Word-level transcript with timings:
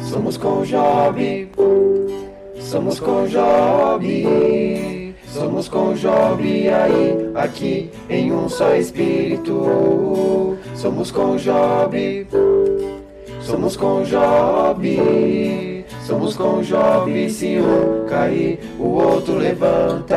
Somos 0.00 0.36
com 0.36 0.62
Job, 0.62 1.50
somos 2.60 3.00
com 3.00 3.26
Job, 3.26 5.14
somos 5.26 5.68
com 5.68 5.94
Job 5.94 6.68
aí, 6.68 7.30
aqui 7.34 7.90
em 8.10 8.32
um 8.32 8.48
só 8.48 8.74
espírito. 8.74 10.58
Somos 10.74 11.10
com 11.10 11.36
Job, 11.36 12.26
somos 13.40 13.76
com 13.76 14.02
Job, 14.02 15.84
somos 16.06 16.36
com 16.36 16.62
Job. 16.62 17.30
Se 17.30 17.58
um 17.58 18.06
cair, 18.06 18.60
o 18.78 18.84
outro 18.84 19.36
levanta. 19.36 20.16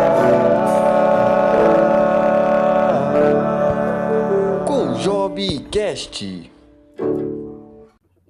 Com 4.67 4.93
Jobcast. 4.93 6.50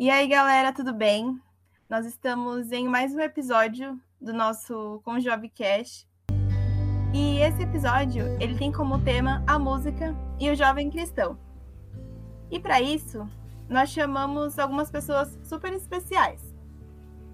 E 0.02 0.09
aí, 0.09 0.27
galera, 0.27 0.73
tudo 0.73 0.91
bem? 0.91 1.39
Nós 1.88 2.07
estamos 2.07 2.71
em 2.71 2.88
mais 2.88 3.13
um 3.13 3.20
episódio 3.20 4.02
do 4.20 4.34
nosso 4.34 4.99
Conjobcast. 5.05 6.07
E 7.13 7.38
esse 7.38 7.62
episódio, 7.62 8.26
ele 8.40 8.57
tem 8.57 8.71
como 8.71 8.99
tema 9.03 9.43
a 9.45 9.59
música 9.59 10.16
e 10.40 10.49
o 10.49 10.55
jovem 10.55 10.90
cristão. 10.90 11.38
E 12.49 12.59
para 12.59 12.81
isso, 12.81 13.29
nós 13.70 13.91
chamamos 13.91 14.57
algumas 14.57 14.90
pessoas 14.90 15.38
super 15.43 15.71
especiais. 15.71 16.41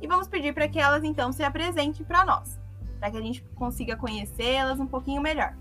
E 0.02 0.06
vamos 0.06 0.28
pedir 0.28 0.54
para 0.54 0.68
que 0.68 0.78
elas 0.78 1.06
então 1.06 1.32
se 1.32 1.44
apresentem 1.44 2.06
para 2.06 2.26
nós, 2.26 2.60
para 3.00 3.10
que 3.12 3.18
a 3.18 3.22
gente 3.22 3.46
consiga 3.56 3.96
conhecê-las 3.96 4.78
um 4.78 4.88
pouquinho 4.88 5.22
melhor. 5.22 5.56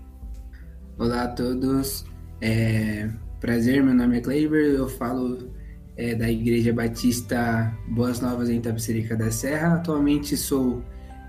Olá 0.99 1.23
a 1.23 1.27
todos, 1.29 2.05
é... 2.41 3.09
prazer, 3.39 3.81
meu 3.81 3.93
nome 3.93 4.17
é 4.17 4.21
Kleiber, 4.21 4.73
eu 4.73 4.89
falo 4.89 5.55
é, 5.97 6.13
da 6.13 6.29
Igreja 6.29 6.71
Batista 6.71 7.73
Boas 7.87 8.21
Novas 8.21 8.49
em 8.49 8.61
Tapicerica 8.61 9.15
da 9.15 9.31
Serra. 9.31 9.75
Atualmente 9.75 10.37
sou 10.37 10.83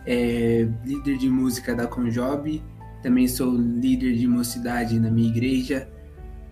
é, 0.07 0.69
líder 0.85 1.17
de 1.17 1.29
música 1.29 1.75
da 1.75 1.87
Conjob, 1.87 2.63
também 3.03 3.27
sou 3.27 3.55
líder 3.55 4.15
de 4.15 4.27
mocidade 4.29 5.01
na 5.01 5.11
minha 5.11 5.29
igreja, 5.29 5.89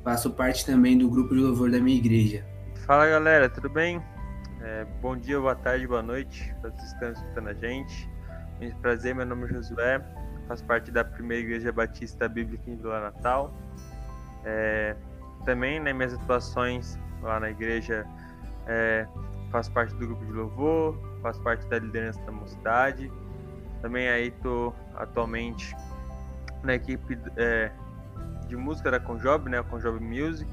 faço 0.03 0.31
parte 0.31 0.65
também 0.65 0.97
do 0.97 1.09
grupo 1.11 1.35
de 1.35 1.41
louvor 1.41 1.71
da 1.71 1.79
minha 1.79 1.99
igreja. 1.99 2.45
Fala 2.87 3.07
galera, 3.07 3.49
tudo 3.49 3.69
bem? 3.69 4.03
É, 4.63 4.87
bom 5.03 5.17
dia, 5.17 5.39
boa 5.39 5.55
tarde, 5.55 5.87
boa 5.87 6.03
noite 6.03 6.55
para 6.61 6.71
vocês 6.71 6.93
estão 6.93 7.13
escutando 7.13 7.49
a 7.49 7.55
gente. 7.55 8.09
Muito 8.61 8.77
prazer, 8.79 9.15
meu 9.15 9.27
nome 9.27 9.45
é 9.45 9.49
Josué, 9.49 10.03
faço 10.49 10.65
parte 10.65 10.91
da 10.91 11.05
primeira 11.05 11.45
Igreja 11.45 11.71
Batista 11.71 12.27
Bíblica 12.29 12.71
em 12.71 12.77
Vila 12.77 13.01
Natal. 13.01 13.55
É, 14.45 14.97
também, 15.45 15.79
né, 15.81 15.93
minhas 15.93 16.15
atuações 16.15 16.99
lá 17.23 17.41
na 17.41 17.51
igreja, 17.51 18.07
é, 18.67 19.07
faço 19.51 19.71
parte 19.73 19.95
do 19.95 20.07
grupo 20.07 20.25
de 20.25 20.33
louvor, 20.33 20.99
faço 21.23 21.41
parte 21.43 21.67
da 21.67 21.79
liderança 21.79 22.21
da 22.23 22.33
mocidade. 22.33 23.11
Também 23.83 24.09
aí 24.09 24.31
tô 24.43 24.73
atualmente 24.97 25.75
na 26.63 26.75
equipe 26.75 27.19
é, 27.37 27.71
de 28.49 28.57
música 28.57 28.91
da 28.91 28.99
Conjob, 28.99 29.49
né, 29.49 29.59
a 29.59 29.63
Conjob 29.63 30.01
Music, 30.01 30.51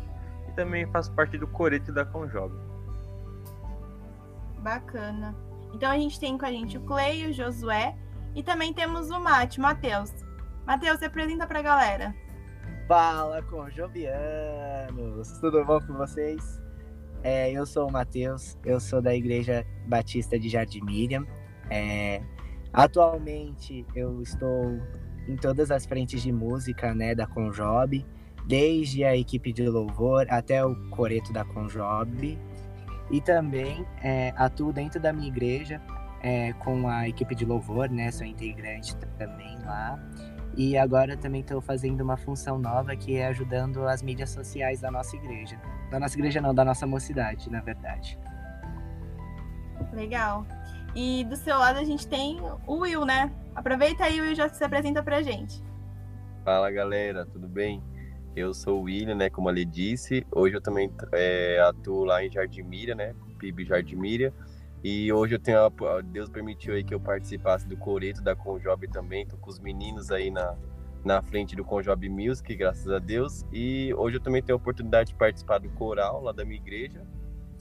e 0.48 0.52
também 0.54 0.86
faço 0.88 1.12
parte 1.14 1.38
do 1.38 1.48
coreto 1.48 1.92
da 1.92 2.06
Conjob. 2.06 2.54
Bacana. 4.60 5.36
Então 5.74 5.92
a 5.92 5.98
gente 5.98 6.20
tem 6.20 6.38
com 6.38 6.46
a 6.46 6.52
gente 6.52 6.78
o 6.78 6.82
Clay, 6.82 7.30
o 7.30 7.34
Josué 7.34 7.96
e 8.36 8.44
também 8.44 8.74
temos 8.74 9.10
o 9.10 9.20
Mate, 9.20 9.60
Matheus. 9.60 10.12
Matheus, 10.66 11.00
se 11.00 11.06
apresenta 11.06 11.46
pra 11.46 11.62
galera. 11.62 12.16
Fala, 12.88 13.42
Conjobianos! 13.44 15.28
Tudo 15.40 15.64
bom 15.66 15.80
com 15.82 15.94
vocês? 15.94 16.63
É, 17.24 17.50
eu 17.50 17.66
sou 17.66 17.88
o 17.88 17.92
Matheus, 17.92 18.58
eu 18.66 18.82
sou 18.82 19.02
da 19.02 19.16
Igreja 19.16 19.66
Batista 19.88 20.38
de 20.38 20.50
Jardim 20.50 20.82
Miriam. 20.82 21.26
É, 21.70 22.22
atualmente 22.74 23.86
eu 23.96 24.22
estou 24.22 24.78
em 25.28 25.38
todas 25.38 25.72
as 25.72 25.86
frentes 25.86 26.22
de 26.22 26.34
música 26.34 26.94
né, 26.94 27.16
da 27.16 27.26
Conjob, 27.26 28.06
desde 28.46 29.06
a 29.06 29.16
equipe 29.16 29.54
de 29.54 29.66
louvor 29.66 30.28
até 30.30 30.66
o 30.66 30.76
coreto 30.90 31.32
da 31.32 31.46
Conjob. 31.46 32.38
E 33.10 33.22
também 33.22 33.86
é, 34.02 34.34
atuo 34.36 34.74
dentro 34.74 35.00
da 35.00 35.14
minha 35.14 35.30
igreja 35.30 35.82
é, 36.22 36.52
com 36.54 36.90
a 36.90 37.08
equipe 37.08 37.36
de 37.36 37.46
louvor, 37.46 37.90
né? 37.90 38.12
Sou 38.12 38.26
integrante 38.26 38.96
também 39.18 39.58
lá. 39.66 39.98
E 40.56 40.78
agora 40.78 41.18
também 41.18 41.42
estou 41.42 41.62
fazendo 41.62 42.02
uma 42.02 42.16
função 42.16 42.60
nova 42.60 42.96
que 42.96 43.16
é 43.16 43.28
ajudando 43.28 43.88
as 43.88 44.02
mídias 44.02 44.30
sociais 44.30 44.82
da 44.82 44.92
nossa 44.92 45.16
igreja. 45.16 45.60
Da 45.94 46.00
nossa 46.00 46.18
igreja 46.18 46.42
não, 46.42 46.56
da 46.56 46.66
nossa 46.66 46.88
mocidade, 46.88 47.52
na 47.52 47.62
verdade. 47.62 48.18
Legal. 49.94 50.44
E 50.96 51.24
do 51.26 51.36
seu 51.36 51.56
lado 51.56 51.78
a 51.78 51.84
gente 51.84 52.08
tem 52.08 52.42
o 52.66 52.78
Will, 52.78 53.06
né? 53.06 53.32
Aproveita 53.54 54.06
aí, 54.06 54.20
Will, 54.20 54.34
já 54.34 54.50
se 54.50 54.64
apresenta 54.64 55.04
pra 55.04 55.22
gente. 55.22 55.64
Fala 56.44 56.72
galera, 56.72 57.28
tudo 57.28 57.48
bem? 57.48 57.80
Eu 58.36 58.56
sou 58.56 58.80
o 58.80 58.84
William, 58.86 59.14
né? 59.14 59.30
Como 59.30 59.50
a 59.50 59.52
Lê 59.52 59.64
disse. 59.66 60.26
Hoje 60.32 60.56
eu 60.56 60.62
também 60.62 60.92
é, 61.12 61.60
atuo 61.60 62.06
lá 62.06 62.26
em 62.26 62.32
Jardimíria, 62.32 62.96
né? 62.96 63.14
PIB 63.38 63.64
Jardimíria. 63.64 64.34
E 64.84 65.14
hoje 65.14 65.36
eu 65.36 65.40
tenho 65.40 65.60
a, 65.60 66.02
Deus 66.02 66.28
permitiu 66.28 66.74
aí 66.74 66.84
que 66.84 66.96
eu 66.96 67.00
participasse 67.00 67.68
do 67.68 67.78
coreto 67.78 68.20
da 68.24 68.36
Conjob 68.36 68.88
também, 68.88 69.28
tô 69.28 69.38
com 69.38 69.52
os 69.52 69.60
meninos 69.60 70.10
aí 70.10 70.32
na, 70.32 70.58
na 71.04 71.22
frente 71.22 71.56
do 71.56 71.64
Conjob 71.66 72.08
Music, 72.10 72.56
graças 72.56 72.90
a 72.90 73.00
Deus. 73.00 73.46
E 73.52 73.94
hoje 73.96 74.18
eu 74.18 74.22
também 74.22 74.42
tenho 74.42 74.58
a 74.58 74.62
oportunidade 74.62 75.10
de 75.10 75.16
participar 75.16 75.60
do 75.60 75.70
coral 75.72 76.22
lá 76.22 76.32
da 76.32 76.46
minha 76.46 76.58
igreja 76.58 77.06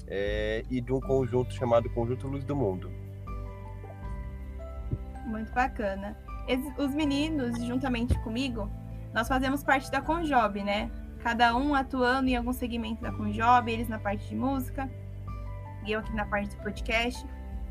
é, 0.07 0.63
e 0.71 0.81
de 0.81 0.93
um 0.93 1.01
conjunto 1.01 1.53
chamado 1.53 1.91
Conjunto 1.91 2.29
Luz 2.29 2.45
do 2.45 2.55
Mundo. 2.55 2.91
Muito 5.27 5.53
bacana. 5.53 6.17
Os 6.77 6.95
meninos, 6.95 7.59
juntamente 7.65 8.19
comigo, 8.21 8.71
nós 9.15 9.29
fazemos 9.29 9.63
parte 9.63 9.91
da 9.91 10.01
Conjob, 10.01 10.63
né? 10.63 10.91
Cada 11.21 11.55
um 11.57 11.75
atuando 11.75 12.29
em 12.29 12.37
algum 12.37 12.53
segmento 12.53 13.01
da 13.03 13.13
Conjob, 13.13 13.71
eles 13.71 13.89
na 13.89 13.99
parte 13.99 14.29
de 14.29 14.35
música, 14.35 14.91
eu 15.87 16.01
aqui 16.01 16.15
na 16.15 16.27
parte 16.27 16.57
do 16.57 16.63
podcast. 16.63 17.25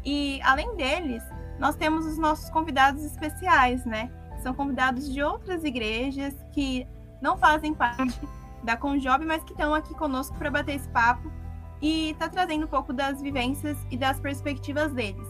E 0.04 0.40
além 0.44 0.76
deles, 0.76 1.24
nós 1.60 1.76
temos 1.76 2.06
os 2.06 2.18
nossos 2.18 2.50
convidados 2.50 3.04
especiais, 3.04 3.86
né? 3.86 4.10
São 4.42 4.56
convidados 4.56 5.14
de 5.14 5.22
outras 5.22 5.64
igrejas 5.64 6.34
que 6.52 6.88
não 7.22 7.38
fazem 7.38 7.74
parte 7.76 8.20
da 8.64 8.76
Conjob, 8.76 9.24
mas 9.26 9.44
que 9.44 9.52
estão 9.52 9.74
aqui 9.74 9.94
conosco 9.94 10.36
para 10.38 10.50
bater 10.50 10.76
esse 10.76 10.90
papo 10.90 11.32
e 11.80 12.16
tá 12.18 12.28
trazendo 12.28 12.66
um 12.66 12.68
pouco 12.68 12.92
das 12.92 13.22
vivências 13.22 13.78
e 13.92 13.98
das 13.98 14.20
perspectivas 14.20 14.92
deles, 14.94 15.28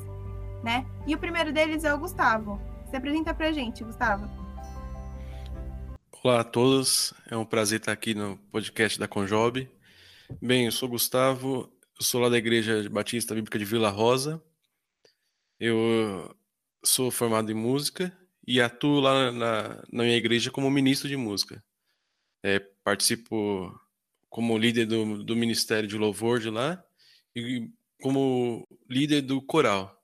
né? 0.63 0.85
E 1.05 1.13
o 1.13 1.17
primeiro 1.17 1.51
deles 1.51 1.83
é 1.83 1.93
o 1.93 1.97
Gustavo. 1.97 2.59
Se 2.89 2.95
apresenta 2.95 3.33
pra 3.33 3.51
gente, 3.51 3.83
Gustavo. 3.83 4.29
Olá 6.23 6.41
a 6.41 6.43
todos, 6.43 7.13
é 7.29 7.35
um 7.35 7.45
prazer 7.45 7.79
estar 7.79 7.91
aqui 7.91 8.13
no 8.13 8.37
podcast 8.51 8.97
da 8.97 9.07
Conjob. 9.07 9.69
Bem, 10.41 10.65
eu 10.65 10.71
sou 10.71 10.87
Gustavo, 10.87 11.69
eu 11.99 12.05
sou 12.05 12.21
lá 12.21 12.29
da 12.29 12.37
Igreja 12.37 12.89
Batista 12.89 13.35
Bíblica 13.35 13.59
de 13.59 13.65
Vila 13.65 13.89
Rosa. 13.89 14.41
Eu 15.59 16.33
sou 16.83 17.11
formado 17.11 17.51
em 17.51 17.55
música 17.55 18.15
e 18.51 18.59
atuo 18.59 18.99
lá 18.99 19.31
na, 19.31 19.75
na 19.89 20.03
minha 20.03 20.17
igreja 20.17 20.51
como 20.51 20.69
ministro 20.69 21.07
de 21.07 21.15
música. 21.15 21.63
É, 22.43 22.59
participo 22.83 23.73
como 24.29 24.57
líder 24.57 24.85
do, 24.85 25.23
do 25.23 25.37
Ministério 25.37 25.87
de 25.87 25.97
Louvor 25.97 26.41
de 26.41 26.49
lá 26.49 26.83
e 27.33 27.71
como 28.01 28.67
líder 28.89 29.21
do 29.21 29.41
coral. 29.41 29.97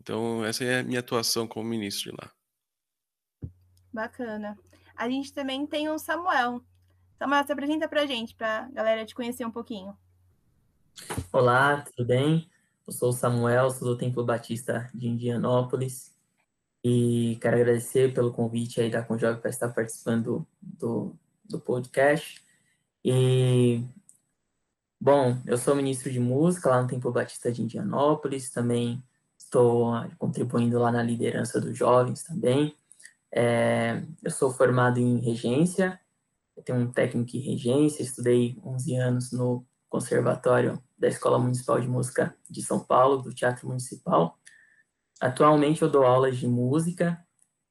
Então, 0.00 0.44
essa 0.44 0.64
é 0.64 0.80
a 0.80 0.82
minha 0.82 0.98
atuação 0.98 1.46
como 1.46 1.68
ministro 1.68 2.10
de 2.10 2.16
lá. 2.20 2.32
Bacana. 3.92 4.58
A 4.96 5.08
gente 5.08 5.32
também 5.32 5.64
tem 5.64 5.88
o 5.88 5.96
Samuel. 5.96 6.60
Samuel, 7.16 7.44
se 7.46 7.52
apresenta 7.52 7.88
pra 7.88 8.04
gente, 8.04 8.34
pra 8.34 8.68
galera 8.72 9.06
te 9.06 9.14
conhecer 9.14 9.44
um 9.46 9.50
pouquinho. 9.52 9.96
Olá, 11.32 11.82
tudo 11.82 12.04
bem? 12.04 12.50
Eu 12.84 12.92
sou 12.92 13.10
o 13.10 13.12
Samuel, 13.12 13.70
sou 13.70 13.86
do 13.86 13.96
Templo 13.96 14.24
Batista 14.24 14.90
de 14.92 15.06
Indianópolis 15.06 16.15
e 16.88 17.36
quero 17.40 17.56
agradecer 17.56 18.14
pelo 18.14 18.32
convite 18.32 18.80
aí 18.80 18.88
da 18.88 19.02
Conjog 19.02 19.40
para 19.40 19.50
estar 19.50 19.70
participando 19.70 20.46
do, 20.62 21.16
do 21.44 21.58
podcast. 21.58 22.40
E, 23.04 23.82
bom, 25.00 25.36
eu 25.44 25.58
sou 25.58 25.74
ministro 25.74 26.12
de 26.12 26.20
música 26.20 26.70
lá 26.70 26.80
no 26.80 26.86
Templo 26.86 27.10
Batista 27.10 27.50
de 27.50 27.60
Indianópolis, 27.60 28.50
também 28.50 29.02
estou 29.36 29.94
contribuindo 30.16 30.78
lá 30.78 30.92
na 30.92 31.02
liderança 31.02 31.60
dos 31.60 31.76
jovens 31.76 32.22
também. 32.22 32.76
É, 33.34 34.00
eu 34.22 34.30
sou 34.30 34.52
formado 34.52 35.00
em 35.00 35.18
regência, 35.18 35.98
tenho 36.64 36.78
um 36.78 36.92
técnico 36.92 37.36
em 37.36 37.40
regência, 37.40 38.04
estudei 38.04 38.56
11 38.64 38.94
anos 38.94 39.32
no 39.32 39.66
Conservatório 39.88 40.80
da 40.96 41.08
Escola 41.08 41.36
Municipal 41.36 41.80
de 41.80 41.88
Música 41.88 42.36
de 42.48 42.62
São 42.62 42.78
Paulo, 42.78 43.22
do 43.22 43.34
Teatro 43.34 43.66
Municipal. 43.66 44.38
Atualmente 45.20 45.82
eu 45.82 45.90
dou 45.90 46.04
aulas 46.04 46.36
de 46.36 46.46
música 46.46 47.24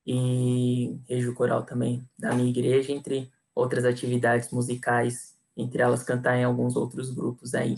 e 0.06 1.00
rejo 1.08 1.34
coral 1.34 1.64
também 1.64 2.08
da 2.18 2.34
minha 2.34 2.50
igreja, 2.50 2.92
entre 2.92 3.32
outras 3.54 3.86
atividades 3.86 4.52
musicais, 4.52 5.36
entre 5.56 5.82
elas 5.82 6.04
cantar 6.04 6.38
em 6.38 6.44
alguns 6.44 6.76
outros 6.76 7.10
grupos 7.12 7.54
aí. 7.54 7.78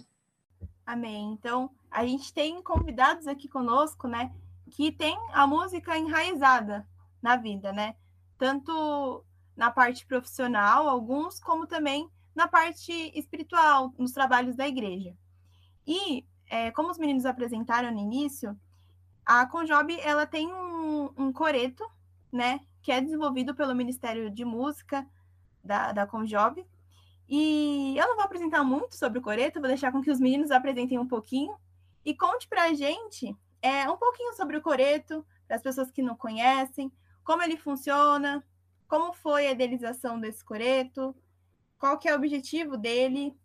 Amém. 0.85 1.33
Então, 1.33 1.69
a 1.91 2.05
gente 2.05 2.33
tem 2.33 2.61
convidados 2.61 3.27
aqui 3.27 3.47
conosco, 3.47 4.07
né, 4.07 4.33
que 4.71 4.91
tem 4.91 5.17
a 5.31 5.45
música 5.45 5.97
enraizada 5.97 6.87
na 7.21 7.35
vida, 7.35 7.71
né? 7.71 7.95
Tanto 8.37 9.23
na 9.55 9.71
parte 9.71 10.05
profissional, 10.05 10.87
alguns, 10.87 11.39
como 11.39 11.65
também 11.65 12.09
na 12.35 12.47
parte 12.47 12.91
espiritual, 13.17 13.93
nos 13.97 14.11
trabalhos 14.11 14.55
da 14.55 14.67
igreja. 14.67 15.15
E, 15.85 16.25
é, 16.49 16.69
como 16.71 16.91
os 16.91 16.97
meninos 16.97 17.25
apresentaram 17.25 17.91
no 17.91 17.99
início, 17.99 18.57
a 19.27 19.45
Conjob, 19.45 19.99
ela 19.99 20.25
tem 20.25 20.47
um, 20.47 21.11
um 21.17 21.33
coreto, 21.33 21.85
né, 22.31 22.61
que 22.81 22.93
é 22.93 23.01
desenvolvido 23.01 23.53
pelo 23.53 23.75
Ministério 23.75 24.29
de 24.29 24.45
Música 24.45 25.05
da, 25.61 25.91
da 25.91 26.07
Conjob. 26.07 26.65
E 27.27 27.93
eu 27.97 28.07
não 28.07 28.15
vou 28.15 28.23
apresentar 28.23 28.63
muito 28.63 28.95
sobre 28.95 29.19
o 29.19 29.21
coreto, 29.21 29.59
vou 29.59 29.67
deixar 29.67 29.91
com 29.91 30.01
que 30.01 30.09
os 30.09 30.21
meninos 30.21 30.49
apresentem 30.49 30.97
um 30.97 31.05
pouquinho 31.05 31.53
e 32.05 32.15
conte 32.15 32.47
para 32.47 32.63
a 32.63 32.73
gente 32.73 33.35
é, 33.61 33.91
um 33.91 33.97
pouquinho 33.97 34.31
sobre 34.33 34.55
o 34.55 34.61
coreto, 34.61 35.25
para 35.45 35.57
as 35.57 35.61
pessoas 35.61 35.91
que 35.91 36.01
não 36.01 36.15
conhecem, 36.15 36.89
como 37.21 37.43
ele 37.43 37.57
funciona, 37.57 38.41
como 38.87 39.11
foi 39.11 39.47
a 39.47 39.51
idealização 39.51 40.17
desse 40.21 40.41
coreto, 40.41 41.13
qual 41.77 41.97
que 41.99 42.07
é 42.07 42.13
o 42.13 42.15
objetivo 42.15 42.77
dele. 42.77 43.35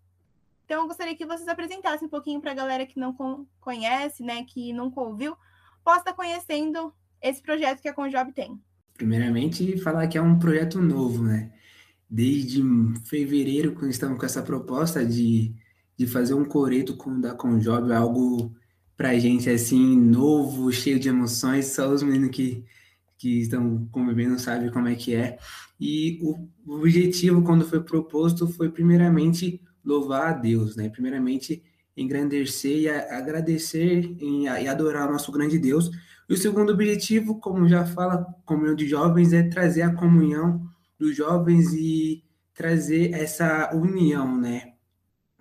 Então, 0.64 0.82
eu 0.82 0.87
gostaria 0.87 1.17
que 1.17 1.26
vocês 1.26 1.49
apresentassem 1.49 2.06
um 2.06 2.11
pouquinho 2.11 2.40
para 2.40 2.52
a 2.52 2.55
galera 2.55 2.87
que 2.87 3.00
não 3.00 3.17
conhece, 3.61 4.23
né, 4.23 4.44
que 4.44 4.73
nunca 4.73 5.00
ouviu, 5.00 5.37
possa 5.84 6.00
estar 6.00 6.12
conhecendo 6.14 6.93
esse 7.20 7.43
projeto 7.43 7.81
que 7.81 7.88
a 7.88 7.94
Conjob 7.94 8.32
tem. 8.32 8.61
Primeiramente, 8.94 9.79
falar 9.79 10.06
que 10.06 10.19
é 10.19 10.23
um 10.23 10.38
projeto 10.38 10.81
novo, 10.81 11.23
né? 11.23 11.52
Desde 12.08 12.62
fevereiro, 13.06 13.73
quando 13.73 13.90
estamos 13.90 14.19
com 14.19 14.26
essa 14.26 14.43
proposta 14.43 15.05
de, 15.05 15.55
de 15.96 16.06
fazer 16.06 16.34
um 16.34 16.44
coreto 16.44 16.96
com 16.96 17.20
da 17.20 17.34
Conjob, 17.34 17.93
algo 17.93 18.55
pra 18.96 19.19
gente 19.19 19.49
assim, 19.49 19.96
novo, 19.96 20.70
cheio 20.73 21.00
de 21.00 21.08
emoções, 21.08 21.67
só 21.67 21.88
os 21.88 22.02
meninos 22.02 22.31
que, 22.31 22.64
que 23.17 23.40
estão 23.40 23.88
convivendo 23.90 24.38
sabem 24.38 24.70
como 24.70 24.88
é 24.88 24.94
que 24.94 25.14
é. 25.14 25.38
E 25.81 26.19
o, 26.23 26.49
o 26.67 26.76
objetivo, 26.76 27.43
quando 27.43 27.67
foi 27.67 27.82
proposto, 27.82 28.46
foi 28.46 28.70
primeiramente 28.70 29.61
louvar 29.84 30.29
a 30.29 30.32
Deus, 30.32 30.76
né? 30.76 30.88
Primeiramente 30.88 31.62
engrandecer 31.97 32.79
e 32.79 32.89
agradecer 32.89 34.17
e 34.21 34.49
adorar 34.69 35.09
o 35.09 35.12
nosso 35.12 35.31
grande 35.31 35.59
Deus. 35.59 35.91
E 36.29 36.35
o 36.35 36.37
segundo 36.37 36.73
objetivo, 36.73 37.39
como 37.39 37.69
já 37.69 37.85
fala, 37.85 38.25
comunhão 38.44 38.75
de 38.75 38.89
jovens, 38.89 39.33
é 39.33 39.43
trazer 39.43 39.83
a 39.83 39.94
comunhão 39.94 40.67
dos 40.99 41.17
jovens 41.17 41.73
e 41.73 42.25
trazer 42.55 43.12
essa 43.12 43.75
união, 43.75 44.41
né? 44.41 44.73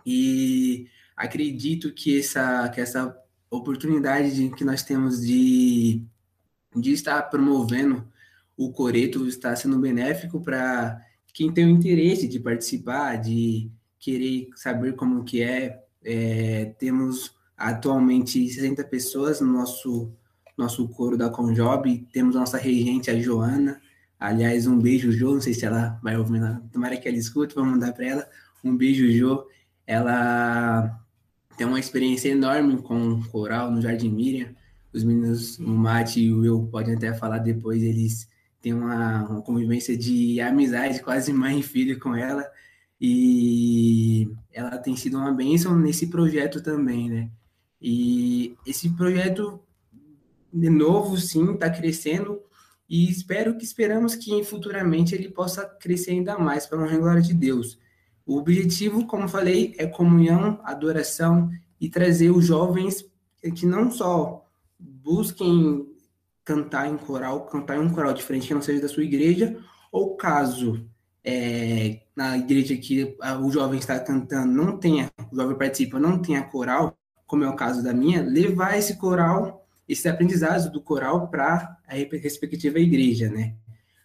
E 0.06 0.88
acredito 1.16 1.94
que 1.94 2.20
essa, 2.20 2.68
que 2.70 2.82
essa 2.82 3.16
oportunidade 3.50 4.34
de, 4.34 4.50
que 4.50 4.64
nós 4.64 4.82
temos 4.84 5.22
de, 5.22 6.04
de 6.76 6.92
estar 6.92 7.22
promovendo 7.24 8.10
o 8.58 8.72
Coreto 8.72 9.28
está 9.28 9.56
sendo 9.56 9.80
benéfico 9.80 10.42
para 10.42 11.00
quem 11.34 11.52
tem 11.52 11.66
o 11.66 11.70
interesse 11.70 12.28
de 12.28 12.40
participar, 12.40 13.16
de 13.18 13.72
querer 14.00 14.50
saber 14.56 14.96
como 14.96 15.24
que 15.24 15.42
é. 15.42 15.84
É 16.04 16.74
temos 16.80 17.36
atualmente 17.58 18.48
60 18.50 18.84
pessoas 18.86 19.42
no 19.42 19.52
nosso 19.52 20.12
nosso 20.58 20.88
coro 20.90 21.18
da 21.18 21.30
Conjob, 21.30 22.08
temos 22.12 22.36
a 22.36 22.42
nossa 22.42 22.58
regente, 22.58 23.10
a 23.10 23.20
Joana, 23.20 23.82
aliás, 24.20 24.68
um 24.68 24.78
beijo, 24.78 25.12
Jo, 25.12 25.34
não 25.34 25.42
sei 25.42 25.54
se 25.54 25.66
ela 25.66 26.00
vai 26.04 26.18
ouvir, 26.18 26.40
tomara 26.72 26.98
que 26.98 27.08
ela 27.08 27.18
escute, 27.18 27.56
vamos 27.56 27.72
mandar 27.72 27.94
para 27.94 28.06
ela, 28.06 28.28
um 28.64 28.76
beijo, 28.76 29.10
Jo, 29.12 29.46
ela 29.88 31.00
tem 31.58 31.66
uma 31.66 31.80
experiência 31.80 32.30
enorme 32.30 32.78
com 32.82 33.22
coral 33.32 33.72
no 33.72 33.82
Jardim 33.82 34.10
Miriam, 34.10 34.54
os 34.94 35.04
meninos, 35.04 35.58
o 35.58 35.70
Mate 35.70 36.22
e 36.22 36.32
o 36.32 36.42
Will 36.42 36.68
podem 36.68 36.96
até 36.96 37.14
falar 37.14 37.40
depois, 37.40 37.82
eles 37.82 38.28
têm 38.62 38.74
uma, 38.74 39.24
uma 39.28 39.42
convivência 39.42 39.98
de 39.98 40.40
amizade, 40.42 41.02
quase 41.02 41.34
mãe 41.34 41.60
e 41.60 41.64
filho 41.64 42.00
com 42.00 42.16
ela, 42.16 42.46
e 43.00 44.30
ela 44.54 44.78
tem 44.78 44.96
sido 44.96 45.18
uma 45.18 45.32
bênção 45.32 45.78
nesse 45.78 46.08
projeto 46.08 46.62
também, 46.62 47.10
né? 47.10 47.30
E 47.82 48.56
esse 48.66 48.90
projeto 48.90 49.60
de 50.54 50.70
novo, 50.70 51.18
sim, 51.18 51.54
está 51.54 51.70
crescendo 51.70 52.42
e 52.90 53.10
espero 53.10 53.58
que 53.58 53.64
esperamos 53.64 54.16
que 54.16 54.44
futuramente 54.44 55.16
ele 55.16 55.30
possa 55.30 55.66
crescer 55.66 56.12
ainda 56.12 56.38
mais 56.38 56.66
para 56.66 56.84
a 56.84 56.98
glória 56.98 57.22
de 57.22 57.34
Deus. 57.34 57.80
O 58.26 58.38
objetivo, 58.38 59.08
como 59.08 59.30
falei, 59.30 59.74
é 59.78 59.88
comunhão, 59.88 60.60
adoração 60.64 61.50
e 61.80 61.90
trazer 61.90 62.32
os 62.32 62.46
jovens 62.46 63.06
que 63.56 63.66
não 63.66 63.90
só 63.90 64.46
busquem 64.78 65.88
cantar 66.44 66.88
em 66.88 66.98
coral, 66.98 67.46
cantar 67.46 67.78
em 67.78 67.80
um 67.80 67.94
coral 67.94 68.14
diferente 68.14 68.48
que 68.48 68.54
não 68.54 68.62
seja 68.62 68.82
da 68.82 68.90
sua 68.90 69.04
igreja, 69.04 69.58
ou 69.92 70.16
caso 70.16 70.86
é, 71.24 72.02
na 72.22 72.38
igreja 72.38 72.78
que 72.78 73.18
o 73.42 73.52
jovem 73.52 73.80
está 73.80 74.00
cantando 74.00 74.54
não 74.54 74.78
tenha, 74.78 75.10
o 75.32 75.36
jovem 75.36 75.58
participa, 75.58 76.00
não 76.00 76.22
tenha 76.22 76.44
coral, 76.44 76.96
como 77.26 77.44
é 77.44 77.50
o 77.50 77.56
caso 77.56 77.84
da 77.84 77.94
minha, 77.94 78.22
levar 78.22 78.78
esse 78.78 78.98
coral 78.98 79.66
esses 79.90 80.06
aprendizados 80.06 80.70
do 80.70 80.80
coral 80.80 81.28
para 81.28 81.78
a 81.86 81.96
respectiva 81.96 82.80
igreja, 82.80 83.30
né? 83.30 83.56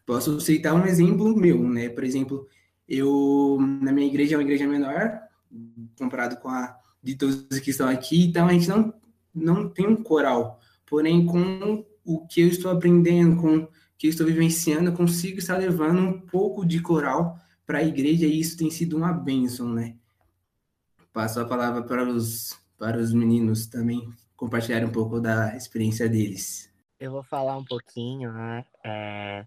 Posso 0.04 0.40
citar 0.40 0.74
um 0.74 0.84
exemplo 0.84 1.36
meu, 1.36 1.62
né? 1.68 1.88
Por 1.88 2.02
exemplo, 2.02 2.48
eu 2.88 3.58
na 3.82 3.92
minha 3.92 4.06
igreja 4.06 4.34
é 4.34 4.38
uma 4.38 4.42
igreja 4.42 4.66
menor 4.66 5.20
comparado 5.98 6.36
com 6.38 6.48
a 6.48 6.76
de 7.02 7.14
todos 7.14 7.60
que 7.60 7.70
estão 7.70 7.88
aqui, 7.88 8.24
então 8.24 8.48
a 8.48 8.52
gente 8.52 8.68
não 8.68 8.92
não 9.32 9.68
tem 9.68 9.86
um 9.86 10.02
coral, 10.02 10.58
porém 10.86 11.26
com 11.26 11.84
o 12.04 12.26
que 12.26 12.40
eu 12.40 12.48
estou 12.48 12.70
aprendendo, 12.70 13.36
com 13.40 13.56
o 13.58 13.68
que 13.98 14.06
eu 14.06 14.10
estou 14.10 14.26
vivenciando, 14.26 14.90
eu 14.90 14.96
consigo 14.96 15.38
estar 15.38 15.58
levando 15.58 16.00
um 16.00 16.20
pouco 16.20 16.64
de 16.64 16.80
coral 16.80 17.38
para 17.66 17.78
a 17.78 17.82
igreja 17.82 18.26
e 18.26 18.38
isso 18.38 18.56
tem 18.56 18.70
sido 18.70 18.96
uma 18.96 19.12
bênção, 19.12 19.68
né? 19.68 19.96
Passo 21.12 21.40
a 21.40 21.44
palavra 21.44 21.82
para 21.82 22.04
os 22.04 22.56
para 22.78 22.98
os 22.98 23.12
meninos 23.12 23.66
também 23.66 24.06
compartilhar 24.36 24.84
um 24.84 24.92
pouco 24.92 25.18
da 25.18 25.56
experiência 25.56 26.08
deles. 26.08 26.70
Eu 27.00 27.10
vou 27.10 27.22
falar 27.22 27.56
um 27.56 27.64
pouquinho, 27.64 28.32
né? 28.32 28.64
É, 28.84 29.46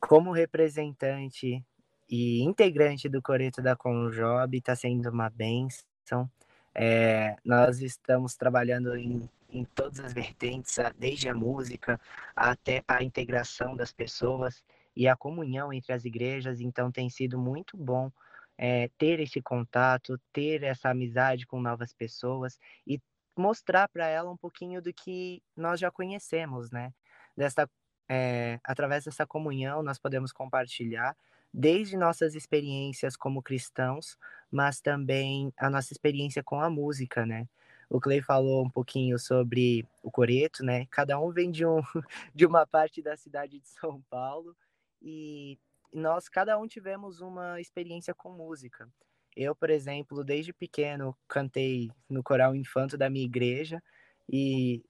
como 0.00 0.32
representante 0.32 1.64
e 2.08 2.42
integrante 2.42 3.08
do 3.08 3.22
Coreto 3.22 3.62
da 3.62 3.76
Conjob, 3.76 4.56
está 4.56 4.74
sendo 4.74 5.10
uma 5.10 5.30
benção. 5.30 6.28
É, 6.74 7.36
nós 7.44 7.80
estamos 7.80 8.34
trabalhando 8.34 8.96
em, 8.96 9.28
em 9.50 9.64
todas 9.64 10.00
as 10.00 10.12
vertentes, 10.12 10.76
desde 10.98 11.28
a 11.28 11.34
música 11.34 12.00
até 12.34 12.82
a 12.86 13.02
integração 13.02 13.76
das 13.76 13.92
pessoas 13.92 14.62
e 14.98 15.06
a 15.06 15.14
comunhão 15.14 15.72
entre 15.72 15.92
as 15.92 16.04
igrejas, 16.04 16.60
então 16.60 16.90
tem 16.90 17.08
sido 17.08 17.38
muito 17.38 17.76
bom 17.76 18.10
é, 18.58 18.90
ter 18.98 19.20
esse 19.20 19.40
contato, 19.40 20.20
ter 20.32 20.64
essa 20.64 20.90
amizade 20.90 21.46
com 21.46 21.62
novas 21.62 21.94
pessoas 21.94 22.58
e 22.84 23.00
mostrar 23.36 23.88
para 23.88 24.08
ela 24.08 24.28
um 24.28 24.36
pouquinho 24.36 24.82
do 24.82 24.92
que 24.92 25.40
nós 25.56 25.78
já 25.78 25.88
conhecemos, 25.88 26.72
né? 26.72 26.92
Dessa, 27.36 27.70
é, 28.08 28.58
através 28.64 29.04
dessa 29.04 29.24
comunhão, 29.24 29.84
nós 29.84 30.00
podemos 30.00 30.32
compartilhar 30.32 31.16
desde 31.54 31.96
nossas 31.96 32.34
experiências 32.34 33.16
como 33.16 33.40
cristãos, 33.40 34.18
mas 34.50 34.80
também 34.80 35.52
a 35.56 35.70
nossa 35.70 35.92
experiência 35.92 36.42
com 36.42 36.60
a 36.60 36.68
música, 36.68 37.24
né? 37.24 37.46
O 37.88 38.00
Clay 38.00 38.20
falou 38.20 38.64
um 38.64 38.70
pouquinho 38.70 39.16
sobre 39.16 39.86
o 40.02 40.10
coreto, 40.10 40.64
né? 40.64 40.86
Cada 40.90 41.20
um 41.20 41.30
vem 41.30 41.52
de, 41.52 41.64
um, 41.64 41.80
de 42.34 42.44
uma 42.44 42.66
parte 42.66 43.00
da 43.00 43.16
cidade 43.16 43.60
de 43.60 43.68
São 43.68 44.02
Paulo 44.10 44.56
e 45.00 45.58
nós, 45.92 46.28
cada 46.28 46.58
um 46.58 46.66
tivemos 46.66 47.20
uma 47.20 47.60
experiência 47.60 48.14
com 48.14 48.30
música. 48.32 48.88
Eu, 49.36 49.54
por 49.54 49.70
exemplo, 49.70 50.24
desde 50.24 50.52
pequeno 50.52 51.16
cantei 51.28 51.90
no 52.08 52.22
coral 52.22 52.54
infanto 52.54 52.96
da 52.98 53.08
minha 53.08 53.24
igreja 53.24 53.82
e 54.28 54.82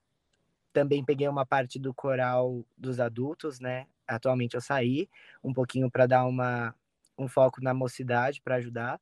também 0.73 1.03
peguei 1.03 1.27
uma 1.27 1.45
parte 1.45 1.79
do 1.79 1.93
coral 1.93 2.65
dos 2.77 2.99
adultos, 2.99 3.59
né? 3.59 3.87
Atualmente 4.07 4.55
eu 4.55 4.61
saí 4.61 5.09
um 5.43 5.53
pouquinho 5.53 5.89
para 5.89 6.07
dar 6.07 6.25
uma, 6.25 6.75
um 7.17 7.27
foco 7.27 7.61
na 7.61 7.73
mocidade 7.73 8.41
para 8.41 8.55
ajudar, 8.55 8.99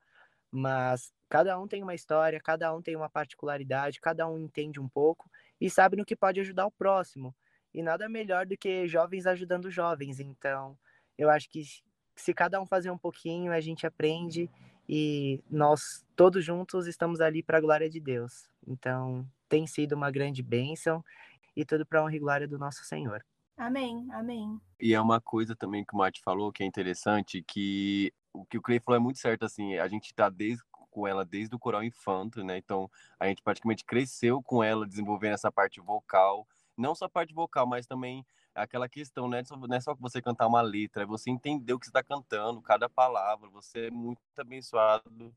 mas 0.51 1.13
cada 1.29 1.59
um 1.59 1.67
tem 1.67 1.83
uma 1.83 1.95
história, 1.95 2.39
cada 2.39 2.73
um 2.73 2.81
tem 2.81 2.95
uma 2.95 3.09
particularidade, 3.09 4.01
cada 4.01 4.27
um 4.27 4.37
entende 4.37 4.79
um 4.79 4.87
pouco 4.87 5.29
e 5.59 5.69
sabe 5.69 5.97
no 5.97 6.05
que 6.05 6.15
pode 6.15 6.39
ajudar 6.39 6.65
o 6.65 6.71
próximo. 6.71 7.35
E 7.73 7.81
nada 7.81 8.09
melhor 8.09 8.45
do 8.45 8.57
que 8.57 8.87
jovens 8.87 9.27
ajudando 9.27 9.69
jovens. 9.69 10.19
Então, 10.19 10.77
eu 11.17 11.29
acho 11.29 11.49
que 11.49 11.63
se 12.15 12.33
cada 12.33 12.61
um 12.61 12.65
fazer 12.65 12.91
um 12.91 12.97
pouquinho, 12.97 13.51
a 13.51 13.59
gente 13.59 13.85
aprende 13.85 14.49
e 14.89 15.41
nós 15.49 16.05
todos 16.15 16.43
juntos 16.43 16.87
estamos 16.87 17.19
ali 17.19 17.43
para 17.43 17.57
a 17.57 17.61
glória 17.61 17.89
de 17.89 17.99
Deus. 17.99 18.49
Então, 18.65 19.25
tem 19.49 19.67
sido 19.67 19.93
uma 19.93 20.11
grande 20.11 20.41
bênção 20.41 21.03
e 21.55 21.65
tudo 21.65 21.85
para 21.85 21.99
a 21.99 22.03
honra 22.03 22.15
e 22.15 22.19
glória 22.19 22.47
do 22.47 22.57
nosso 22.57 22.83
Senhor. 22.83 23.23
Amém, 23.57 24.07
amém. 24.11 24.59
E 24.79 24.93
é 24.93 25.01
uma 25.01 25.19
coisa 25.19 25.55
também 25.55 25.83
que 25.83 25.95
o 25.95 25.97
Mate 25.97 26.21
falou 26.21 26.51
que 26.51 26.63
é 26.63 26.65
interessante, 26.65 27.41
que 27.41 28.13
o 28.31 28.45
que 28.45 28.57
o 28.57 28.61
Clay 28.61 28.79
falou 28.79 28.97
é 28.97 29.03
muito 29.03 29.17
certo, 29.17 29.45
assim, 29.45 29.77
a 29.77 29.87
gente 29.87 30.05
está 30.05 30.29
desde 30.29 30.63
com 30.97 31.07
ela 31.07 31.23
desde 31.23 31.55
o 31.55 31.59
coral 31.59 31.83
infanto, 31.83 32.43
né? 32.43 32.57
Então 32.57 32.89
a 33.19 33.27
gente 33.27 33.43
praticamente 33.43 33.85
cresceu 33.85 34.41
com 34.41 34.63
ela 34.63 34.87
desenvolvendo 34.87 35.33
essa 35.33 35.51
parte 35.51 35.79
vocal, 35.79 36.47
não 36.75 36.95
só 36.95 37.05
a 37.05 37.09
parte 37.09 37.35
vocal, 37.35 37.67
mas 37.67 37.85
também 37.85 38.25
aquela 38.57 38.89
questão, 38.89 39.29
né? 39.29 39.43
Não 39.51 39.77
é 39.77 39.79
só 39.79 39.93
você 39.95 40.21
cantar 40.21 40.47
uma 40.47 40.61
letra, 40.61 41.03
é 41.03 41.05
você 41.05 41.29
entender 41.29 41.73
o 41.73 41.79
que 41.79 41.85
você 41.85 41.91
está 41.91 42.03
cantando, 42.03 42.61
cada 42.61 42.89
palavra, 42.89 43.49
você 43.49 43.87
é 43.87 43.91
muito 43.91 44.19
abençoado, 44.37 45.33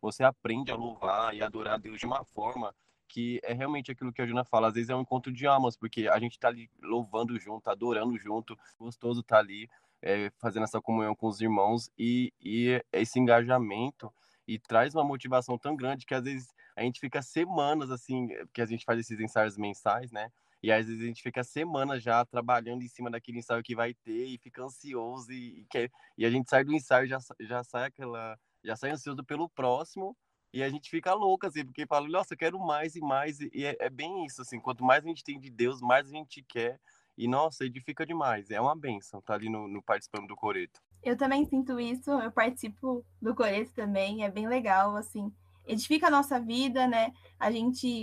você 0.00 0.22
aprende 0.24 0.70
a 0.70 0.76
louvar 0.76 1.34
e 1.34 1.42
adorar 1.42 1.74
a 1.74 1.78
Deus 1.78 1.98
de 1.98 2.06
uma 2.06 2.24
forma 2.24 2.74
que 3.08 3.40
é 3.42 3.52
realmente 3.52 3.92
aquilo 3.92 4.12
que 4.12 4.22
a 4.22 4.26
Juna 4.26 4.42
fala, 4.42 4.68
às 4.68 4.74
vezes 4.74 4.88
é 4.88 4.96
um 4.96 5.02
encontro 5.02 5.30
de 5.30 5.46
almas, 5.46 5.76
porque 5.76 6.08
a 6.08 6.18
gente 6.18 6.32
está 6.32 6.48
ali 6.48 6.70
louvando 6.82 7.38
junto, 7.38 7.68
adorando 7.68 8.16
junto, 8.16 8.58
gostoso 8.78 9.20
estar 9.20 9.36
tá 9.36 9.40
ali, 9.40 9.68
é, 10.00 10.30
fazendo 10.38 10.62
essa 10.62 10.80
comunhão 10.80 11.14
com 11.14 11.26
os 11.26 11.40
irmãos 11.40 11.90
e, 11.98 12.32
e 12.40 12.82
esse 12.90 13.20
engajamento 13.20 14.12
e 14.48 14.58
traz 14.58 14.94
uma 14.94 15.04
motivação 15.04 15.58
tão 15.58 15.76
grande 15.76 16.06
que 16.06 16.14
às 16.14 16.24
vezes 16.24 16.48
a 16.74 16.82
gente 16.82 17.00
fica 17.00 17.20
semanas 17.20 17.90
assim, 17.90 18.28
que 18.52 18.62
a 18.62 18.66
gente 18.66 18.84
faz 18.84 18.98
esses 18.98 19.20
ensaios 19.20 19.58
mensais, 19.58 20.10
né? 20.10 20.32
E 20.62 20.70
às 20.70 20.86
vezes 20.86 21.02
a 21.02 21.06
gente 21.06 21.22
fica 21.22 21.42
semanas 21.42 22.02
já 22.02 22.24
trabalhando 22.24 22.82
em 22.82 22.88
cima 22.88 23.10
daquele 23.10 23.38
ensaio 23.38 23.62
que 23.62 23.74
vai 23.74 23.94
ter 23.94 24.26
e 24.26 24.38
fica 24.38 24.62
ansioso 24.62 25.32
e, 25.32 25.60
e, 25.60 25.66
quer, 25.68 25.90
e 26.16 26.24
a 26.24 26.30
gente 26.30 26.48
sai 26.48 26.64
do 26.64 26.72
ensaio 26.72 27.06
já 27.08 27.18
já 27.40 27.64
sai 27.64 27.86
aquela 27.86 28.38
já 28.62 28.76
sai 28.76 28.90
ansioso 28.90 29.24
pelo 29.24 29.48
próximo 29.48 30.16
e 30.52 30.62
a 30.62 30.68
gente 30.68 30.88
fica 30.90 31.14
louco 31.14 31.46
assim, 31.46 31.64
porque 31.64 31.86
fala, 31.86 32.06
nossa, 32.08 32.34
eu 32.34 32.38
quero 32.38 32.58
mais 32.60 32.94
e 32.94 33.00
mais 33.00 33.40
e, 33.40 33.50
e 33.52 33.64
é, 33.64 33.76
é 33.80 33.90
bem 33.90 34.24
isso 34.24 34.42
assim, 34.42 34.60
quanto 34.60 34.84
mais 34.84 35.04
a 35.04 35.08
gente 35.08 35.24
tem 35.24 35.40
de 35.40 35.50
Deus, 35.50 35.80
mais 35.80 36.06
a 36.06 36.10
gente 36.10 36.42
quer 36.42 36.78
e, 37.16 37.28
nossa, 37.28 37.64
edifica 37.64 38.06
demais. 38.06 38.50
É 38.50 38.60
uma 38.60 38.74
benção 38.74 39.20
estar 39.20 39.34
tá 39.34 39.38
ali 39.38 39.48
no, 39.48 39.68
no 39.68 39.82
participando 39.82 40.28
do 40.28 40.36
Coreto. 40.36 40.80
Eu 41.02 41.16
também 41.16 41.44
sinto 41.44 41.78
isso, 41.78 42.10
eu 42.10 42.30
participo 42.30 43.04
do 43.20 43.34
Coreto 43.34 43.72
também, 43.74 44.24
é 44.24 44.30
bem 44.30 44.48
legal, 44.48 44.96
assim. 44.96 45.32
Edifica 45.66 46.06
a 46.06 46.10
nossa 46.10 46.40
vida, 46.40 46.86
né? 46.86 47.12
A 47.38 47.50
gente 47.50 48.02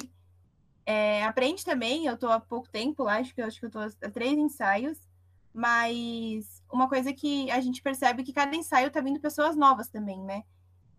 é, 0.92 1.24
aprende 1.24 1.64
também, 1.64 2.06
eu 2.06 2.18
tô 2.18 2.28
há 2.28 2.40
pouco 2.40 2.70
tempo 2.70 3.04
lá, 3.04 3.18
acho 3.18 3.34
que 3.36 3.42
acho 3.42 3.60
que 3.60 3.66
eu 3.66 3.72
tô 3.72 3.80
há 3.80 4.10
três 4.12 4.38
ensaios, 4.38 4.98
mas 5.54 6.64
uma 6.72 6.88
coisa 6.88 7.14
que 7.14 7.50
a 7.52 7.60
gente 7.60 7.82
percebe 7.82 8.22
é 8.22 8.26
que 8.26 8.34
cada 8.34 8.56
ensaio 8.56 8.92
tá 8.92 9.02
vindo 9.02 9.20
pessoas 9.20 9.56
novas 9.56 9.90
também, 9.90 10.24
né? 10.24 10.44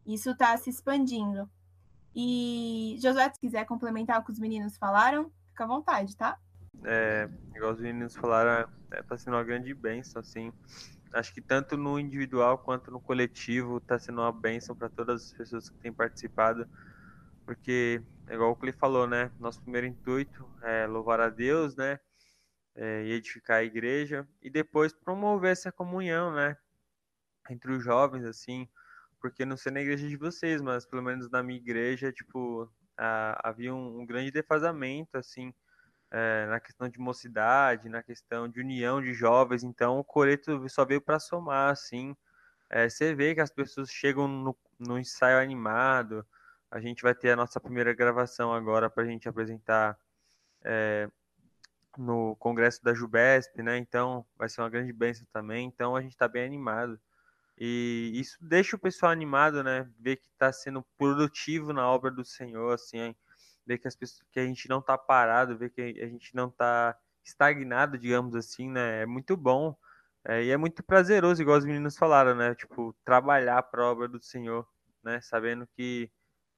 Isso 0.06 0.36
tá 0.36 0.56
se 0.56 0.70
expandindo. 0.70 1.48
E 2.14 2.96
Josué, 3.00 3.30
se 3.32 3.40
quiser 3.40 3.64
complementar 3.64 4.20
o 4.20 4.24
que 4.24 4.32
os 4.32 4.38
meninos 4.38 4.76
falaram, 4.76 5.30
fica 5.48 5.64
à 5.64 5.66
vontade, 5.66 6.16
tá? 6.16 6.38
é, 6.84 7.28
igual 7.54 7.72
os 7.72 7.80
meninos 7.80 8.16
falaram, 8.16 8.68
é, 8.90 9.02
tá 9.02 9.16
sendo 9.16 9.34
uma 9.34 9.44
grande 9.44 9.72
bênção, 9.74 10.20
assim. 10.20 10.52
Acho 11.12 11.34
que 11.34 11.40
tanto 11.40 11.76
no 11.76 11.98
individual 11.98 12.58
quanto 12.58 12.90
no 12.90 13.00
coletivo 13.00 13.80
tá 13.80 13.98
sendo 13.98 14.20
uma 14.20 14.32
bênção 14.32 14.76
para 14.76 14.88
todas 14.88 15.26
as 15.26 15.32
pessoas 15.32 15.68
que 15.68 15.76
têm 15.78 15.92
participado, 15.92 16.68
porque, 17.44 18.00
igual 18.34 18.56
o 18.58 18.64
ele 18.64 18.72
falou, 18.72 19.06
né? 19.06 19.30
Nosso 19.38 19.60
primeiro 19.62 19.86
intuito 19.86 20.48
é 20.62 20.86
louvar 20.86 21.20
a 21.20 21.28
Deus, 21.28 21.76
né? 21.76 21.98
É, 22.74 23.04
e 23.04 23.12
edificar 23.12 23.58
a 23.58 23.64
igreja, 23.64 24.26
e 24.40 24.48
depois 24.48 24.92
promover 24.92 25.52
essa 25.52 25.72
comunhão, 25.72 26.32
né? 26.32 26.56
Entre 27.50 27.72
os 27.72 27.82
jovens, 27.82 28.24
assim, 28.24 28.68
porque 29.20 29.44
não 29.44 29.56
sei 29.56 29.72
na 29.72 29.80
igreja 29.80 30.08
de 30.08 30.16
vocês, 30.16 30.62
mas 30.62 30.86
pelo 30.86 31.02
menos 31.02 31.28
na 31.30 31.42
minha 31.42 31.58
igreja, 31.58 32.12
tipo, 32.12 32.70
a, 32.96 33.48
havia 33.48 33.74
um, 33.74 34.00
um 34.00 34.06
grande 34.06 34.30
defasamento, 34.30 35.16
assim, 35.18 35.52
é, 36.10 36.46
na 36.46 36.60
questão 36.60 36.88
de 36.88 36.98
mocidade, 36.98 37.88
na 37.88 38.02
questão 38.02 38.48
de 38.48 38.60
união 38.60 39.00
de 39.00 39.14
jovens. 39.14 39.62
Então, 39.62 39.98
o 39.98 40.04
Coreto 40.04 40.68
só 40.68 40.84
veio 40.84 41.00
para 41.00 41.18
somar, 41.18 41.70
assim. 41.70 42.16
É, 42.68 42.88
você 42.88 43.14
vê 43.14 43.34
que 43.34 43.40
as 43.40 43.50
pessoas 43.50 43.90
chegam 43.90 44.26
no, 44.28 44.56
no, 44.78 44.98
ensaio 44.98 45.38
animado. 45.38 46.26
A 46.70 46.80
gente 46.80 47.02
vai 47.02 47.14
ter 47.14 47.30
a 47.30 47.36
nossa 47.36 47.60
primeira 47.60 47.92
gravação 47.92 48.52
agora 48.52 48.88
para 48.88 49.02
a 49.02 49.06
gente 49.06 49.28
apresentar 49.28 49.98
é, 50.62 51.08
no 51.98 52.36
congresso 52.36 52.82
da 52.84 52.94
Jubesp, 52.94 53.62
né? 53.62 53.76
Então, 53.76 54.24
vai 54.36 54.48
ser 54.48 54.60
uma 54.60 54.70
grande 54.70 54.92
bênção 54.92 55.26
também. 55.32 55.66
Então, 55.66 55.96
a 55.96 56.00
gente 56.00 56.12
está 56.12 56.28
bem 56.28 56.44
animado. 56.44 57.00
E 57.58 58.12
isso 58.14 58.38
deixa 58.40 58.76
o 58.76 58.78
pessoal 58.78 59.12
animado, 59.12 59.62
né? 59.62 59.88
Ver 59.98 60.16
que 60.16 60.28
está 60.28 60.52
sendo 60.52 60.84
produtivo 60.96 61.72
na 61.72 61.90
obra 61.90 62.10
do 62.10 62.24
Senhor, 62.24 62.72
assim 62.72 63.14
ver 63.70 63.78
que, 63.78 63.88
as 63.88 63.94
pessoas, 63.94 64.26
que 64.32 64.40
a 64.40 64.44
gente 64.44 64.68
não 64.68 64.80
está 64.80 64.98
parado, 64.98 65.56
ver 65.56 65.70
que 65.70 65.80
a 65.80 66.06
gente 66.06 66.34
não 66.34 66.48
está 66.48 66.96
estagnado, 67.24 67.98
digamos 67.98 68.34
assim, 68.34 68.68
né? 68.68 69.02
É 69.02 69.06
muito 69.06 69.36
bom. 69.36 69.76
É, 70.24 70.42
e 70.44 70.50
é 70.50 70.56
muito 70.56 70.82
prazeroso, 70.82 71.40
igual 71.40 71.58
os 71.58 71.64
meninos 71.64 71.96
falaram, 71.96 72.34
né? 72.34 72.54
Tipo, 72.54 72.94
trabalhar 73.04 73.62
para 73.62 73.82
a 73.82 73.90
obra 73.90 74.08
do 74.08 74.20
Senhor, 74.20 74.66
né? 75.04 75.20
Sabendo 75.20 75.66
que 75.76 76.10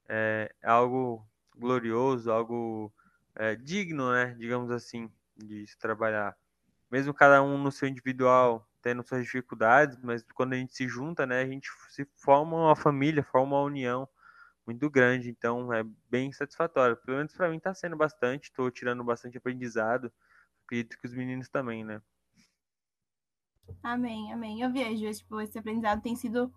é, 0.07 0.53
é 0.61 0.69
algo 0.69 1.25
glorioso, 1.55 2.31
algo 2.31 2.91
é, 3.35 3.55
digno, 3.55 4.11
né? 4.11 4.35
Digamos 4.37 4.71
assim, 4.71 5.11
de 5.35 5.65
se 5.67 5.77
trabalhar. 5.77 6.35
Mesmo 6.91 7.13
cada 7.13 7.41
um 7.41 7.57
no 7.57 7.71
seu 7.71 7.87
individual, 7.87 8.67
tendo 8.81 9.03
suas 9.03 9.23
dificuldades, 9.23 9.97
mas 10.01 10.23
quando 10.33 10.53
a 10.53 10.57
gente 10.57 10.75
se 10.75 10.87
junta, 10.87 11.25
né? 11.25 11.41
A 11.41 11.47
gente 11.47 11.69
se 11.89 12.05
forma 12.15 12.55
uma 12.55 12.75
família, 12.75 13.23
forma 13.23 13.55
uma 13.55 13.63
união 13.63 14.07
muito 14.65 14.89
grande, 14.89 15.29
então 15.29 15.73
é 15.73 15.83
bem 16.09 16.31
satisfatório. 16.31 16.97
Pelo 16.97 17.17
menos 17.17 17.33
para 17.33 17.49
mim 17.49 17.57
está 17.57 17.73
sendo 17.73 17.97
bastante, 17.97 18.45
estou 18.45 18.69
tirando 18.71 19.03
bastante 19.03 19.37
aprendizado. 19.37 20.11
Acredito 20.65 20.97
que 20.97 21.07
os 21.07 21.13
meninos 21.13 21.49
também, 21.49 21.83
né? 21.83 22.01
Amém, 23.81 24.31
amém. 24.31 24.61
Eu 24.61 24.71
vejo, 24.71 25.11
tipo, 25.11 25.39
esse 25.41 25.57
aprendizado 25.57 26.01
tem 26.01 26.15
sido 26.15 26.53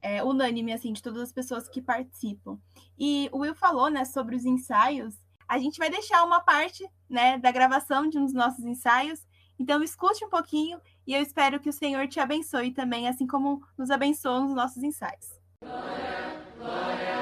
é, 0.00 0.22
unânime, 0.22 0.72
assim, 0.72 0.92
de 0.92 1.02
todas 1.02 1.20
as 1.20 1.32
pessoas 1.32 1.68
que 1.68 1.80
participam. 1.80 2.58
E 2.98 3.28
o 3.32 3.38
Will 3.38 3.54
falou, 3.54 3.90
né, 3.90 4.04
sobre 4.04 4.36
os 4.36 4.44
ensaios. 4.44 5.14
A 5.48 5.58
gente 5.58 5.78
vai 5.78 5.90
deixar 5.90 6.24
uma 6.24 6.40
parte, 6.40 6.88
né, 7.08 7.38
da 7.38 7.50
gravação 7.50 8.08
de 8.08 8.18
um 8.18 8.24
dos 8.24 8.34
nossos 8.34 8.64
ensaios. 8.64 9.26
Então, 9.58 9.82
escute 9.82 10.24
um 10.24 10.28
pouquinho 10.28 10.80
e 11.06 11.14
eu 11.14 11.22
espero 11.22 11.60
que 11.60 11.70
o 11.70 11.72
Senhor 11.72 12.06
te 12.08 12.20
abençoe 12.20 12.72
também, 12.72 13.08
assim 13.08 13.26
como 13.26 13.62
nos 13.76 13.90
abençoou 13.90 14.42
nos 14.42 14.54
nossos 14.54 14.82
ensaios. 14.82 15.40
Glória, 15.62 16.42
glória. 16.58 17.15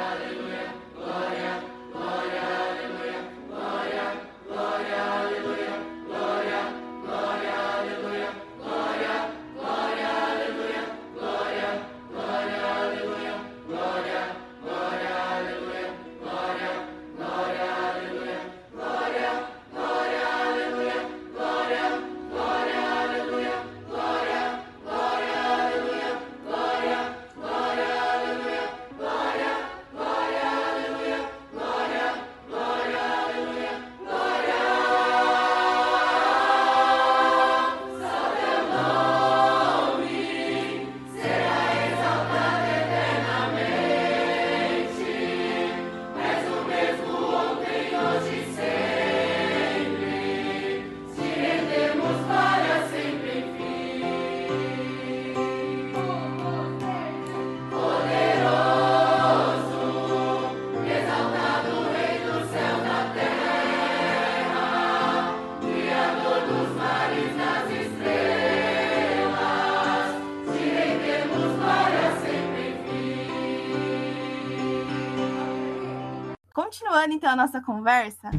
Conversa, 77.75 78.31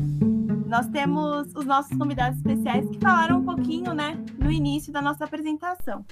nós 0.65 0.87
temos 0.87 1.53
os 1.53 1.65
nossos 1.65 1.95
convidados 1.97 2.37
especiais 2.37 2.89
que 2.89 2.97
falaram 2.97 3.39
um 3.39 3.45
pouquinho, 3.45 3.93
né, 3.93 4.17
no 4.39 4.49
início 4.49 4.93
da 4.93 5.01
nossa 5.01 5.25
apresentação, 5.25 6.05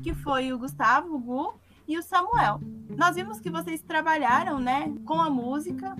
que 0.00 0.14
foi 0.14 0.52
o 0.52 0.58
Gustavo, 0.58 1.16
o 1.16 1.18
Gu 1.18 1.54
e 1.88 1.98
o 1.98 2.02
Samuel. 2.02 2.60
Nós 2.96 3.16
vimos 3.16 3.40
que 3.40 3.50
vocês 3.50 3.82
trabalharam, 3.82 4.60
né, 4.60 4.94
com 5.04 5.20
a 5.20 5.28
música, 5.28 5.96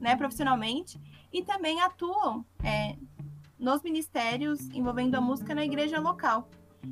né, 0.00 0.16
profissionalmente 0.16 0.98
e 1.30 1.42
também 1.42 1.82
atuam 1.82 2.46
é, 2.64 2.96
nos 3.58 3.82
ministérios 3.82 4.70
envolvendo 4.70 5.14
a 5.16 5.20
música 5.20 5.54
na 5.54 5.66
igreja 5.66 6.00
local. 6.00 6.48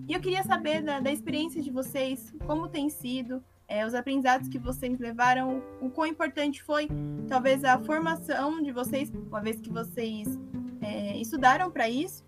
E 0.06 0.12
eu 0.12 0.20
queria 0.20 0.44
saber 0.44 0.82
da, 0.82 1.00
da 1.00 1.10
experiência 1.10 1.62
de 1.62 1.70
vocês, 1.70 2.30
como 2.46 2.68
tem 2.68 2.90
sido, 2.90 3.42
é, 3.70 3.86
os 3.86 3.94
aprendizados 3.94 4.48
que 4.48 4.58
vocês 4.58 4.98
levaram, 4.98 5.62
o 5.80 5.88
quão 5.88 6.08
importante 6.08 6.60
foi, 6.60 6.88
talvez, 7.28 7.62
a 7.62 7.78
formação 7.78 8.60
de 8.60 8.72
vocês, 8.72 9.08
uma 9.10 9.40
vez 9.40 9.60
que 9.60 9.70
vocês 9.70 10.26
é, 10.82 11.16
estudaram 11.16 11.70
para 11.70 11.88
isso. 11.88 12.24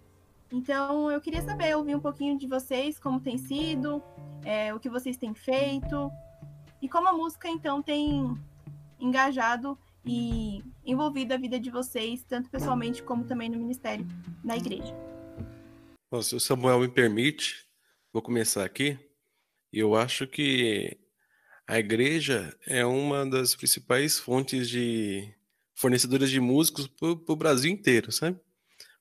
Então, 0.53 1.11
eu 1.11 1.21
queria 1.21 1.43
saber, 1.43 1.77
ouvir 1.77 1.97
um 1.97 2.01
pouquinho 2.01 2.39
de 2.39 2.47
vocês, 2.47 2.97
como 2.97 3.19
tem 3.19 3.37
sido, 3.37 4.01
é, 4.45 4.73
o 4.73 4.79
que 4.79 4.89
vocês 4.89 5.17
têm 5.17 5.35
feito, 5.35 6.13
e 6.81 6.89
como 6.89 7.09
a 7.09 7.13
música, 7.13 7.49
então, 7.49 7.83
tem 7.83 8.39
engajado 9.01 9.77
e 10.07 10.63
envolvido 10.87 11.35
a 11.35 11.37
vida 11.37 11.59
de 11.59 11.71
vocês, 11.73 12.23
tanto 12.23 12.49
pessoalmente 12.51 13.03
como 13.03 13.25
também 13.25 13.49
no 13.49 13.59
ministério 13.59 14.07
da 14.45 14.57
igreja. 14.57 14.95
Bom, 16.09 16.23
se 16.23 16.37
o 16.37 16.41
Samuel 16.41 16.79
me 16.79 16.89
permite, 16.89 17.67
vou 18.13 18.23
começar 18.23 18.65
aqui. 18.65 18.97
Eu 19.73 19.97
acho 19.97 20.27
que 20.27 21.02
a 21.73 21.79
igreja 21.79 22.55
é 22.67 22.85
uma 22.85 23.25
das 23.25 23.55
principais 23.55 24.19
fontes 24.19 24.69
de 24.69 25.35
fornecedoras 25.75 26.31
de 26.31 26.38
músicos 26.38 26.87
para 26.87 27.09
o 27.09 27.37
Brasil 27.37 27.73
inteiro, 27.73 28.12
sabe? 28.12 28.38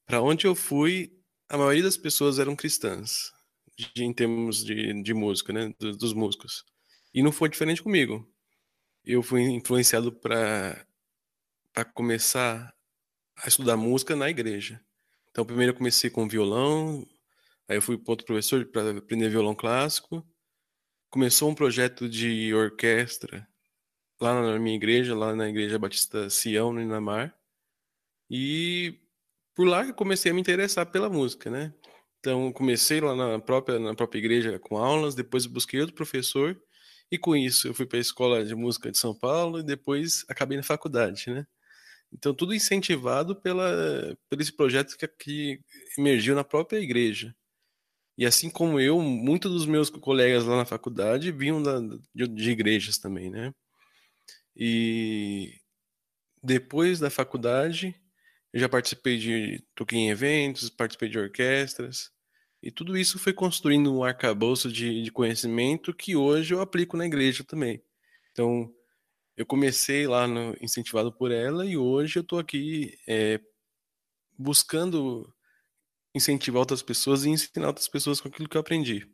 Para 0.05 0.21
onde 0.21 0.47
eu 0.47 0.55
fui, 0.55 1.11
a 1.49 1.57
maioria 1.57 1.83
das 1.83 1.97
pessoas 1.97 2.39
eram 2.39 2.55
cristãs, 2.55 3.33
de, 3.77 4.05
em 4.05 4.13
termos 4.13 4.63
de, 4.63 5.03
de 5.03 5.13
música, 5.13 5.51
né? 5.51 5.73
Dos, 5.77 5.97
dos 5.97 6.13
músicos. 6.13 6.63
E 7.13 7.21
não 7.21 7.33
foi 7.33 7.49
diferente 7.49 7.83
comigo. 7.83 8.25
Eu 9.03 9.21
fui 9.21 9.41
influenciado 9.41 10.09
para 10.09 10.85
começar 11.93 12.73
a 13.35 13.49
estudar 13.49 13.75
música 13.75 14.15
na 14.15 14.29
igreja. 14.29 14.79
Então, 15.29 15.43
primeiro 15.43 15.73
eu 15.73 15.77
comecei 15.77 16.09
com 16.09 16.25
violão, 16.25 17.05
aí 17.67 17.75
eu 17.75 17.81
fui 17.81 17.97
para 17.97 18.13
outro 18.13 18.25
professor 18.25 18.65
para 18.67 18.97
aprender 18.97 19.29
violão 19.29 19.53
clássico, 19.53 20.25
começou 21.11 21.49
um 21.49 21.55
projeto 21.55 22.09
de 22.09 22.53
orquestra 22.53 23.45
lá 24.19 24.41
na 24.41 24.57
minha 24.57 24.75
igreja, 24.75 25.13
lá 25.13 25.35
na 25.35 25.49
Igreja 25.49 25.77
Batista 25.77 26.29
Sião, 26.29 26.71
no 26.71 26.81
Inamar. 26.81 27.35
E 28.29 28.97
por 29.53 29.67
lá 29.67 29.85
eu 29.85 29.93
comecei 29.93 30.31
a 30.31 30.33
me 30.33 30.39
interessar 30.39 30.85
pela 30.85 31.09
música, 31.09 31.49
né? 31.51 31.73
Então, 32.19 32.51
comecei 32.53 33.01
lá 33.01 33.15
na 33.15 33.39
própria, 33.39 33.77
na 33.79 33.93
própria 33.93 34.19
igreja 34.19 34.57
com 34.59 34.77
aulas, 34.77 35.15
depois 35.15 35.45
busquei 35.45 35.81
outro 35.81 35.95
professor, 35.95 36.59
e 37.11 37.17
com 37.17 37.35
isso 37.35 37.67
eu 37.67 37.73
fui 37.73 37.85
para 37.85 37.97
a 37.97 38.01
Escola 38.01 38.45
de 38.45 38.55
Música 38.55 38.91
de 38.91 38.97
São 38.97 39.13
Paulo 39.13 39.59
e 39.59 39.63
depois 39.63 40.23
acabei 40.29 40.55
na 40.55 40.63
faculdade, 40.63 41.29
né? 41.29 41.45
Então, 42.13 42.33
tudo 42.33 42.53
incentivado 42.53 43.35
pela, 43.35 44.17
por 44.29 44.39
esse 44.39 44.51
projeto 44.53 44.97
que, 44.97 45.07
que 45.07 45.61
emergiu 45.97 46.35
na 46.35 46.43
própria 46.43 46.79
igreja. 46.79 47.35
E 48.17 48.25
assim 48.25 48.49
como 48.49 48.79
eu, 48.79 48.99
muitos 49.01 49.51
dos 49.51 49.65
meus 49.65 49.89
colegas 49.89 50.45
lá 50.45 50.57
na 50.57 50.65
faculdade 50.65 51.31
vinham 51.31 51.61
da, 51.61 51.79
de, 52.13 52.27
de 52.27 52.51
igrejas 52.51 52.97
também, 52.97 53.29
né? 53.29 53.53
E 54.55 55.59
depois 56.43 56.99
da 56.99 57.09
faculdade, 57.09 57.95
eu 58.53 58.59
já 58.59 58.69
participei 58.69 59.17
de, 59.17 59.63
toquei 59.75 59.99
em 59.99 60.09
eventos, 60.09 60.69
participei 60.69 61.09
de 61.09 61.19
orquestras, 61.19 62.11
e 62.61 62.69
tudo 62.69 62.97
isso 62.97 63.17
foi 63.17 63.33
construindo 63.33 63.93
um 63.93 64.03
arcabouço 64.03 64.71
de, 64.71 65.01
de 65.01 65.11
conhecimento 65.11 65.93
que 65.93 66.15
hoje 66.15 66.53
eu 66.53 66.61
aplico 66.61 66.95
na 66.95 67.05
igreja 67.05 67.43
também. 67.43 67.81
Então, 68.31 68.71
eu 69.35 69.45
comecei 69.45 70.05
lá 70.07 70.27
no, 70.27 70.55
incentivado 70.61 71.11
por 71.11 71.31
ela 71.31 71.65
e 71.65 71.75
hoje 71.75 72.19
eu 72.19 72.21
estou 72.21 72.37
aqui 72.37 72.99
é, 73.07 73.39
buscando 74.37 75.33
incentivar 76.13 76.59
outras 76.59 76.81
pessoas 76.81 77.23
e 77.23 77.29
ensinar 77.29 77.67
outras 77.67 77.87
pessoas 77.87 78.19
com 78.19 78.27
aquilo 78.27 78.49
que 78.49 78.57
eu 78.57 78.61
aprendi. 78.61 79.09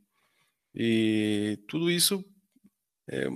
E 0.73 1.59
tudo 1.67 1.89
isso, 1.89 2.23
é, 3.09 3.27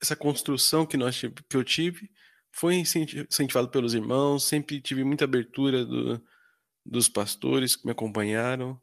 essa 0.00 0.16
construção 0.16 0.86
que, 0.86 0.96
nós, 0.96 1.20
que 1.20 1.56
eu 1.56 1.64
tive, 1.64 2.10
foi 2.52 2.76
incentivado 2.76 3.68
pelos 3.68 3.94
irmãos, 3.94 4.44
sempre 4.44 4.80
tive 4.80 5.04
muita 5.04 5.24
abertura 5.24 5.84
do, 5.84 6.22
dos 6.84 7.08
pastores 7.08 7.74
que 7.74 7.86
me 7.86 7.92
acompanharam. 7.92 8.80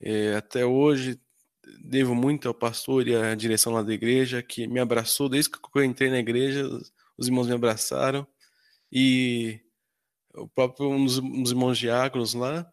É, 0.00 0.34
até 0.34 0.64
hoje, 0.64 1.20
devo 1.80 2.14
muito 2.14 2.48
ao 2.48 2.54
pastor 2.54 3.06
e 3.06 3.14
à 3.14 3.34
direção 3.34 3.72
lá 3.72 3.82
da 3.82 3.92
igreja, 3.92 4.42
que 4.42 4.66
me 4.66 4.80
abraçou 4.80 5.28
desde 5.28 5.50
que 5.50 5.58
eu 5.74 5.84
entrei 5.84 6.10
na 6.10 6.18
igreja, 6.18 6.66
os 7.16 7.26
irmãos 7.28 7.46
me 7.46 7.54
abraçaram. 7.54 8.26
E 8.90 9.60
o 10.34 10.48
próprio 10.48 10.90
um 10.90 11.04
dos, 11.04 11.18
um 11.18 11.42
dos 11.42 11.52
irmãos 11.52 11.78
diáconos 11.78 12.34
lá, 12.34 12.70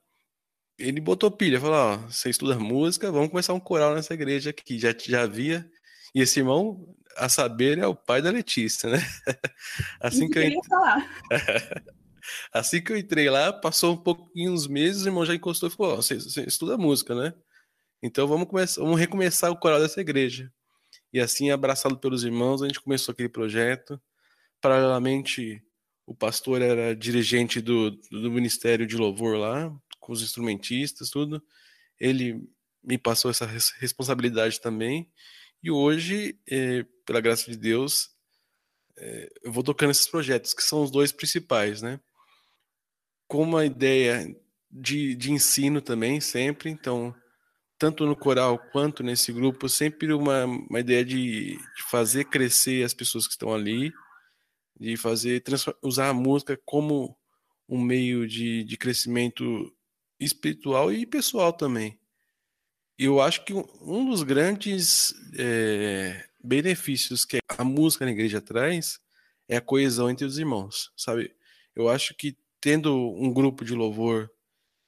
ele 0.77 0.99
botou 0.99 1.31
pilha, 1.31 1.59
falou, 1.59 1.75
ó, 1.75 1.97
você 1.97 2.29
estuda 2.29 2.59
música, 2.59 3.11
vamos 3.11 3.29
começar 3.29 3.53
um 3.53 3.59
coral 3.59 3.95
nessa 3.95 4.13
igreja 4.13 4.49
aqui, 4.49 4.77
já, 4.77 4.93
já 4.97 5.23
havia, 5.23 5.69
e 6.13 6.21
esse 6.21 6.39
irmão, 6.39 6.95
a 7.15 7.29
saber, 7.29 7.77
é 7.77 7.87
o 7.87 7.95
pai 7.95 8.21
da 8.21 8.29
Letícia, 8.29 8.89
né? 8.89 8.99
assim 9.99 10.29
que 10.29 10.37
eu, 10.37 10.43
entrei... 10.43 10.61
assim 12.53 12.81
que 12.81 12.91
eu 12.91 12.97
entrei 12.97 13.29
lá, 13.29 13.53
passou 13.53 13.93
um 13.93 13.97
pouquinho, 13.97 14.51
uns 14.51 14.67
meses, 14.67 15.03
o 15.03 15.07
irmão 15.07 15.25
já 15.25 15.33
encostou 15.33 15.69
e 15.69 15.71
falou, 15.71 15.93
ó, 15.93 15.95
você, 15.97 16.15
você 16.15 16.43
estuda 16.43 16.77
música, 16.77 17.15
né? 17.15 17.33
Então 18.03 18.27
vamos, 18.27 18.47
começar, 18.47 18.81
vamos 18.81 18.99
recomeçar 18.99 19.51
o 19.51 19.57
coral 19.57 19.79
dessa 19.79 20.01
igreja. 20.01 20.51
E 21.11 21.19
assim, 21.19 21.49
abraçado 21.49 21.97
pelos 21.97 22.23
irmãos, 22.23 22.61
a 22.61 22.67
gente 22.67 22.81
começou 22.81 23.13
aquele 23.13 23.29
projeto. 23.29 23.99
Paralelamente, 24.61 25.63
o 26.05 26.13
pastor 26.13 26.61
era 26.61 26.95
dirigente 26.95 27.61
do, 27.61 27.91
do 28.11 28.29
ministério 28.29 28.85
de 28.85 28.97
louvor 28.97 29.37
lá, 29.37 29.73
com 30.05 30.13
os 30.13 30.21
instrumentistas, 30.21 31.09
tudo. 31.09 31.43
Ele 31.99 32.47
me 32.83 32.97
passou 32.97 33.31
essa 33.31 33.45
responsabilidade 33.79 34.61
também. 34.61 35.11
E 35.63 35.71
hoje, 35.71 36.39
é, 36.47 36.85
pela 37.03 37.19
graça 37.19 37.49
de 37.49 37.57
Deus, 37.57 38.11
é, 38.97 39.33
eu 39.43 39.51
vou 39.51 39.63
tocando 39.63 39.89
esses 39.89 40.07
projetos, 40.07 40.53
que 40.53 40.61
são 40.61 40.83
os 40.83 40.91
dois 40.91 41.11
principais, 41.11 41.81
né? 41.81 41.99
Com 43.27 43.41
uma 43.41 43.65
ideia 43.65 44.23
de, 44.69 45.15
de 45.15 45.31
ensino 45.31 45.81
também, 45.81 46.21
sempre. 46.21 46.69
Então, 46.69 47.15
tanto 47.79 48.05
no 48.05 48.15
coral 48.15 48.59
quanto 48.71 49.01
nesse 49.01 49.33
grupo, 49.33 49.67
sempre 49.67 50.13
uma, 50.13 50.45
uma 50.45 50.79
ideia 50.79 51.03
de, 51.03 51.57
de 51.57 51.83
fazer 51.89 52.25
crescer 52.25 52.85
as 52.85 52.93
pessoas 52.93 53.25
que 53.25 53.33
estão 53.33 53.51
ali, 53.51 53.91
de 54.79 54.95
fazer 54.97 55.43
usar 55.81 56.09
a 56.09 56.13
música 56.13 56.59
como 56.63 57.17
um 57.67 57.81
meio 57.81 58.27
de, 58.27 58.63
de 58.63 58.77
crescimento 58.77 59.74
espiritual 60.19 60.91
e 60.91 61.05
pessoal 61.05 61.51
também. 61.53 61.99
Eu 62.97 63.19
acho 63.19 63.43
que 63.43 63.53
um 63.53 64.09
dos 64.09 64.23
grandes 64.23 65.13
é, 65.37 66.25
benefícios 66.43 67.25
que 67.25 67.39
a 67.57 67.63
música 67.63 68.05
na 68.05 68.11
igreja 68.11 68.39
traz 68.39 68.99
é 69.49 69.57
a 69.57 69.61
coesão 69.61 70.09
entre 70.09 70.25
os 70.25 70.37
irmãos, 70.37 70.91
sabe? 70.95 71.33
Eu 71.75 71.89
acho 71.89 72.15
que 72.15 72.37
tendo 72.61 72.95
um 72.95 73.31
grupo 73.33 73.65
de 73.65 73.75
louvor 73.75 74.31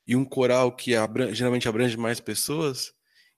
e 0.07 0.15
um 0.15 0.23
coral 0.23 0.71
que 0.71 0.95
abrange, 0.95 1.35
geralmente 1.35 1.67
abrange 1.67 1.97
mais 1.97 2.19
pessoas, 2.19 2.93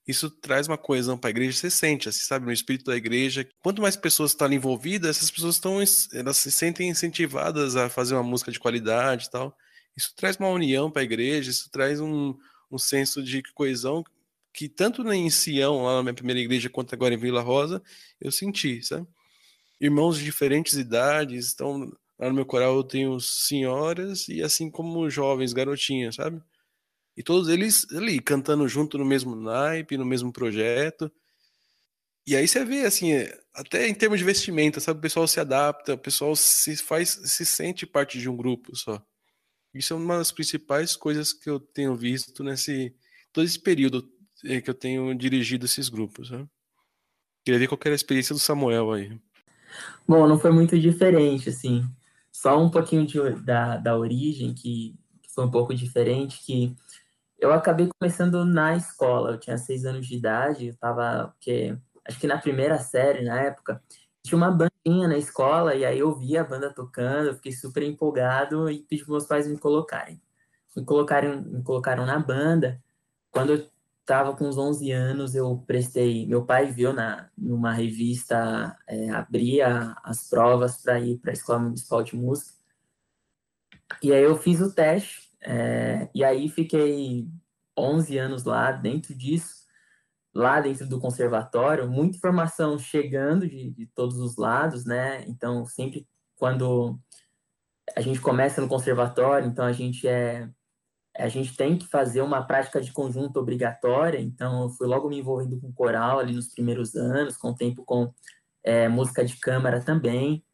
isso 0.06 0.30
traz 0.30 0.66
uma 0.66 0.78
coesão 0.78 1.18
para 1.18 1.28
a 1.28 1.30
igreja. 1.30 1.58
Você 1.58 1.70
sente, 1.70 2.08
assim, 2.08 2.20
sabe, 2.20 2.46
no 2.46 2.52
espírito 2.52 2.86
da 2.86 2.96
igreja. 2.96 3.46
Quanto 3.62 3.82
mais 3.82 3.96
pessoas 3.96 4.30
estão 4.30 4.52
envolvidas, 4.52 5.16
essas 5.16 5.30
pessoas 5.30 5.56
estão, 5.56 5.78
elas 6.12 6.36
se 6.36 6.50
sentem 6.50 6.88
incentivadas 6.88 7.76
a 7.76 7.88
fazer 7.88 8.14
uma 8.14 8.22
música 8.22 8.50
de 8.50 8.58
qualidade 8.58 9.26
e 9.26 9.30
tal. 9.30 9.56
Isso 9.96 10.14
traz 10.16 10.36
uma 10.36 10.48
união 10.48 10.90
para 10.90 11.02
a 11.02 11.04
igreja, 11.04 11.50
isso 11.50 11.70
traz 11.70 12.00
um, 12.00 12.34
um 12.70 12.78
senso 12.78 13.22
de 13.22 13.42
coesão 13.54 14.04
que 14.52 14.68
tanto 14.68 15.10
em 15.12 15.30
Sião, 15.30 15.84
lá 15.84 15.96
na 15.96 16.02
minha 16.02 16.14
primeira 16.14 16.40
igreja, 16.40 16.68
quanto 16.68 16.94
agora 16.94 17.14
em 17.14 17.18
Vila 17.18 17.40
Rosa, 17.40 17.82
eu 18.20 18.32
senti, 18.32 18.82
sabe? 18.82 19.06
Irmãos 19.80 20.18
de 20.18 20.24
diferentes 20.24 20.74
idades, 20.74 21.52
então 21.52 21.92
lá 22.18 22.28
no 22.28 22.34
meu 22.34 22.44
coral 22.44 22.76
eu 22.76 22.84
tenho 22.84 23.18
senhoras 23.20 24.28
e 24.28 24.42
assim 24.42 24.70
como 24.70 25.08
jovens, 25.08 25.52
garotinhas, 25.52 26.16
sabe? 26.16 26.42
E 27.16 27.22
todos 27.22 27.48
eles 27.48 27.86
ali 27.92 28.20
cantando 28.20 28.66
junto 28.68 28.98
no 28.98 29.04
mesmo 29.04 29.36
naipe, 29.36 29.96
no 29.96 30.04
mesmo 30.04 30.32
projeto. 30.32 31.10
E 32.26 32.36
aí 32.36 32.46
você 32.46 32.64
vê 32.64 32.84
assim, 32.84 33.12
até 33.54 33.88
em 33.88 33.94
termos 33.94 34.18
de 34.18 34.24
vestimenta, 34.24 34.80
sabe? 34.80 34.98
O 34.98 35.02
pessoal 35.02 35.26
se 35.26 35.40
adapta, 35.40 35.94
o 35.94 35.98
pessoal 35.98 36.36
se 36.36 36.76
faz, 36.76 37.20
se 37.24 37.44
sente 37.46 37.86
parte 37.86 38.18
de 38.18 38.28
um 38.28 38.36
grupo 38.36 38.76
só. 38.76 39.02
Isso 39.72 39.92
é 39.92 39.96
uma 39.96 40.18
das 40.18 40.32
principais 40.32 40.96
coisas 40.96 41.32
que 41.32 41.48
eu 41.48 41.60
tenho 41.60 41.94
visto 41.94 42.42
nesse 42.42 42.94
todo 43.32 43.44
esse 43.44 43.58
período 43.58 44.08
eh, 44.44 44.60
que 44.60 44.70
eu 44.70 44.74
tenho 44.74 45.14
dirigido 45.14 45.66
esses 45.66 45.88
grupos. 45.88 46.30
Né? 46.30 46.46
Queria 47.44 47.60
ver 47.60 47.68
qual 47.68 47.78
era 47.84 47.94
a 47.94 47.96
experiência 47.96 48.34
do 48.34 48.40
Samuel 48.40 48.92
aí. 48.92 49.18
Bom, 50.06 50.26
não 50.26 50.38
foi 50.38 50.50
muito 50.50 50.78
diferente, 50.78 51.48
assim. 51.48 51.84
Só 52.32 52.60
um 52.60 52.70
pouquinho 52.70 53.06
de, 53.06 53.18
da, 53.42 53.76
da 53.76 53.96
origem, 53.96 54.54
que, 54.54 54.98
foi 55.34 55.44
um 55.44 55.50
pouco 55.50 55.72
diferente, 55.72 56.44
que 56.44 56.74
eu 57.38 57.52
acabei 57.52 57.88
começando 57.98 58.44
na 58.44 58.76
escola. 58.76 59.32
Eu 59.32 59.38
tinha 59.38 59.56
seis 59.56 59.84
anos 59.84 60.06
de 60.06 60.16
idade, 60.16 60.66
eu 60.66 60.72
estava, 60.72 61.34
acho 62.04 62.18
que 62.18 62.26
na 62.26 62.38
primeira 62.38 62.78
série, 62.78 63.24
na 63.24 63.40
época, 63.40 63.82
tinha 64.22 64.36
uma 64.36 64.50
bandinha 64.50 65.08
na 65.08 65.16
escola 65.16 65.74
e 65.74 65.84
aí 65.84 65.98
eu 65.98 66.14
vi 66.14 66.36
a 66.36 66.44
banda 66.44 66.72
tocando, 66.72 67.28
eu 67.28 67.34
fiquei 67.34 67.52
super 67.52 67.82
empolgado 67.82 68.70
e 68.70 68.82
pedi 68.82 69.04
para 69.04 69.12
meus 69.12 69.26
pais 69.26 69.46
me 69.46 69.58
colocarem. 69.58 70.20
Me 70.76 70.84
colocaram, 70.84 71.42
me 71.42 71.62
colocaram 71.62 72.06
na 72.06 72.18
banda. 72.18 72.82
Quando 73.30 73.52
eu 73.52 73.70
estava 74.00 74.36
com 74.36 74.48
uns 74.48 74.58
11 74.58 74.90
anos, 74.92 75.34
eu 75.34 75.58
prestei. 75.66 76.26
Meu 76.26 76.44
pai 76.44 76.70
viu 76.72 76.92
na, 76.92 77.30
numa 77.36 77.72
revista, 77.72 78.76
é, 78.86 79.10
abria 79.10 79.96
as 80.02 80.28
provas 80.28 80.82
para 80.82 81.00
ir 81.00 81.18
para 81.18 81.30
a 81.30 81.34
Escola 81.34 81.60
Municipal 81.60 82.02
de 82.02 82.16
Música. 82.16 82.58
E 84.02 84.12
aí 84.12 84.22
eu 84.22 84.36
fiz 84.36 84.60
o 84.60 84.72
teste, 84.72 85.30
é, 85.42 86.08
e 86.14 86.24
aí 86.24 86.48
fiquei 86.48 87.28
11 87.76 88.18
anos 88.18 88.44
lá 88.44 88.72
dentro 88.72 89.14
disso, 89.14 89.59
lá 90.34 90.60
dentro 90.60 90.86
do 90.86 91.00
conservatório, 91.00 91.90
muita 91.90 92.16
informação 92.16 92.78
chegando 92.78 93.48
de, 93.48 93.70
de 93.70 93.86
todos 93.88 94.18
os 94.18 94.36
lados, 94.36 94.84
né? 94.84 95.24
Então, 95.26 95.66
sempre 95.66 96.06
quando 96.36 96.98
a 97.96 98.00
gente 98.00 98.20
começa 98.20 98.60
no 98.60 98.68
conservatório, 98.68 99.48
então 99.48 99.64
a 99.64 99.72
gente 99.72 100.06
é 100.06 100.48
a 101.16 101.28
gente 101.28 101.56
tem 101.56 101.76
que 101.76 101.86
fazer 101.88 102.22
uma 102.22 102.42
prática 102.42 102.80
de 102.80 102.92
conjunto 102.92 103.38
obrigatória, 103.38 104.18
então 104.18 104.62
eu 104.62 104.68
fui 104.70 104.86
logo 104.86 105.08
me 105.08 105.18
envolvendo 105.18 105.60
com 105.60 105.72
coral 105.72 106.18
ali 106.18 106.32
nos 106.34 106.48
primeiros 106.48 106.94
anos, 106.94 107.36
com 107.36 107.50
o 107.50 107.54
tempo 107.54 107.84
com 107.84 108.12
é, 108.62 108.88
música 108.88 109.24
de 109.24 109.36
câmara 109.36 109.80
também. 109.80 110.44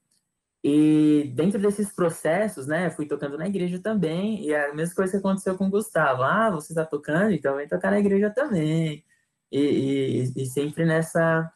E 0.65 1.33
dentro 1.37 1.61
desses 1.61 1.93
processos, 1.95 2.67
né, 2.67 2.91
fui 2.91 3.07
tocando 3.07 3.39
na 3.39 3.47
igreja 3.47 3.79
também, 3.81 4.45
e 4.45 4.55
a 4.55 4.75
mesma 4.75 4.95
coisa 4.97 5.13
que 5.13 5.19
aconteceu 5.19 5.57
com 5.57 5.67
o 5.67 5.71
Gustavo. 5.71 6.23
Ah, 6.23 6.51
você 6.51 6.73
está 6.73 6.85
tocando, 6.85 7.33
então 7.33 7.57
vem 7.57 7.69
tocar 7.69 7.91
na 7.91 8.01
igreja 8.01 8.31
também. 8.31 9.05
E, 9.51 9.61
e, 10.37 10.43
e 10.43 10.47
sempre 10.47 10.85
nessa, 10.85 11.51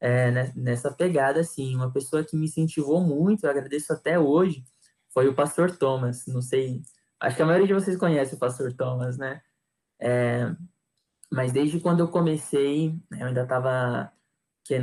é, 0.00 0.52
nessa 0.54 0.92
pegada, 0.92 1.40
assim, 1.40 1.74
uma 1.76 1.92
pessoa 1.92 2.24
que 2.24 2.36
me 2.36 2.46
incentivou 2.46 3.00
muito, 3.00 3.44
eu 3.44 3.50
agradeço 3.50 3.92
até 3.92 4.18
hoje, 4.18 4.64
foi 5.12 5.28
o 5.28 5.34
pastor 5.34 5.76
Thomas. 5.76 6.26
Não 6.26 6.42
sei 6.42 6.82
Acho 7.20 7.36
que 7.36 7.42
a 7.42 7.46
maioria 7.46 7.66
de 7.66 7.74
vocês 7.74 7.96
conhece 7.96 8.34
o 8.34 8.38
Pastor 8.38 8.72
Thomas, 8.74 9.16
né? 9.16 9.40
É, 10.00 10.54
mas 11.32 11.52
desde 11.52 11.80
quando 11.80 12.00
eu 12.00 12.08
comecei, 12.08 12.90
né, 13.10 13.22
eu 13.22 13.26
ainda 13.28 13.42
estava 13.42 14.12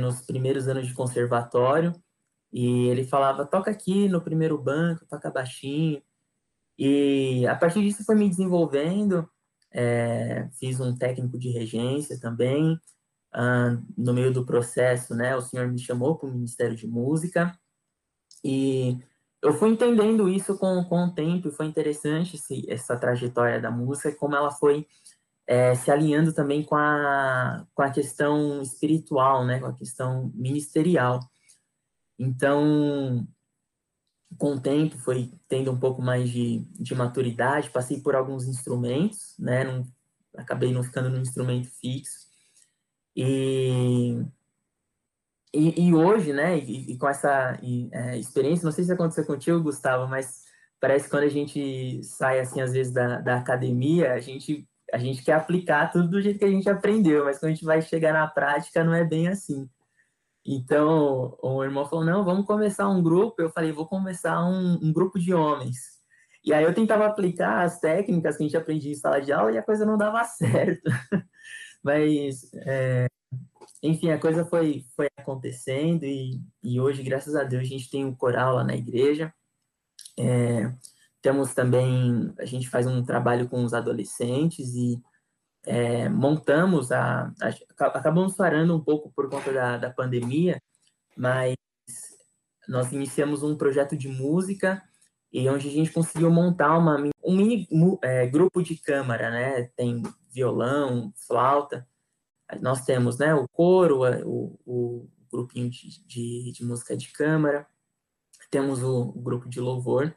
nos 0.00 0.22
primeiros 0.22 0.66
anos 0.68 0.86
de 0.86 0.94
conservatório, 0.94 1.92
e 2.52 2.88
ele 2.88 3.04
falava, 3.04 3.46
toca 3.46 3.70
aqui 3.70 4.08
no 4.08 4.22
primeiro 4.22 4.58
banco, 4.58 5.06
toca 5.06 5.30
baixinho. 5.30 6.02
E 6.78 7.46
a 7.46 7.56
partir 7.56 7.82
disso 7.82 8.04
foi 8.04 8.14
me 8.16 8.28
desenvolvendo, 8.28 9.28
é, 9.74 10.48
fiz 10.58 10.80
um 10.80 10.96
técnico 10.96 11.38
de 11.38 11.50
regência 11.50 12.18
também. 12.20 12.78
Ah, 13.32 13.76
no 13.98 14.14
meio 14.14 14.32
do 14.32 14.46
processo, 14.46 15.14
né, 15.14 15.34
o 15.36 15.40
senhor 15.40 15.66
me 15.68 15.78
chamou 15.78 16.16
para 16.16 16.28
o 16.28 16.32
Ministério 16.32 16.76
de 16.76 16.86
Música, 16.86 17.58
e 18.44 18.96
eu 19.42 19.52
fui 19.54 19.70
entendendo 19.70 20.28
isso 20.28 20.56
com, 20.56 20.84
com 20.84 21.06
o 21.06 21.14
tempo, 21.14 21.48
e 21.48 21.52
foi 21.52 21.66
interessante 21.66 22.36
esse, 22.36 22.64
essa 22.70 22.96
trajetória 22.96 23.60
da 23.60 23.72
música, 23.72 24.14
como 24.14 24.36
ela 24.36 24.52
foi 24.52 24.86
é, 25.46 25.74
se 25.74 25.90
alinhando 25.90 26.32
também 26.32 26.62
com 26.62 26.76
a, 26.76 27.66
com 27.74 27.82
a 27.82 27.90
questão 27.90 28.62
espiritual, 28.62 29.44
né, 29.44 29.58
com 29.58 29.66
a 29.66 29.74
questão 29.74 30.30
ministerial. 30.34 31.20
Então, 32.18 33.26
com 34.38 34.54
o 34.54 34.60
tempo, 34.60 34.98
foi 34.98 35.30
tendo 35.48 35.70
um 35.70 35.78
pouco 35.78 36.02
mais 36.02 36.30
de, 36.30 36.60
de 36.72 36.94
maturidade, 36.94 37.70
passei 37.70 38.00
por 38.00 38.14
alguns 38.14 38.46
instrumentos, 38.46 39.34
né, 39.38 39.64
não, 39.64 39.86
acabei 40.36 40.72
não 40.72 40.82
ficando 40.82 41.10
num 41.10 41.20
instrumento 41.20 41.68
fixo, 41.80 42.28
e 43.16 44.24
e, 45.54 45.88
e 45.88 45.94
hoje, 45.94 46.32
né, 46.32 46.58
e, 46.58 46.92
e 46.92 46.98
com 46.98 47.08
essa 47.08 47.56
e, 47.62 47.88
é, 47.92 48.18
experiência, 48.18 48.64
não 48.64 48.72
sei 48.72 48.84
se 48.84 48.92
aconteceu 48.92 49.24
contigo, 49.24 49.62
Gustavo, 49.62 50.08
mas 50.08 50.42
parece 50.80 51.04
que 51.04 51.10
quando 51.12 51.24
a 51.24 51.28
gente 51.28 52.02
sai, 52.02 52.40
assim, 52.40 52.60
às 52.60 52.72
vezes 52.72 52.92
da, 52.92 53.20
da 53.20 53.36
academia, 53.36 54.12
a 54.14 54.18
gente, 54.18 54.68
a 54.92 54.98
gente 54.98 55.22
quer 55.22 55.34
aplicar 55.34 55.92
tudo 55.92 56.08
do 56.08 56.20
jeito 56.20 56.40
que 56.40 56.44
a 56.44 56.50
gente 56.50 56.68
aprendeu, 56.68 57.24
mas 57.24 57.38
quando 57.38 57.52
a 57.52 57.54
gente 57.54 57.64
vai 57.64 57.80
chegar 57.80 58.12
na 58.12 58.26
prática, 58.26 58.82
não 58.82 58.92
é 58.92 59.04
bem 59.04 59.28
assim. 59.28 59.68
Então, 60.46 61.38
o 61.42 61.64
irmão 61.64 61.86
falou, 61.86 62.04
não, 62.04 62.24
vamos 62.24 62.46
começar 62.46 62.88
um 62.88 63.02
grupo. 63.02 63.40
Eu 63.40 63.50
falei, 63.50 63.72
vou 63.72 63.86
começar 63.86 64.44
um, 64.44 64.78
um 64.82 64.92
grupo 64.92 65.18
de 65.18 65.32
homens. 65.32 65.94
E 66.44 66.52
aí 66.52 66.62
eu 66.64 66.74
tentava 66.74 67.06
aplicar 67.06 67.62
as 67.62 67.80
técnicas 67.80 68.36
que 68.36 68.42
a 68.42 68.46
gente 68.46 68.56
aprendia 68.56 68.92
em 68.92 68.96
sala 68.96 69.20
de 69.20 69.32
aula 69.32 69.52
e 69.52 69.58
a 69.58 69.62
coisa 69.62 69.86
não 69.86 69.96
dava 69.96 70.22
certo. 70.24 70.90
Mas 71.82 72.50
é, 72.66 73.06
enfim, 73.82 74.10
a 74.10 74.18
coisa 74.18 74.46
foi, 74.46 74.84
foi 74.96 75.08
acontecendo 75.16 76.04
e, 76.04 76.40
e 76.62 76.80
hoje, 76.80 77.02
graças 77.02 77.36
a 77.36 77.44
Deus, 77.44 77.62
a 77.62 77.66
gente 77.66 77.90
tem 77.90 78.04
um 78.04 78.14
coral 78.14 78.54
lá 78.54 78.64
na 78.64 78.74
igreja. 78.74 79.32
É, 80.18 80.72
temos 81.20 81.52
também, 81.54 82.32
a 82.38 82.46
gente 82.46 82.68
faz 82.68 82.86
um 82.86 83.04
trabalho 83.04 83.48
com 83.48 83.62
os 83.64 83.74
adolescentes 83.74 84.74
e 84.74 85.02
é, 85.66 86.08
montamos 86.08 86.92
a, 86.92 87.32
a, 87.40 87.86
acabamos 87.86 88.34
parando 88.34 88.76
um 88.76 88.80
pouco 88.80 89.10
por 89.14 89.28
conta 89.28 89.52
da, 89.52 89.76
da 89.78 89.90
pandemia, 89.90 90.60
mas 91.16 91.54
nós 92.68 92.92
iniciamos 92.92 93.42
um 93.42 93.56
projeto 93.56 93.96
de 93.96 94.08
música 94.08 94.82
e 95.32 95.48
onde 95.48 95.68
a 95.68 95.70
gente 95.70 95.92
conseguiu 95.92 96.30
montar 96.30 96.78
uma, 96.78 96.96
um 97.24 97.36
mini 97.36 97.66
é, 98.02 98.26
grupo 98.26 98.62
de 98.62 98.76
câmara, 98.76 99.30
né? 99.30 99.70
Tem 99.76 100.02
violão, 100.30 101.12
flauta, 101.26 101.86
nós 102.60 102.84
temos 102.84 103.18
né, 103.18 103.34
o 103.34 103.48
coro, 103.48 104.02
o, 104.24 104.58
o 104.66 105.08
grupinho 105.30 105.70
de, 105.70 106.04
de, 106.06 106.52
de, 106.52 106.64
música 106.64 106.96
de 106.96 107.10
câmara, 107.12 107.66
temos 108.50 108.82
o, 108.82 109.08
o, 109.08 109.20
grupo 109.20 109.48
de 109.48 109.60
louvor, 109.60 110.14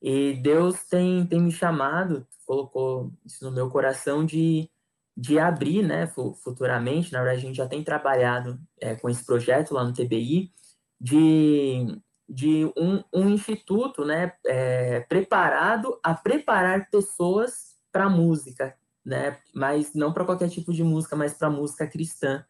e 0.00 0.34
Deus 0.34 0.84
tem, 0.84 1.26
tem 1.26 1.40
me 1.40 1.52
chamado, 1.52 2.26
colocou 2.44 3.12
isso 3.24 3.44
no 3.44 3.52
meu 3.52 3.70
coração 3.70 4.24
de, 4.24 4.68
de 5.16 5.38
abrir, 5.38 5.82
né, 5.82 6.06
futuramente, 6.42 7.12
na 7.12 7.22
verdade 7.22 7.38
a 7.38 7.48
gente 7.48 7.56
já 7.56 7.68
tem 7.68 7.84
trabalhado 7.84 8.58
é, 8.80 8.94
com 8.94 9.10
esse 9.10 9.24
projeto 9.24 9.74
lá 9.74 9.84
no 9.84 9.92
TBI, 9.92 10.52
de, 11.00 12.00
de 12.28 12.64
um, 12.76 13.02
um 13.12 13.28
instituto, 13.28 14.04
né, 14.04 14.32
é, 14.46 15.00
preparado 15.00 15.98
a 16.02 16.14
preparar 16.14 16.88
pessoas 16.90 17.76
para 17.92 18.08
música, 18.08 18.74
né? 19.04 19.38
Mas 19.54 19.92
não 19.94 20.12
para 20.12 20.24
qualquer 20.24 20.48
tipo 20.48 20.72
de 20.72 20.82
música, 20.82 21.14
mas 21.14 21.34
para 21.34 21.50
música 21.50 21.86
cristã. 21.86 22.44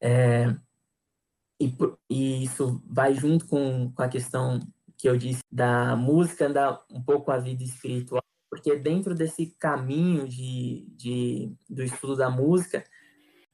É, 0.00 0.56
e, 1.60 1.76
e, 2.08 2.44
isso 2.44 2.82
vai 2.86 3.14
junto 3.14 3.46
com, 3.46 3.92
com 3.92 4.02
a 4.02 4.08
questão 4.08 4.60
que 4.96 5.08
eu 5.08 5.16
disse 5.16 5.42
da 5.52 5.94
música 5.96 6.46
andar 6.46 6.82
um 6.90 7.02
pouco 7.02 7.30
a 7.30 7.38
vida 7.38 7.62
espiritual, 7.62 8.23
porque 8.54 8.76
dentro 8.76 9.16
desse 9.16 9.46
caminho 9.58 10.28
de, 10.28 10.86
de, 10.96 11.52
do 11.68 11.82
estudo 11.82 12.14
da 12.14 12.30
música, 12.30 12.84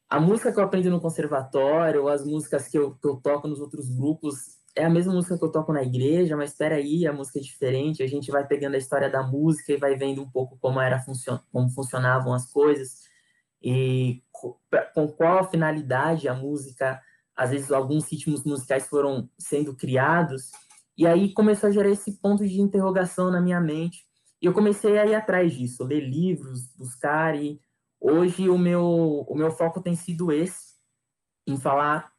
a 0.06 0.20
música 0.20 0.52
que 0.52 0.60
eu 0.60 0.64
aprendo 0.64 0.90
no 0.90 1.00
conservatório, 1.00 2.02
ou 2.02 2.08
as 2.10 2.22
músicas 2.22 2.68
que 2.68 2.76
eu, 2.76 2.94
que 2.96 3.08
eu 3.08 3.16
toco 3.16 3.48
nos 3.48 3.60
outros 3.60 3.88
grupos, 3.88 4.58
é 4.76 4.84
a 4.84 4.90
mesma 4.90 5.14
música 5.14 5.38
que 5.38 5.44
eu 5.44 5.50
toco 5.50 5.72
na 5.72 5.82
igreja, 5.82 6.36
mas 6.36 6.50
espera 6.50 6.74
aí, 6.74 7.06
a 7.06 7.14
música 7.14 7.38
é 7.38 7.42
diferente, 7.42 8.02
a 8.02 8.06
gente 8.06 8.30
vai 8.30 8.46
pegando 8.46 8.74
a 8.74 8.78
história 8.78 9.08
da 9.08 9.22
música 9.22 9.72
e 9.72 9.78
vai 9.78 9.96
vendo 9.96 10.22
um 10.22 10.28
pouco 10.28 10.58
como 10.58 10.78
era 10.78 11.02
como 11.50 11.70
funcionavam 11.70 12.34
as 12.34 12.52
coisas 12.52 13.04
e 13.62 14.22
com 14.94 15.08
qual 15.08 15.50
finalidade 15.50 16.28
a 16.28 16.34
música, 16.34 17.00
às 17.34 17.50
vezes 17.50 17.72
alguns 17.72 18.10
ritmos 18.10 18.44
musicais 18.44 18.86
foram 18.86 19.30
sendo 19.38 19.74
criados, 19.74 20.50
e 20.94 21.06
aí 21.06 21.32
começou 21.32 21.70
a 21.70 21.72
gerar 21.72 21.88
esse 21.88 22.12
ponto 22.20 22.46
de 22.46 22.60
interrogação 22.60 23.30
na 23.30 23.40
minha 23.40 23.60
mente, 23.60 24.09
e 24.40 24.46
eu 24.46 24.52
comecei 24.52 24.98
a 24.98 25.06
ir 25.06 25.14
atrás 25.14 25.52
disso, 25.52 25.84
ler 25.84 26.00
livros, 26.00 26.72
buscar, 26.76 27.34
e 27.36 27.60
hoje 28.00 28.48
o 28.48 28.56
meu, 28.56 29.24
o 29.28 29.34
meu 29.34 29.50
foco 29.50 29.82
tem 29.82 29.94
sido 29.94 30.32
esse, 30.32 30.74
em 31.46 31.58
falar 31.58 32.10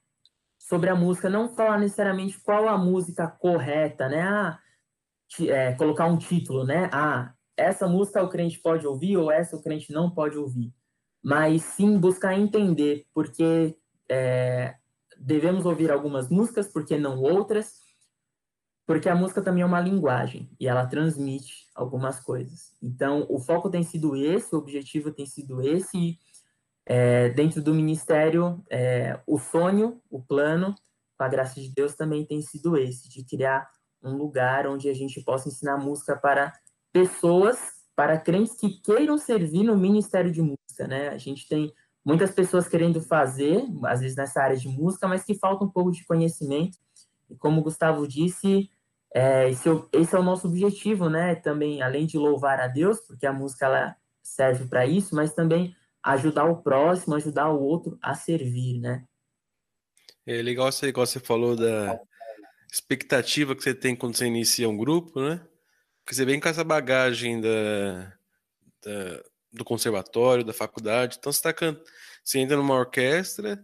sobre 0.59 0.89
a 0.89 0.95
música, 0.95 1.29
não 1.29 1.55
falar 1.55 1.79
necessariamente 1.79 2.39
qual 2.39 2.67
a 2.67 2.77
música 2.77 3.27
correta, 3.27 4.07
né? 4.07 4.21
Ah, 4.21 4.59
é, 5.41 5.73
colocar 5.73 6.05
um 6.05 6.17
título, 6.17 6.63
né? 6.63 6.89
Ah, 6.93 7.33
essa 7.57 7.87
música 7.87 8.23
o 8.23 8.29
crente 8.29 8.59
pode 8.59 8.85
ouvir 8.85 9.17
ou 9.17 9.31
essa 9.31 9.55
o 9.55 9.61
crente 9.61 9.91
não 9.91 10.09
pode 10.09 10.37
ouvir. 10.37 10.73
Mas 11.23 11.63
sim 11.63 11.97
buscar 11.99 12.37
entender 12.37 13.05
porque 13.13 13.77
é, 14.09 14.75
devemos 15.17 15.65
ouvir 15.65 15.91
algumas 15.91 16.29
músicas, 16.29 16.67
porque 16.67 16.97
não 16.97 17.19
outras, 17.21 17.79
porque 18.85 19.07
a 19.07 19.15
música 19.15 19.41
também 19.41 19.63
é 19.63 19.65
uma 19.65 19.79
linguagem 19.79 20.49
e 20.59 20.67
ela 20.67 20.85
transmite 20.85 21.67
algumas 21.75 22.19
coisas. 22.19 22.75
Então, 22.81 23.25
o 23.29 23.39
foco 23.39 23.69
tem 23.69 23.83
sido 23.83 24.15
esse, 24.15 24.53
o 24.53 24.57
objetivo 24.57 25.11
tem 25.11 25.25
sido 25.25 25.61
esse, 25.61 26.17
é, 26.85 27.29
dentro 27.29 27.61
do 27.61 27.73
ministério, 27.73 28.63
é, 28.69 29.19
o 29.25 29.39
sonho, 29.39 30.01
o 30.09 30.21
plano, 30.21 30.75
com 31.17 31.23
a 31.23 31.27
graça 31.29 31.61
de 31.61 31.69
Deus, 31.69 31.95
também 31.95 32.25
tem 32.25 32.41
sido 32.41 32.75
esse, 32.77 33.07
de 33.07 33.23
criar 33.23 33.69
um 34.03 34.15
lugar 34.15 34.67
onde 34.67 34.89
a 34.89 34.93
gente 34.93 35.21
possa 35.21 35.47
ensinar 35.47 35.77
música 35.77 36.17
para 36.17 36.51
pessoas, 36.91 37.57
para 37.95 38.17
crentes 38.17 38.55
que 38.55 38.81
queiram 38.81 39.17
servir 39.17 39.63
no 39.63 39.77
ministério 39.77 40.31
de 40.31 40.41
música, 40.41 40.87
né? 40.87 41.09
A 41.09 41.17
gente 41.17 41.47
tem 41.47 41.71
muitas 42.03 42.31
pessoas 42.31 42.67
querendo 42.67 42.99
fazer, 43.01 43.63
às 43.85 44.01
vezes 44.01 44.17
nessa 44.17 44.41
área 44.41 44.57
de 44.57 44.67
música, 44.67 45.07
mas 45.07 45.23
que 45.23 45.35
falta 45.35 45.63
um 45.63 45.69
pouco 45.69 45.91
de 45.91 46.03
conhecimento. 46.05 46.77
E 47.31 47.35
como 47.37 47.61
o 47.61 47.63
Gustavo 47.63 48.07
disse, 48.07 48.69
é, 49.13 49.49
esse, 49.49 49.69
é 49.69 49.73
esse, 49.93 50.15
é 50.15 50.19
o 50.19 50.23
nosso 50.23 50.47
objetivo, 50.47 51.09
né? 51.09 51.35
Também, 51.35 51.81
além 51.81 52.05
de 52.05 52.17
louvar 52.17 52.59
a 52.59 52.67
Deus, 52.67 52.99
porque 53.01 53.25
a 53.25 53.33
música 53.33 53.65
ela 53.65 53.95
serve 54.21 54.67
para 54.67 54.85
isso, 54.85 55.15
mas 55.15 55.33
também 55.33 55.75
ajudar 56.03 56.45
o 56.45 56.61
próximo, 56.61 57.15
ajudar 57.15 57.49
o 57.49 57.61
outro 57.61 57.97
a 58.01 58.13
servir, 58.13 58.79
né? 58.79 59.05
É 60.25 60.41
legal 60.41 60.65
negócio 60.65 60.93
que 60.93 60.93
você 60.93 61.19
falou 61.19 61.55
da 61.55 61.99
expectativa 62.71 63.55
que 63.55 63.63
você 63.63 63.73
tem 63.73 63.95
quando 63.95 64.15
você 64.15 64.25
inicia 64.25 64.69
um 64.69 64.77
grupo, 64.77 65.19
né? 65.19 65.41
Porque 65.99 66.15
você 66.15 66.25
vem 66.25 66.39
com 66.39 66.47
essa 66.47 66.63
bagagem 66.63 67.41
da, 67.41 68.13
da 68.83 69.23
do 69.51 69.65
conservatório, 69.65 70.45
da 70.45 70.53
faculdade, 70.53 71.17
então 71.19 71.31
você 71.31 71.41
tá 71.41 71.53
você 72.23 72.39
entra 72.39 72.55
numa 72.55 72.75
orquestra, 72.75 73.63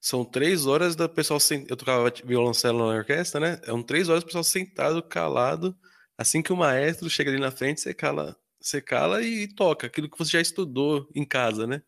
são 0.00 0.24
três 0.24 0.66
horas 0.66 0.94
da 0.96 1.08
pessoal 1.08 1.40
eu 1.68 1.76
tocava 1.76 2.12
violoncelo 2.24 2.78
na 2.78 2.98
orquestra, 2.98 3.40
né? 3.40 3.60
São 3.64 3.82
três 3.82 4.08
horas 4.08 4.22
do 4.22 4.26
pessoal 4.26 4.44
sentado, 4.44 5.02
calado, 5.02 5.76
assim 6.16 6.42
que 6.42 6.52
o 6.52 6.56
maestro 6.56 7.10
chega 7.10 7.30
ali 7.30 7.40
na 7.40 7.50
frente, 7.50 7.80
você 7.80 7.92
cala, 7.94 8.36
você 8.60 8.80
cala 8.80 9.22
e 9.22 9.48
toca 9.48 9.86
aquilo 9.86 10.08
que 10.10 10.18
você 10.18 10.32
já 10.32 10.40
estudou 10.40 11.08
em 11.14 11.24
casa, 11.24 11.66
né? 11.66 11.82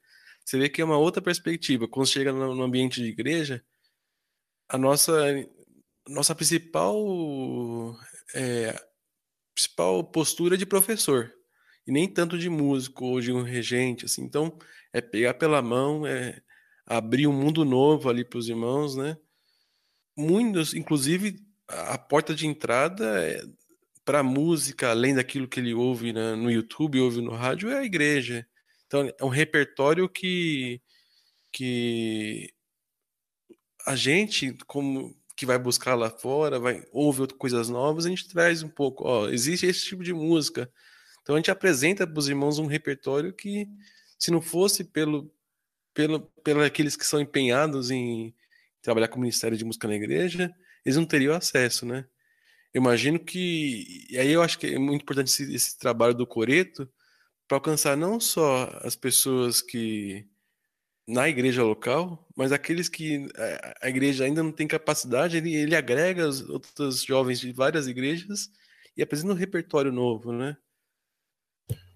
Você 0.44 0.58
vê 0.58 0.68
que 0.68 0.80
é 0.82 0.84
uma 0.84 0.98
outra 0.98 1.22
perspectiva. 1.22 1.86
Quando 1.88 2.08
chega 2.08 2.32
no 2.32 2.62
ambiente 2.62 3.00
de 3.00 3.08
igreja, 3.08 3.64
a 4.68 4.78
nossa 4.78 5.12
nossa 6.08 6.34
principal 6.34 7.96
é, 8.34 8.74
principal 9.54 10.04
postura 10.04 10.54
é 10.54 10.58
de 10.58 10.66
professor 10.66 11.32
e 11.86 11.92
nem 11.92 12.12
tanto 12.12 12.38
de 12.38 12.48
músico 12.48 13.04
ou 13.04 13.20
de 13.20 13.32
um 13.32 13.42
regente 13.42 14.06
assim 14.06 14.22
então 14.22 14.58
é 14.92 15.00
pegar 15.00 15.34
pela 15.34 15.62
mão 15.62 16.06
é 16.06 16.40
abrir 16.90 17.26
um 17.26 17.32
mundo 17.32 17.64
novo 17.64 18.08
ali 18.08 18.24
para 18.24 18.38
os 18.38 18.48
irmãos 18.48 18.96
né 18.96 19.16
muitos 20.16 20.74
inclusive 20.74 21.36
a 21.68 21.96
porta 21.96 22.34
de 22.34 22.46
entrada 22.46 23.22
é, 23.22 23.42
para 24.04 24.22
música 24.22 24.90
além 24.90 25.14
daquilo 25.14 25.48
que 25.48 25.60
ele 25.60 25.72
ouve 25.72 26.12
né, 26.12 26.34
no 26.34 26.50
YouTube 26.50 27.00
ouve 27.00 27.20
no 27.20 27.32
rádio 27.32 27.70
é 27.70 27.78
a 27.78 27.84
igreja 27.84 28.46
então 28.86 29.08
é 29.18 29.24
um 29.24 29.28
repertório 29.28 30.08
que 30.08 30.82
que 31.52 32.52
a 33.86 33.96
gente, 33.96 34.56
como 34.66 35.16
que 35.36 35.46
vai 35.46 35.58
buscar 35.58 35.94
lá 35.94 36.10
fora, 36.10 36.58
vai 36.58 36.84
ouve 36.92 37.26
coisas 37.28 37.68
novas, 37.68 38.04
a 38.04 38.08
gente 38.08 38.28
traz 38.28 38.62
um 38.62 38.68
pouco, 38.68 39.04
ó, 39.04 39.28
existe 39.28 39.66
esse 39.66 39.84
tipo 39.86 40.02
de 40.04 40.12
música. 40.12 40.70
Então 41.22 41.34
a 41.34 41.38
gente 41.38 41.50
apresenta 41.50 42.06
para 42.06 42.18
os 42.18 42.28
irmãos 42.28 42.58
um 42.58 42.66
repertório 42.66 43.32
que, 43.32 43.66
se 44.18 44.30
não 44.30 44.42
fosse 44.42 44.84
pelo, 44.84 45.32
pelo, 45.94 46.20
pelo 46.42 46.62
aqueles 46.62 46.96
que 46.96 47.06
são 47.06 47.20
empenhados 47.20 47.90
em 47.90 48.34
trabalhar 48.82 49.08
com 49.08 49.18
o 49.18 49.20
Ministério 49.20 49.56
de 49.56 49.64
Música 49.64 49.88
na 49.88 49.94
igreja, 49.94 50.54
eles 50.84 50.96
não 50.96 51.04
teriam 51.04 51.34
acesso, 51.34 51.84
né? 51.84 52.06
Eu 52.72 52.80
imagino 52.80 53.18
que, 53.18 54.06
e 54.08 54.18
aí 54.18 54.30
eu 54.30 54.42
acho 54.42 54.58
que 54.58 54.66
é 54.68 54.78
muito 54.78 55.02
importante 55.02 55.28
esse, 55.28 55.54
esse 55.54 55.78
trabalho 55.78 56.14
do 56.14 56.26
Coreto 56.26 56.88
para 57.48 57.56
alcançar 57.56 57.96
não 57.96 58.20
só 58.20 58.70
as 58.82 58.94
pessoas 58.94 59.60
que 59.60 60.26
na 61.06 61.28
igreja 61.28 61.64
local, 61.64 62.28
mas 62.36 62.52
aqueles 62.52 62.88
que 62.88 63.28
a 63.82 63.88
igreja 63.88 64.24
ainda 64.24 64.42
não 64.42 64.52
tem 64.52 64.68
capacidade, 64.68 65.36
ele, 65.36 65.52
ele 65.54 65.74
agrega 65.74 66.28
os 66.28 66.48
outros 66.48 67.02
jovens 67.02 67.40
de 67.40 67.52
várias 67.52 67.88
igrejas 67.88 68.48
e 68.96 69.02
apresenta 69.02 69.32
um 69.32 69.36
repertório 69.36 69.90
novo, 69.90 70.32
né? 70.32 70.56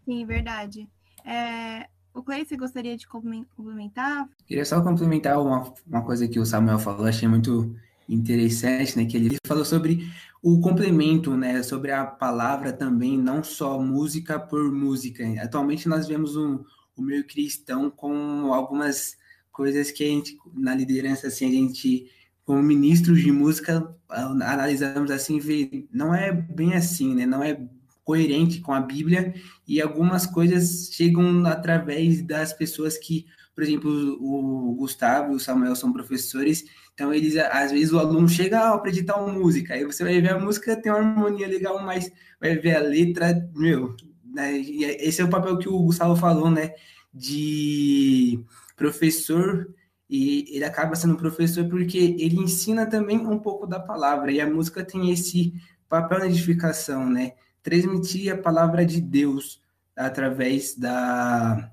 Sim, 0.05 0.27
verdade. 0.27 0.89
É, 1.25 1.89
o 2.15 2.23
Cleice 2.23 2.57
gostaria 2.57 2.97
de 2.97 3.07
complementar? 3.09 4.29
Queria 4.47 4.65
só 4.65 4.81
complementar 4.81 5.43
uma, 5.43 5.75
uma 5.87 6.03
coisa 6.03 6.29
que 6.29 6.39
o 6.39 6.47
Samuel 6.47 6.79
falou, 6.79 7.07
achei 7.07 7.29
muito 7.29 7.75
interessante, 8.09 8.97
né? 8.97 9.05
Que 9.05 9.17
ele 9.17 9.37
falou 9.45 9.65
sobre 9.65 10.09
o 10.41 10.61
complemento, 10.61 11.37
né? 11.37 11.63
Sobre 11.63 11.91
a 11.91 12.07
palavra 12.07 12.73
também, 12.73 13.19
não 13.19 13.43
só 13.43 13.81
música 13.81 14.39
por 14.39 14.73
música. 14.73 15.25
Atualmente 15.43 15.89
nós 15.89 16.07
vemos 16.07 16.37
um, 16.37 16.65
o 16.97 17.03
meio 17.03 17.27
cristão 17.27 17.91
com 17.91 18.53
algumas 18.53 19.17
coisas 19.51 19.91
que 19.91 20.05
a 20.05 20.07
gente, 20.07 20.39
na 20.53 20.75
liderança, 20.75 21.27
assim, 21.27 21.49
a 21.49 21.51
gente, 21.51 22.11
como 22.45 22.63
ministros 22.63 23.21
de 23.21 23.33
música, 23.33 23.93
analisamos 24.09 25.11
assim, 25.11 25.39
vê, 25.39 25.87
não 25.93 26.15
é 26.15 26.31
bem 26.31 26.75
assim, 26.75 27.15
né? 27.15 27.27
Não 27.27 27.43
é 27.43 27.61
coerente 28.05 28.61
com 28.61 28.73
a 28.73 28.81
Bíblia 28.81 29.35
e 29.67 29.81
algumas 29.81 30.27
coisas 30.27 30.91
chegam 30.93 31.45
através 31.47 32.23
das 32.23 32.53
pessoas 32.53 32.99
que, 32.99 33.27
por 33.55 33.65
exemplo, 33.65 33.91
o 34.21 34.75
Gustavo 34.75 35.33
e 35.33 35.37
o 35.37 35.41
Samuel 35.41 35.75
são 35.75 35.93
professores, 35.93 36.65
então 36.93 37.13
eles, 37.13 37.37
às 37.37 37.73
vezes 37.73 37.93
o 37.93 37.99
aluno 37.99 38.29
chega 38.29 38.61
a 38.61 38.75
acreditar 38.75 39.17
uma 39.17 39.33
música, 39.33 39.75
aí 39.75 39.85
você 39.85 40.05
vai 40.05 40.21
ver 40.21 40.33
a 40.33 40.39
música, 40.39 40.81
tem 40.81 40.93
uma 40.93 41.01
harmonia 41.01 41.49
legal, 41.49 41.83
mas 41.83 42.11
vai 42.41 42.57
ver 42.57 42.77
a 42.77 42.81
letra, 42.81 43.51
meu, 43.55 43.97
né? 44.25 44.59
É, 44.59 45.09
esse 45.09 45.21
é 45.21 45.25
o 45.25 45.31
papel 45.31 45.59
que 45.59 45.69
o 45.69 45.79
Gustavo 45.79 46.15
falou, 46.15 46.51
né? 46.51 46.75
De 47.13 48.39
professor, 48.77 49.69
e 50.09 50.55
ele 50.55 50.65
acaba 50.65 50.95
sendo 50.95 51.17
professor 51.17 51.69
porque 51.69 51.99
ele 51.99 52.37
ensina 52.37 52.87
também 52.87 53.19
um 53.19 53.39
pouco 53.39 53.67
da 53.67 53.81
palavra, 53.81 54.31
e 54.31 54.41
a 54.41 54.51
música 54.51 54.85
tem 54.85 55.11
esse 55.11 55.55
papel 55.89 56.19
na 56.19 56.27
edificação, 56.27 57.09
né? 57.09 57.33
Transmitir 57.65 58.33
a 58.33 58.39
palavra 58.39 58.87
de 58.87 59.01
Deus 59.01 59.61
através 59.97 60.77
da, 60.77 61.73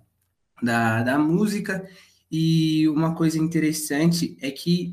da, 0.64 1.04
da 1.04 1.20
música. 1.20 1.88
E 2.32 2.88
uma 2.90 3.14
coisa 3.14 3.38
interessante 3.38 4.36
é 4.42 4.50
que, 4.50 4.92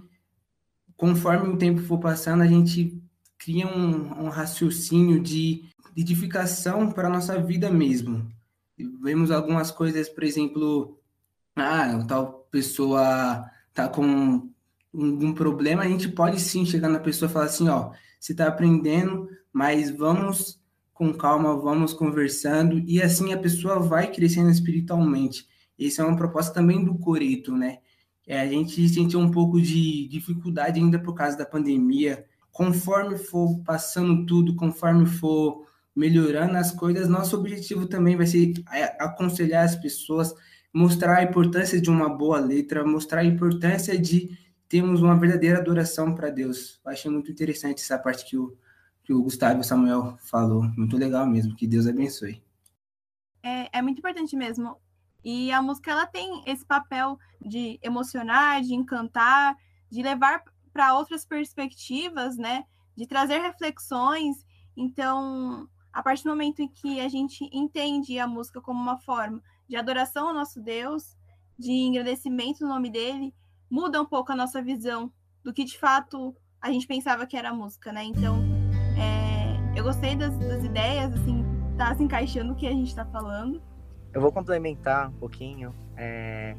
conforme 0.96 1.48
o 1.48 1.56
tempo 1.56 1.80
for 1.80 1.98
passando, 1.98 2.42
a 2.42 2.46
gente 2.46 3.00
cria 3.38 3.66
um, 3.66 4.24
um 4.24 4.28
raciocínio 4.28 5.22
de 5.22 5.64
edificação 5.96 6.90
para 6.90 7.08
a 7.08 7.10
nossa 7.10 7.40
vida 7.40 7.70
mesmo. 7.70 8.30
Vemos 9.00 9.30
algumas 9.30 9.70
coisas, 9.70 10.08
por 10.08 10.24
exemplo, 10.24 11.00
ah, 11.56 12.04
tal 12.06 12.46
pessoa 12.50 13.48
tá 13.72 13.88
com 13.88 14.50
um 14.92 15.32
problema, 15.32 15.82
a 15.82 15.88
gente 15.88 16.08
pode 16.08 16.40
sim 16.40 16.64
chegar 16.64 16.88
na 16.88 16.98
pessoa 16.98 17.30
e 17.30 17.32
falar 17.32 17.44
assim, 17.46 17.68
ó, 17.68 17.92
você 18.18 18.32
está 18.32 18.48
aprendendo, 18.48 19.28
mas 19.52 19.90
vamos 19.90 20.57
com 20.98 21.14
calma, 21.14 21.56
vamos 21.56 21.92
conversando, 21.94 22.80
e 22.80 23.00
assim 23.00 23.32
a 23.32 23.38
pessoa 23.38 23.78
vai 23.78 24.10
crescendo 24.10 24.50
espiritualmente. 24.50 25.46
Essa 25.80 26.02
é 26.02 26.04
uma 26.04 26.16
proposta 26.16 26.52
também 26.52 26.84
do 26.84 26.98
Coreto, 26.98 27.56
né? 27.56 27.78
É, 28.26 28.40
a 28.40 28.46
gente 28.48 28.86
sentiu 28.88 29.20
um 29.20 29.30
pouco 29.30 29.62
de 29.62 30.08
dificuldade 30.08 30.80
ainda 30.80 30.98
por 30.98 31.14
causa 31.14 31.38
da 31.38 31.46
pandemia. 31.46 32.26
Conforme 32.50 33.16
for 33.16 33.60
passando 33.64 34.26
tudo, 34.26 34.56
conforme 34.56 35.06
for 35.06 35.64
melhorando 35.94 36.56
as 36.56 36.72
coisas, 36.72 37.08
nosso 37.08 37.36
objetivo 37.36 37.86
também 37.86 38.16
vai 38.16 38.26
ser 38.26 38.54
é, 38.72 38.96
aconselhar 39.00 39.64
as 39.64 39.76
pessoas, 39.76 40.34
mostrar 40.74 41.18
a 41.18 41.22
importância 41.22 41.80
de 41.80 41.88
uma 41.88 42.08
boa 42.08 42.40
letra, 42.40 42.84
mostrar 42.84 43.20
a 43.20 43.24
importância 43.24 43.96
de 43.96 44.36
termos 44.68 45.00
uma 45.00 45.16
verdadeira 45.16 45.58
adoração 45.58 46.12
para 46.12 46.28
Deus. 46.28 46.80
Eu 46.84 46.90
achei 46.90 47.08
muito 47.08 47.30
interessante 47.30 47.82
essa 47.82 47.96
parte 47.96 48.28
que 48.28 48.36
o, 48.36 48.56
que 49.08 49.14
o 49.14 49.22
Gustavo 49.22 49.64
Samuel 49.64 50.18
falou. 50.20 50.64
Muito 50.76 50.94
legal 50.94 51.26
mesmo. 51.26 51.56
Que 51.56 51.66
Deus 51.66 51.86
abençoe. 51.86 52.42
É, 53.42 53.78
é 53.78 53.80
muito 53.80 54.00
importante 54.00 54.36
mesmo. 54.36 54.76
E 55.24 55.50
a 55.50 55.62
música 55.62 55.92
ela 55.92 56.06
tem 56.06 56.42
esse 56.44 56.62
papel 56.62 57.18
de 57.40 57.78
emocionar, 57.82 58.60
de 58.60 58.74
encantar, 58.74 59.56
de 59.90 60.02
levar 60.02 60.44
para 60.74 60.94
outras 60.94 61.24
perspectivas, 61.24 62.36
né? 62.36 62.66
De 62.94 63.06
trazer 63.06 63.38
reflexões. 63.38 64.44
Então, 64.76 65.66
a 65.90 66.02
partir 66.02 66.24
do 66.24 66.30
momento 66.30 66.60
em 66.60 66.68
que 66.68 67.00
a 67.00 67.08
gente 67.08 67.48
entende 67.50 68.18
a 68.18 68.26
música 68.26 68.60
como 68.60 68.78
uma 68.78 68.98
forma 68.98 69.42
de 69.66 69.74
adoração 69.74 70.28
ao 70.28 70.34
nosso 70.34 70.60
Deus, 70.60 71.16
de 71.58 71.88
agradecimento 71.88 72.60
no 72.60 72.68
nome 72.68 72.90
dele, 72.90 73.34
muda 73.70 74.02
um 74.02 74.06
pouco 74.06 74.32
a 74.32 74.36
nossa 74.36 74.60
visão 74.60 75.10
do 75.42 75.50
que 75.50 75.64
de 75.64 75.78
fato 75.78 76.36
a 76.60 76.70
gente 76.70 76.86
pensava 76.86 77.26
que 77.26 77.38
era 77.38 77.54
música, 77.54 77.90
né? 77.90 78.04
Então, 78.04 78.57
eu 79.78 79.84
gostei 79.84 80.16
das, 80.16 80.36
das, 80.36 80.64
ideias, 80.64 81.12
assim, 81.14 81.44
tá 81.76 81.94
se 81.94 82.02
encaixando 82.02 82.52
o 82.52 82.56
que 82.56 82.66
a 82.66 82.72
gente 82.72 82.88
está 82.88 83.04
falando. 83.04 83.62
Eu 84.12 84.20
vou 84.20 84.32
complementar 84.32 85.08
um 85.08 85.12
pouquinho 85.12 85.72
é, 85.96 86.56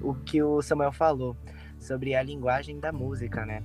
o 0.00 0.14
que 0.14 0.42
o 0.42 0.62
Samuel 0.62 0.90
falou 0.90 1.36
sobre 1.78 2.14
a 2.14 2.22
linguagem 2.22 2.80
da 2.80 2.90
música, 2.90 3.44
né? 3.44 3.62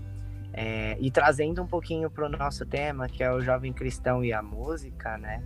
É, 0.51 0.97
e 0.99 1.09
trazendo 1.09 1.63
um 1.63 1.67
pouquinho 1.67 2.11
para 2.11 2.25
o 2.25 2.29
nosso 2.29 2.65
tema, 2.65 3.07
que 3.07 3.23
é 3.23 3.31
o 3.31 3.39
jovem 3.39 3.71
cristão 3.71 4.25
e 4.25 4.33
a 4.33 4.41
música, 4.41 5.17
né? 5.17 5.41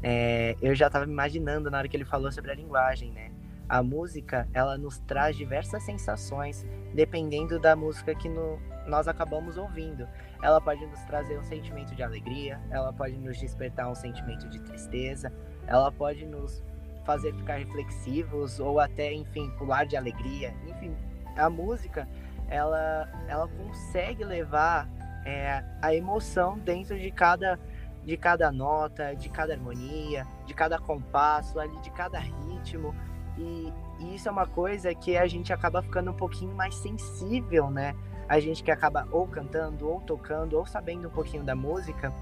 É, 0.00 0.54
eu 0.62 0.72
já 0.76 0.86
estava 0.86 1.04
imaginando 1.04 1.68
na 1.68 1.78
hora 1.78 1.88
que 1.88 1.96
ele 1.96 2.04
falou 2.04 2.30
sobre 2.30 2.52
a 2.52 2.54
linguagem, 2.54 3.10
né? 3.10 3.32
A 3.68 3.82
música, 3.82 4.48
ela 4.54 4.78
nos 4.78 5.00
traz 5.00 5.36
diversas 5.36 5.82
sensações, 5.82 6.64
dependendo 6.94 7.58
da 7.58 7.74
música 7.74 8.14
que 8.14 8.28
no, 8.28 8.56
nós 8.88 9.06
acabamos 9.06 9.56
ouvindo. 9.56 10.08
Ela 10.42 10.60
pode 10.60 10.84
nos 10.86 11.00
trazer 11.02 11.38
um 11.38 11.44
sentimento 11.44 11.94
de 11.94 12.02
alegria, 12.02 12.60
ela 12.70 12.92
pode 12.92 13.16
nos 13.18 13.38
despertar 13.38 13.88
um 13.88 13.94
sentimento 13.94 14.48
de 14.48 14.60
tristeza, 14.60 15.32
ela 15.66 15.92
pode 15.92 16.24
nos 16.26 16.62
fazer 17.04 17.32
ficar 17.34 17.56
reflexivos 17.56 18.60
ou 18.60 18.80
até, 18.80 19.12
enfim, 19.12 19.50
pular 19.58 19.84
de 19.86 19.96
alegria. 19.96 20.54
Enfim, 20.66 20.94
a 21.36 21.48
música 21.48 22.06
ela, 22.48 23.08
ela 23.28 23.46
consegue 23.48 24.24
levar 24.24 24.88
é, 25.24 25.62
a 25.82 25.94
emoção 25.94 26.58
dentro 26.58 26.98
de 26.98 27.10
cada, 27.10 27.58
de 28.04 28.16
cada 28.16 28.50
nota, 28.50 29.14
de 29.14 29.28
cada 29.28 29.52
harmonia, 29.52 30.26
de 30.46 30.54
cada 30.54 30.78
compasso, 30.78 31.60
ali 31.60 31.78
de 31.80 31.90
cada 31.90 32.18
ritmo. 32.18 32.94
E, 33.36 33.72
e 34.00 34.14
isso 34.14 34.28
é 34.28 34.32
uma 34.32 34.46
coisa 34.46 34.94
que 34.94 35.16
a 35.16 35.26
gente 35.26 35.52
acaba 35.52 35.82
ficando 35.82 36.10
um 36.10 36.14
pouquinho 36.14 36.54
mais 36.54 36.74
sensível, 36.74 37.70
né? 37.70 37.94
A 38.28 38.38
gente 38.40 38.62
que 38.62 38.70
acaba 38.70 39.06
ou 39.10 39.26
cantando, 39.26 39.88
ou 39.88 40.00
tocando, 40.00 40.58
ou 40.58 40.66
sabendo 40.66 41.08
um 41.08 41.10
pouquinho 41.10 41.42
da 41.42 41.54
música. 41.54 42.12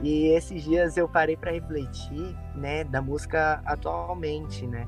E 0.00 0.28
esses 0.28 0.62
dias 0.62 0.96
eu 0.96 1.08
parei 1.08 1.36
para 1.36 1.50
refletir, 1.50 2.36
né, 2.54 2.84
da 2.84 3.02
música 3.02 3.60
atualmente, 3.66 4.66
né? 4.66 4.86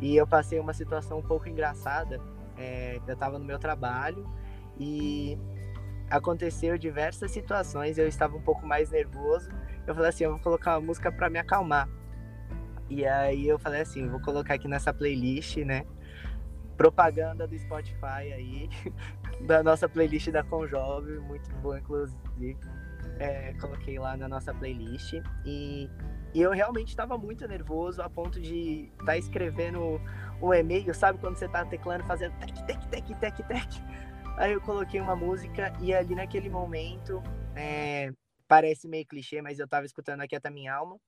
E 0.00 0.16
eu 0.16 0.26
passei 0.26 0.60
uma 0.60 0.72
situação 0.72 1.18
um 1.18 1.22
pouco 1.22 1.48
engraçada. 1.48 2.20
É, 2.56 3.00
eu 3.06 3.14
estava 3.14 3.38
no 3.38 3.44
meu 3.44 3.58
trabalho 3.58 4.24
e 4.78 5.36
aconteceu 6.10 6.78
diversas 6.78 7.30
situações. 7.30 7.98
Eu 7.98 8.06
estava 8.06 8.36
um 8.36 8.42
pouco 8.42 8.66
mais 8.66 8.90
nervoso. 8.90 9.50
Eu 9.86 9.94
falei 9.94 10.10
assim, 10.10 10.24
eu 10.24 10.30
vou 10.32 10.40
colocar 10.40 10.74
uma 10.74 10.86
música 10.86 11.10
para 11.10 11.28
me 11.28 11.38
acalmar. 11.38 11.88
E 12.88 13.04
aí 13.06 13.48
eu 13.48 13.58
falei 13.58 13.80
assim, 13.80 14.06
vou 14.08 14.20
colocar 14.20 14.54
aqui 14.54 14.68
nessa 14.68 14.92
playlist, 14.92 15.56
né? 15.58 15.84
Propaganda 16.76 17.46
do 17.46 17.58
Spotify 17.58 18.32
aí, 18.32 18.68
da 19.46 19.62
nossa 19.62 19.88
playlist 19.88 20.30
da 20.30 20.42
Conjob, 20.42 21.18
muito 21.20 21.50
boa, 21.56 21.78
inclusive. 21.78 22.56
É, 23.18 23.54
coloquei 23.60 23.96
lá 23.98 24.16
na 24.16 24.28
nossa 24.28 24.52
playlist 24.52 25.12
e, 25.44 25.88
e 26.34 26.42
eu 26.42 26.50
realmente 26.50 26.88
estava 26.88 27.16
muito 27.16 27.46
nervoso 27.46 28.02
a 28.02 28.10
ponto 28.10 28.40
de 28.40 28.90
estar 28.92 29.04
tá 29.04 29.16
escrevendo 29.16 30.00
um 30.42 30.52
e-mail, 30.52 30.92
sabe 30.92 31.20
quando 31.20 31.36
você 31.36 31.48
tá 31.48 31.64
teclando, 31.64 32.04
fazendo 32.04 32.36
tec, 32.38 32.66
tec, 32.66 32.86
tec, 32.88 33.18
tec, 33.20 33.46
tec. 33.46 33.68
Aí 34.36 34.52
eu 34.52 34.60
coloquei 34.60 35.00
uma 35.00 35.14
música 35.14 35.72
e 35.80 35.94
ali 35.94 36.14
naquele 36.14 36.50
momento, 36.50 37.22
é, 37.54 38.12
parece 38.48 38.88
meio 38.88 39.06
clichê, 39.06 39.40
mas 39.40 39.60
eu 39.60 39.64
estava 39.64 39.86
escutando 39.86 40.22
aqui 40.22 40.34
até 40.34 40.50
minha 40.50 40.74
alma 40.74 40.98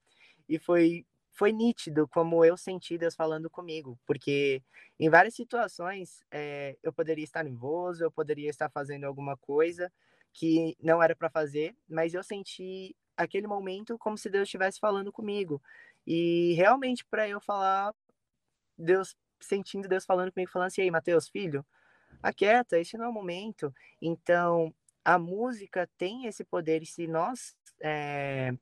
e 0.49 0.59
foi 0.59 1.05
foi 1.37 1.53
nítido 1.53 2.09
como 2.09 2.45
eu 2.45 2.57
senti 2.57 2.97
Deus 2.97 3.15
falando 3.15 3.51
comigo, 3.51 3.99
porque 4.07 4.63
em 4.99 5.11
várias 5.11 5.35
situações 5.35 6.25
é, 6.31 6.77
eu 6.83 6.93
poderia 6.93 7.25
estar 7.25 7.45
nervoso, 7.45 8.03
eu 8.03 8.11
poderia 8.11 8.49
estar 8.49 8.71
fazendo 8.71 9.05
alguma 9.05 9.37
coisa 9.37 9.93
que 10.33 10.75
não 10.83 11.03
era 11.03 11.15
para 11.15 11.29
fazer, 11.31 11.77
mas 11.89 12.15
eu 12.15 12.23
senti 12.23 12.97
aquele 13.17 13.47
momento 13.47 13.99
como 13.99 14.17
se 14.17 14.31
Deus 14.31 14.45
estivesse 14.45 14.81
falando 14.81 15.13
comigo. 15.13 15.63
E 16.07 16.55
realmente 16.55 17.05
para 17.05 17.29
eu 17.29 17.41
falar, 17.41 17.95
Deus 18.79 19.17
sentindo 19.41 19.89
Deus 19.89 20.07
falando 20.07 20.33
comigo, 20.33 20.51
falando 20.51 20.69
assim: 20.69 20.83
"Ei, 20.83 20.91
Mateus, 20.91 21.29
filho, 21.29 21.65
aquieta, 22.23 22.79
esse 22.79 22.97
não 22.99 23.07
é 23.07 23.09
o 23.09 23.13
momento". 23.13 23.75
Então, 24.03 24.75
a 25.05 25.19
música 25.19 25.89
tem 25.99 26.27
esse 26.27 26.45
poder 26.45 26.83
e 26.83 26.87
se 26.87 27.07
nós 27.07 27.57
é, 27.83 28.53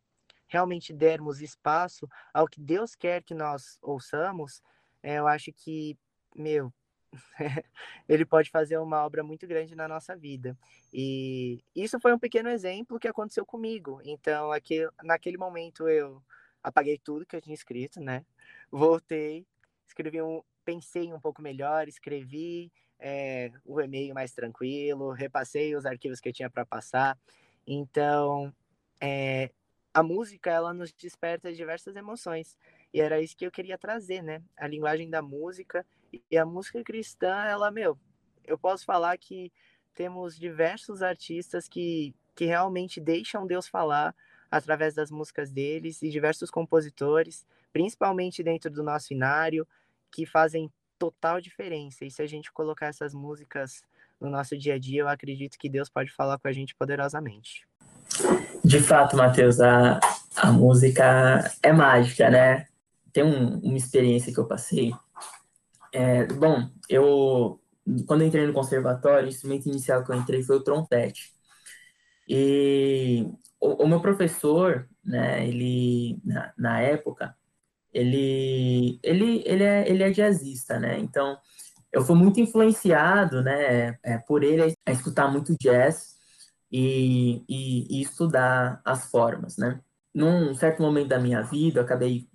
realmente 0.55 0.93
dermos 0.93 1.41
espaço 1.41 2.09
ao 2.33 2.47
que 2.47 2.61
Deus 2.61 2.95
quer 2.95 3.25
que 3.25 3.35
nós 3.35 3.77
ouçamos, 3.83 4.63
é, 5.03 5.19
eu 5.19 5.27
acho 5.27 5.53
que, 5.53 5.99
meu, 6.35 6.73
ele 8.09 8.25
pode 8.25 8.51
fazer 8.51 8.79
uma 8.79 9.05
obra 9.05 9.25
muito 9.25 9.49
grande 9.49 9.75
na 9.75 9.89
nossa 9.89 10.17
vida. 10.17 10.57
E 10.93 11.61
isso 11.75 11.99
foi 11.99 12.13
um 12.13 12.19
pequeno 12.21 12.49
exemplo 12.49 13.01
que 13.01 13.09
aconteceu 13.09 13.45
comigo. 13.45 14.01
Então, 14.05 14.53
aqui, 14.53 14.89
naquele 15.03 15.37
momento 15.37 15.89
eu 15.89 16.23
apaguei 16.63 16.99
tudo 16.99 17.27
que 17.27 17.35
eu 17.35 17.43
tinha 17.43 17.55
escrito, 17.55 18.01
né? 18.01 18.25
Voltei, 18.71 19.45
escrevi 19.89 20.23
um, 20.23 20.41
pensei 20.65 21.13
um 21.13 21.21
pouco 21.21 21.43
melhor, 21.43 21.89
escrevi 21.89 22.71
é, 23.01 23.51
o 23.65 23.81
e-mail 23.81 24.15
mais 24.15 24.33
tranquilo, 24.33 25.11
repassei 25.11 25.75
os 25.75 25.85
arquivos 25.85 26.21
que 26.21 26.29
eu 26.29 26.33
tinha 26.33 26.49
para 26.49 26.65
passar. 26.65 27.19
Então, 27.67 28.55
é, 29.01 29.51
a 29.95 30.03
música 30.03 30.51
ela 30.51 30.75
nos 30.75 30.93
desperta 30.93 31.53
diversas 31.53 31.95
emoções 31.95 32.59
e 32.93 33.01
era 33.01 33.21
isso 33.21 33.37
que 33.37 33.47
eu 33.47 33.51
queria 33.51 33.79
trazer, 33.79 34.23
né? 34.23 34.43
A 34.57 34.67
linguagem 34.67 35.09
da 35.09 35.23
música 35.23 35.87
e 36.29 36.37
a 36.37 36.45
música 36.45 36.83
cristã, 36.83 37.45
ela, 37.45 37.71
meu, 37.71 37.97
eu 38.45 38.59
posso 38.59 38.85
falar 38.85 39.17
que 39.17 39.53
temos 39.95 40.37
diversos 40.37 41.01
artistas 41.01 41.69
que, 41.69 42.13
que 42.35 42.45
realmente 42.45 43.01
deixam 43.01 43.47
Deus 43.47 43.69
falar 43.69 44.15
através 44.51 44.95
das 44.95 45.13
músicas 45.13 45.51
deles 45.51 46.03
e 46.03 46.11
diversos 46.11 46.51
compositores, 46.51 47.47
principalmente 47.73 48.43
dentro 48.43 48.71
do 48.71 48.83
nosso 48.83 49.13
inário, 49.13 49.67
que 50.11 50.27
fazem 50.27 50.71
total 50.99 51.41
diferença. 51.41 52.05
E 52.05 52.11
se 52.11 52.21
a 52.21 52.27
gente 52.27 52.53
colocar 52.53 52.87
essas 52.87 53.15
músicas 53.15 53.83
no 54.21 54.29
nosso 54.29 54.57
dia 54.57 54.75
a 54.75 54.79
dia, 54.79 55.03
eu 55.03 55.09
acredito 55.09 55.59
que 55.59 55.69
Deus 55.69 55.89
pode 55.89 56.11
falar 56.11 56.39
com 56.39 56.49
a 56.49 56.53
gente 56.53 56.75
poderosamente. 56.75 57.67
De 58.65 58.81
fato, 58.81 59.17
Matheus, 59.17 59.61
a, 59.61 60.01
a 60.37 60.53
música 60.53 61.51
é 61.63 61.73
mágica, 61.73 62.31
né? 62.31 62.67
Tem 63.13 63.23
um, 63.23 63.59
uma 63.59 63.77
experiência 63.77 64.33
que 64.33 64.41
eu 64.41 64.47
passei. 64.47 64.93
É, 65.93 66.27
bom, 66.27 66.69
eu 66.89 67.61
quando 68.07 68.23
eu 68.23 68.29
entrei 68.29 68.47
no 68.47 68.53
conservatório, 68.53 69.27
o 69.27 69.29
instrumento 69.29 69.69
inicial 69.69 70.03
que 70.03 70.11
eu 70.11 70.17
entrei 70.17 70.43
foi 70.43 70.57
o 70.57 70.65
trompete. 70.65 71.33
E 72.29 73.29
o, 73.61 73.85
o 73.85 73.89
meu 73.89 74.01
professor, 74.01 74.89
né, 75.05 75.47
ele 75.47 76.19
na, 76.25 76.53
na, 76.57 76.81
época, 76.81 77.37
ele 77.93 78.99
ele 79.03 79.43
ele 79.47 79.63
é 79.65 79.89
ele 79.89 80.03
é 80.03 80.11
jazzista, 80.11 80.79
né? 80.79 80.99
Então, 80.99 81.37
eu 81.93 82.05
fui 82.05 82.17
muito 82.17 82.41
influenciado, 82.41 83.43
né, 83.43 83.99
é, 84.03 84.19
por 84.19 84.43
ele 84.43 84.75
a 84.87 84.93
escutar 84.93 85.31
muito 85.31 85.57
jazz 85.59 86.15
e, 86.75 87.45
e, 87.49 88.01
e 88.01 88.03
estudar 88.03 88.83
as 88.85 89.09
formas, 89.09 89.57
né? 89.57 89.81
Num 90.13 90.55
certo 90.57 90.83
momento 90.83 91.09
da 91.09 91.21
minha 91.21 91.41
vida, 91.43 91.81
eu 91.81 91.85
acabei, 91.85 92.29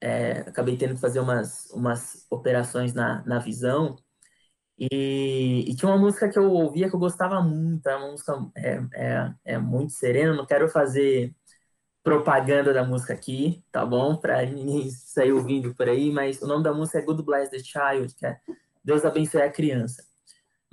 é, 0.00 0.40
acabei 0.40 0.76
tendo 0.76 0.94
que 0.94 1.00
fazer 1.00 1.20
umas, 1.20 1.70
umas 1.70 2.26
operações 2.30 2.92
na, 2.94 3.24
na 3.26 3.38
visão, 3.38 3.96
e, 4.78 5.64
e, 5.70 5.74
tinha 5.76 5.90
uma 5.90 5.98
música 5.98 6.28
que 6.30 6.38
eu 6.38 6.52
ouvia 6.52 6.88
que 6.90 6.94
eu 6.94 7.00
gostava 7.00 7.42
muito, 7.42 7.88
é 7.88 7.96
uma 7.96 8.10
música 8.12 8.34
é, 8.56 8.80
é, 8.94 9.34
é 9.54 9.58
muito 9.58 9.92
serena, 9.94 10.34
não 10.34 10.46
quero 10.46 10.68
fazer 10.68 11.34
propaganda 12.02 12.74
da 12.74 12.84
música 12.84 13.14
aqui, 13.14 13.64
tá 13.72 13.86
bom? 13.86 14.16
Para 14.16 14.44
ninguém 14.46 14.90
sair 14.90 15.32
ouvindo 15.32 15.74
por 15.74 15.88
aí, 15.88 16.10
mas 16.12 16.42
o 16.42 16.46
nome 16.46 16.64
da 16.64 16.74
música 16.74 16.98
é 16.98 17.02
Good 17.02 17.22
Bless 17.24 17.50
the 17.50 17.58
Child, 17.60 18.14
que 18.16 18.26
é 18.26 18.38
Deus 18.84 19.04
abençoe 19.04 19.42
a 19.42 19.50
criança. 19.50 20.04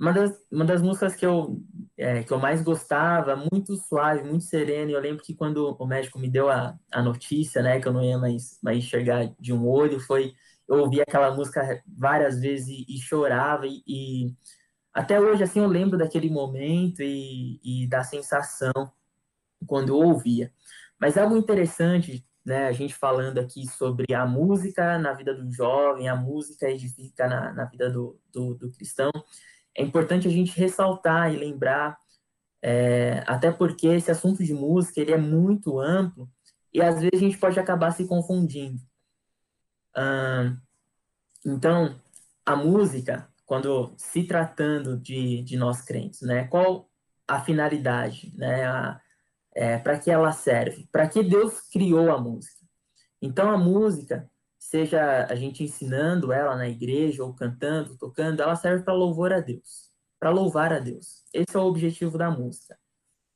Uma 0.04 0.12
das, 0.12 0.38
uma 0.52 0.64
das 0.66 0.82
músicas 0.82 1.16
que 1.16 1.24
eu, 1.24 1.62
é, 1.96 2.22
que 2.22 2.30
eu 2.30 2.38
mais 2.38 2.62
gostava, 2.62 3.34
muito 3.34 3.74
suave, 3.74 4.22
muito 4.22 4.44
serena, 4.44 4.90
eu 4.90 5.00
lembro 5.00 5.24
que 5.24 5.34
quando 5.34 5.74
o 5.80 5.86
médico 5.86 6.18
me 6.18 6.28
deu 6.28 6.50
a, 6.50 6.78
a 6.92 7.02
notícia, 7.02 7.62
né, 7.62 7.80
que 7.80 7.88
eu 7.88 7.92
não 7.94 8.04
ia 8.04 8.18
mais, 8.18 8.58
mais 8.62 8.76
enxergar 8.76 9.34
de 9.40 9.50
um 9.50 9.66
olho, 9.66 9.98
foi, 9.98 10.34
eu 10.68 10.80
ouvi 10.80 11.00
aquela 11.00 11.34
música 11.34 11.82
várias 11.86 12.38
vezes 12.38 12.68
e, 12.68 12.84
e 12.86 13.00
chorava, 13.00 13.66
e, 13.66 13.82
e, 13.86 14.36
até 14.92 15.18
hoje, 15.18 15.42
assim, 15.42 15.60
eu 15.60 15.66
lembro 15.66 15.96
daquele 15.96 16.28
momento 16.28 17.02
e, 17.02 17.58
e 17.64 17.86
da 17.88 18.04
sensação 18.04 18.72
quando 19.66 19.88
eu 19.88 19.96
ouvia. 19.96 20.52
Mas 21.00 21.16
algo 21.16 21.34
interessante, 21.34 22.26
né, 22.44 22.66
a 22.66 22.72
gente 22.72 22.94
falando 22.94 23.38
aqui 23.38 23.66
sobre 23.68 24.14
a 24.14 24.26
música 24.26 24.98
na 24.98 25.14
vida 25.14 25.34
do 25.34 25.50
jovem, 25.50 26.10
a 26.10 26.16
música 26.16 26.68
edifica 26.68 27.26
na, 27.26 27.54
na 27.54 27.64
vida 27.64 27.90
do, 27.90 28.20
do, 28.30 28.54
do 28.54 28.70
cristão, 28.70 29.10
é 29.76 29.82
importante 29.82 30.28
a 30.28 30.30
gente 30.30 30.58
ressaltar 30.58 31.32
e 31.32 31.36
lembrar, 31.36 31.98
é, 32.62 33.22
até 33.26 33.50
porque 33.50 33.86
esse 33.88 34.10
assunto 34.10 34.42
de 34.42 34.54
música 34.54 35.00
ele 35.00 35.12
é 35.12 35.18
muito 35.18 35.78
amplo 35.78 36.30
e 36.72 36.80
às 36.80 36.96
vezes 37.00 37.10
a 37.14 37.18
gente 37.18 37.38
pode 37.38 37.58
acabar 37.58 37.90
se 37.92 38.06
confundindo. 38.06 38.80
então, 41.44 41.94
a 42.44 42.56
música, 42.56 43.28
quando 43.46 43.94
se 43.96 44.24
tratando 44.24 44.98
de, 44.98 45.42
de 45.42 45.56
nós 45.56 45.82
crentes, 45.82 46.22
né, 46.22 46.44
qual 46.46 46.88
a 47.26 47.40
finalidade, 47.40 48.32
né, 48.36 48.98
é, 49.54 49.78
para 49.78 49.98
que 49.98 50.10
ela 50.10 50.32
serve? 50.32 50.88
Para 50.90 51.08
que 51.08 51.22
Deus 51.22 51.60
criou 51.70 52.10
a 52.10 52.20
música? 52.20 52.64
Então, 53.22 53.50
a 53.50 53.56
música 53.56 54.28
seja 54.74 55.24
a 55.26 55.36
gente 55.36 55.62
ensinando 55.62 56.32
ela 56.32 56.56
na 56.56 56.68
igreja 56.68 57.22
ou 57.22 57.32
cantando, 57.32 57.96
tocando, 57.96 58.42
ela 58.42 58.56
serve 58.56 58.82
para 58.82 58.92
louvor 58.92 59.32
a 59.32 59.38
Deus, 59.38 59.92
para 60.18 60.30
louvar 60.30 60.72
a 60.72 60.80
Deus. 60.80 61.22
Esse 61.32 61.56
é 61.56 61.60
o 61.60 61.66
objetivo 61.66 62.18
da 62.18 62.28
música, 62.28 62.76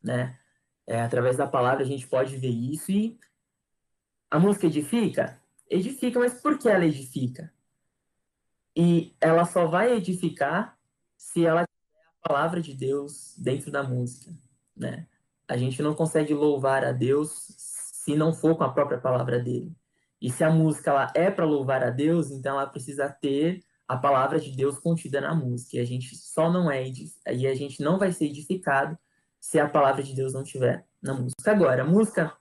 né? 0.03 0.37
É, 0.85 1.01
através 1.01 1.37
da 1.37 1.47
palavra 1.47 1.85
a 1.85 1.87
gente 1.87 2.09
pode 2.09 2.37
ver 2.37 2.49
isso 2.49 2.91
e 2.91 3.17
a 4.29 4.37
música 4.37 4.67
edifica, 4.67 5.41
edifica, 5.71 6.19
mas 6.19 6.43
por 6.43 6.59
que 6.59 6.69
ela 6.69 6.85
edifica? 6.85 7.53
E 8.75 9.15
ela 9.21 9.45
só 9.45 9.65
vai 9.65 9.93
edificar 9.93 10.77
se 11.17 11.47
ela 11.47 11.65
tiver 11.65 12.05
a 12.21 12.29
palavra 12.29 12.61
de 12.61 12.75
Deus 12.75 13.37
dentro 13.39 13.71
da 13.71 13.85
música, 13.85 14.37
né? 14.77 15.07
A 15.47 15.57
gente 15.57 15.81
não 15.83 15.95
consegue 15.95 16.35
louvar 16.35 16.85
a 16.85 16.91
Deus 16.91 17.31
se 17.57 18.17
não 18.17 18.33
for 18.35 18.57
com 18.57 18.65
a 18.65 18.73
própria 18.73 18.99
palavra 18.99 19.39
dele. 19.39 19.73
E 20.21 20.31
se 20.31 20.43
a 20.43 20.51
música 20.51 20.91
ela 20.91 21.13
é 21.15 21.31
para 21.31 21.45
louvar 21.45 21.83
a 21.83 21.91
Deus, 21.91 22.31
então 22.31 22.57
ela 22.57 22.67
precisa 22.67 23.09
ter 23.09 23.61
a 23.87 23.97
palavra 23.97 24.41
de 24.41 24.55
Deus 24.55 24.79
contida 24.79 25.21
na 25.21 25.35
música. 25.35 25.77
E 25.77 25.81
a 25.81 25.85
gente 25.85 26.17
só 26.17 26.51
não 26.51 26.71
é 26.71 26.85
e 27.33 27.47
a 27.47 27.55
gente 27.55 27.83
não 27.83 27.99
vai 27.99 28.13
ser 28.13 28.27
edificado 28.27 28.99
se 29.41 29.59
a 29.59 29.69
palavra 29.69 30.03
de 30.03 30.15
Deus 30.15 30.33
não 30.35 30.43
estiver 30.43 30.85
na 31.01 31.15
música. 31.15 31.51
Agora, 31.51 31.83
a 31.83 31.87
música 31.87 32.37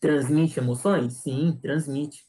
transmite 0.00 0.58
emoções? 0.58 1.14
Sim, 1.14 1.58
transmite. 1.60 2.24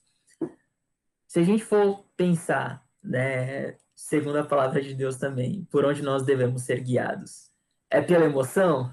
Se 1.27 1.39
a 1.39 1.43
gente 1.43 1.63
for 1.63 2.03
pensar 2.17 2.83
né? 3.03 3.77
Segundo 3.95 4.37
a 4.37 4.45
palavra 4.45 4.81
de 4.81 4.93
Deus 4.93 5.17
também, 5.17 5.65
por 5.71 5.85
onde 5.85 6.01
nós 6.01 6.23
devemos 6.23 6.63
ser 6.63 6.81
guiados. 6.81 7.51
É 7.89 8.01
pela 8.01 8.25
emoção? 8.25 8.91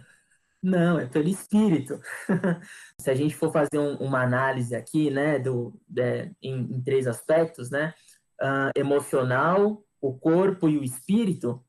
Não, 0.62 0.98
é 0.98 1.06
pelo 1.06 1.28
espírito. 1.28 2.00
Se 3.00 3.10
a 3.10 3.14
gente 3.14 3.34
for 3.34 3.52
fazer 3.52 3.78
um, 3.78 3.96
uma 3.96 4.22
análise 4.22 4.74
aqui, 4.74 5.10
né, 5.10 5.38
do, 5.38 5.80
de, 5.86 6.32
em, 6.42 6.76
em, 6.76 6.82
três 6.82 7.06
aspectos, 7.06 7.70
né, 7.70 7.94
uh, 8.40 8.70
emocional, 8.74 9.84
o 10.00 10.18
corpo 10.18 10.68
e 10.68 10.76
o 10.78 10.84
espírito, 10.84 11.64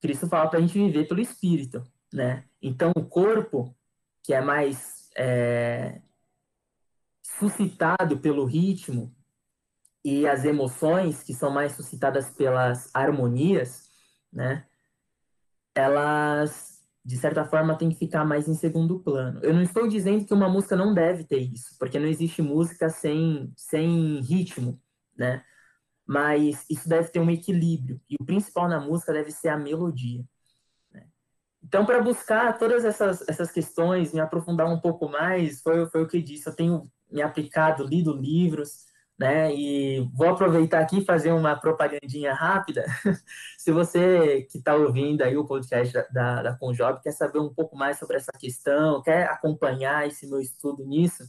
Cristo 0.00 0.28
fala 0.28 0.48
para 0.50 0.58
a 0.58 0.62
gente 0.62 0.74
viver 0.74 1.08
pelo 1.08 1.20
espírito, 1.20 1.82
né? 2.12 2.44
Então, 2.60 2.92
o 2.94 3.06
corpo, 3.06 3.74
que 4.22 4.34
é 4.34 4.40
mais 4.40 5.08
é, 5.16 6.02
suscitado 7.22 8.18
pelo 8.18 8.44
ritmo, 8.44 9.14
e 10.04 10.26
as 10.26 10.44
emoções, 10.44 11.22
que 11.22 11.32
são 11.32 11.50
mais 11.50 11.72
suscitadas 11.72 12.28
pelas 12.30 12.90
harmonias, 12.94 13.90
né? 14.30 14.66
Elas 15.74 16.73
de 17.04 17.18
certa 17.18 17.44
forma, 17.44 17.76
tem 17.76 17.90
que 17.90 17.98
ficar 17.98 18.24
mais 18.24 18.48
em 18.48 18.54
segundo 18.54 18.98
plano. 18.98 19.40
Eu 19.42 19.52
não 19.52 19.60
estou 19.60 19.86
dizendo 19.86 20.24
que 20.24 20.32
uma 20.32 20.48
música 20.48 20.74
não 20.74 20.94
deve 20.94 21.24
ter 21.24 21.38
isso, 21.38 21.76
porque 21.78 21.98
não 21.98 22.06
existe 22.06 22.40
música 22.40 22.88
sem, 22.88 23.52
sem 23.56 24.20
ritmo, 24.22 24.80
né? 25.16 25.44
Mas 26.06 26.64
isso 26.70 26.88
deve 26.88 27.08
ter 27.08 27.20
um 27.20 27.30
equilíbrio, 27.30 28.00
e 28.08 28.16
o 28.18 28.24
principal 28.24 28.68
na 28.68 28.80
música 28.80 29.12
deve 29.12 29.30
ser 29.30 29.48
a 29.48 29.58
melodia. 29.58 30.24
Né? 30.92 31.06
Então, 31.62 31.84
para 31.84 32.02
buscar 32.02 32.58
todas 32.58 32.84
essas, 32.84 33.26
essas 33.28 33.52
questões, 33.52 34.12
me 34.14 34.20
aprofundar 34.20 34.66
um 34.66 34.80
pouco 34.80 35.08
mais, 35.08 35.60
foi, 35.60 35.86
foi 35.90 36.02
o 36.02 36.08
que 36.08 36.16
eu 36.18 36.22
disse. 36.22 36.48
Eu 36.48 36.56
tenho 36.56 36.90
me 37.10 37.20
aplicado, 37.20 37.84
lido 37.84 38.12
livros, 38.12 38.86
né? 39.18 39.54
E 39.54 40.00
vou 40.14 40.28
aproveitar 40.28 40.80
aqui 40.80 40.98
e 40.98 41.04
fazer 41.04 41.32
uma 41.32 41.56
propagandinha 41.56 42.34
rápida. 42.34 42.84
Se 43.58 43.70
você 43.70 44.42
que 44.50 44.58
está 44.58 44.74
ouvindo 44.74 45.22
aí 45.22 45.36
o 45.36 45.46
podcast 45.46 45.92
da, 45.92 46.02
da, 46.10 46.42
da 46.42 46.56
Conjob 46.56 47.00
quer 47.00 47.12
saber 47.12 47.38
um 47.38 47.52
pouco 47.52 47.76
mais 47.76 47.98
sobre 47.98 48.16
essa 48.16 48.32
questão, 48.32 49.02
quer 49.02 49.28
acompanhar 49.28 50.06
esse 50.06 50.26
meu 50.28 50.40
estudo 50.40 50.84
nisso, 50.84 51.24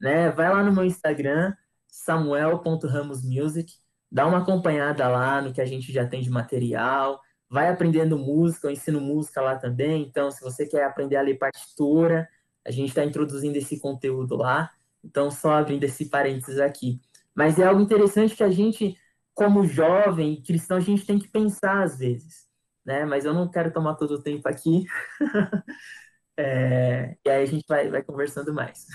né? 0.00 0.30
Vai 0.30 0.50
lá 0.52 0.62
no 0.62 0.72
meu 0.72 0.84
Instagram, 0.84 1.54
samuel.ramosmusic, 1.88 3.72
dá 4.10 4.26
uma 4.26 4.38
acompanhada 4.38 5.08
lá 5.08 5.40
no 5.40 5.52
que 5.52 5.60
a 5.60 5.66
gente 5.66 5.92
já 5.92 6.06
tem 6.06 6.22
de 6.22 6.30
material, 6.30 7.20
vai 7.48 7.68
aprendendo 7.68 8.18
música, 8.18 8.66
eu 8.66 8.72
ensino 8.72 9.00
música 9.00 9.40
lá 9.40 9.56
também, 9.56 10.02
então 10.02 10.30
se 10.30 10.42
você 10.42 10.66
quer 10.66 10.84
aprender 10.84 11.16
a 11.16 11.22
ler 11.22 11.38
partitura, 11.38 12.28
a 12.66 12.70
gente 12.70 12.88
está 12.88 13.04
introduzindo 13.04 13.56
esse 13.56 13.78
conteúdo 13.78 14.36
lá, 14.36 14.70
então 15.04 15.30
só 15.30 15.54
abrindo 15.54 15.84
esse 15.84 16.06
parênteses 16.06 16.58
aqui. 16.58 17.00
Mas 17.34 17.58
é 17.58 17.66
algo 17.66 17.80
interessante 17.80 18.36
que 18.36 18.44
a 18.44 18.50
gente, 18.50 18.96
como 19.34 19.66
jovem 19.66 20.42
cristão, 20.42 20.76
a 20.76 20.80
gente 20.80 21.04
tem 21.04 21.18
que 21.18 21.28
pensar 21.28 21.82
às 21.82 21.98
vezes, 21.98 22.46
né? 22.84 23.04
Mas 23.04 23.24
eu 23.24 23.34
não 23.34 23.50
quero 23.50 23.72
tomar 23.72 23.94
todo 23.94 24.12
o 24.12 24.22
tempo 24.22 24.48
aqui. 24.48 24.84
é, 26.36 27.16
e 27.24 27.30
aí 27.30 27.42
a 27.42 27.46
gente 27.46 27.64
vai, 27.68 27.90
vai 27.90 28.02
conversando 28.02 28.54
mais. 28.54 28.86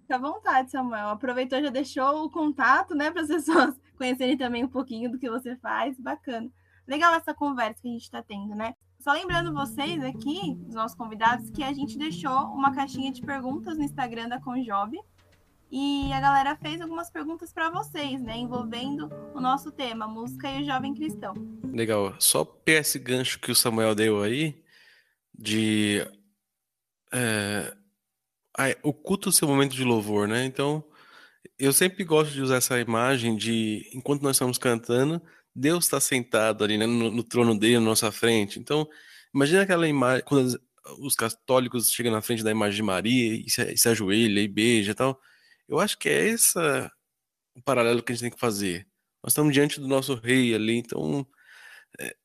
Fica 0.00 0.16
à 0.16 0.18
vontade, 0.18 0.70
Samuel. 0.70 1.08
Aproveitou, 1.08 1.60
já 1.60 1.70
deixou 1.70 2.24
o 2.24 2.30
contato, 2.30 2.94
né, 2.94 3.10
para 3.10 3.22
as 3.22 3.28
pessoas 3.32 3.74
conhecerem 3.96 4.36
também 4.36 4.64
um 4.64 4.68
pouquinho 4.68 5.10
do 5.10 5.18
que 5.18 5.30
você 5.30 5.56
faz. 5.56 5.98
Bacana. 5.98 6.50
Legal 6.86 7.14
essa 7.14 7.32
conversa 7.32 7.80
que 7.80 7.88
a 7.88 7.92
gente 7.92 8.02
está 8.02 8.22
tendo, 8.22 8.54
né? 8.54 8.74
Só 9.02 9.12
lembrando 9.12 9.52
vocês 9.52 10.02
aqui, 10.04 10.56
os 10.68 10.74
nossos 10.74 10.96
convidados, 10.96 11.50
que 11.50 11.64
a 11.64 11.72
gente 11.72 11.98
deixou 11.98 12.46
uma 12.52 12.72
caixinha 12.72 13.10
de 13.10 13.20
perguntas 13.20 13.76
no 13.76 13.82
Instagram 13.82 14.28
da 14.28 14.40
Conjob. 14.40 14.96
E 15.74 16.12
a 16.12 16.20
galera 16.20 16.54
fez 16.54 16.82
algumas 16.82 17.10
perguntas 17.10 17.50
para 17.50 17.70
vocês, 17.70 18.20
né, 18.20 18.36
envolvendo 18.36 19.08
o 19.34 19.40
nosso 19.40 19.72
tema, 19.72 20.06
música 20.06 20.50
e 20.50 20.62
o 20.62 20.66
jovem 20.66 20.94
cristão. 20.94 21.32
Legal. 21.64 22.14
Só 22.18 22.44
pegar 22.44 22.80
esse 22.80 22.98
gancho 22.98 23.40
que 23.40 23.50
o 23.50 23.56
Samuel 23.56 23.94
deu 23.94 24.22
aí, 24.22 24.62
de 25.32 26.06
é, 27.10 27.74
o 28.82 28.92
culto 28.92 29.32
ser 29.32 29.46
momento 29.46 29.74
de 29.74 29.82
louvor, 29.82 30.28
né? 30.28 30.44
Então, 30.44 30.84
eu 31.58 31.72
sempre 31.72 32.04
gosto 32.04 32.32
de 32.32 32.42
usar 32.42 32.56
essa 32.56 32.78
imagem 32.78 33.34
de, 33.34 33.88
enquanto 33.94 34.20
nós 34.20 34.36
estamos 34.36 34.58
cantando, 34.58 35.22
Deus 35.54 35.84
está 35.84 35.98
sentado 35.98 36.64
ali 36.64 36.76
né, 36.76 36.86
no, 36.86 37.10
no, 37.10 37.22
trono 37.22 37.58
dele, 37.58 37.78
na 37.78 37.86
nossa 37.86 38.12
frente. 38.12 38.58
Então, 38.58 38.86
imagina 39.34 39.62
aquela 39.62 39.88
imagem, 39.88 40.22
quando 40.26 40.60
os 40.98 41.14
católicos 41.14 41.90
chegam 41.90 42.12
na 42.12 42.20
frente 42.20 42.44
da 42.44 42.50
imagem 42.50 42.76
de 42.76 42.82
Maria 42.82 43.34
e 43.46 43.48
se, 43.48 43.74
se 43.76 43.88
ajoelha 43.88 44.40
e 44.40 44.48
beija 44.48 44.92
e 44.92 44.94
tal. 44.94 45.18
Eu 45.68 45.78
acho 45.80 45.98
que 45.98 46.08
é 46.08 46.28
esse 46.28 46.58
o 47.54 47.62
paralelo 47.62 48.02
que 48.02 48.12
a 48.12 48.14
gente 48.14 48.22
tem 48.22 48.30
que 48.30 48.40
fazer. 48.40 48.86
Nós 49.22 49.32
estamos 49.32 49.52
diante 49.52 49.80
do 49.80 49.88
nosso 49.88 50.14
rei 50.14 50.54
ali, 50.54 50.76
então 50.76 51.26
é, 51.98 52.16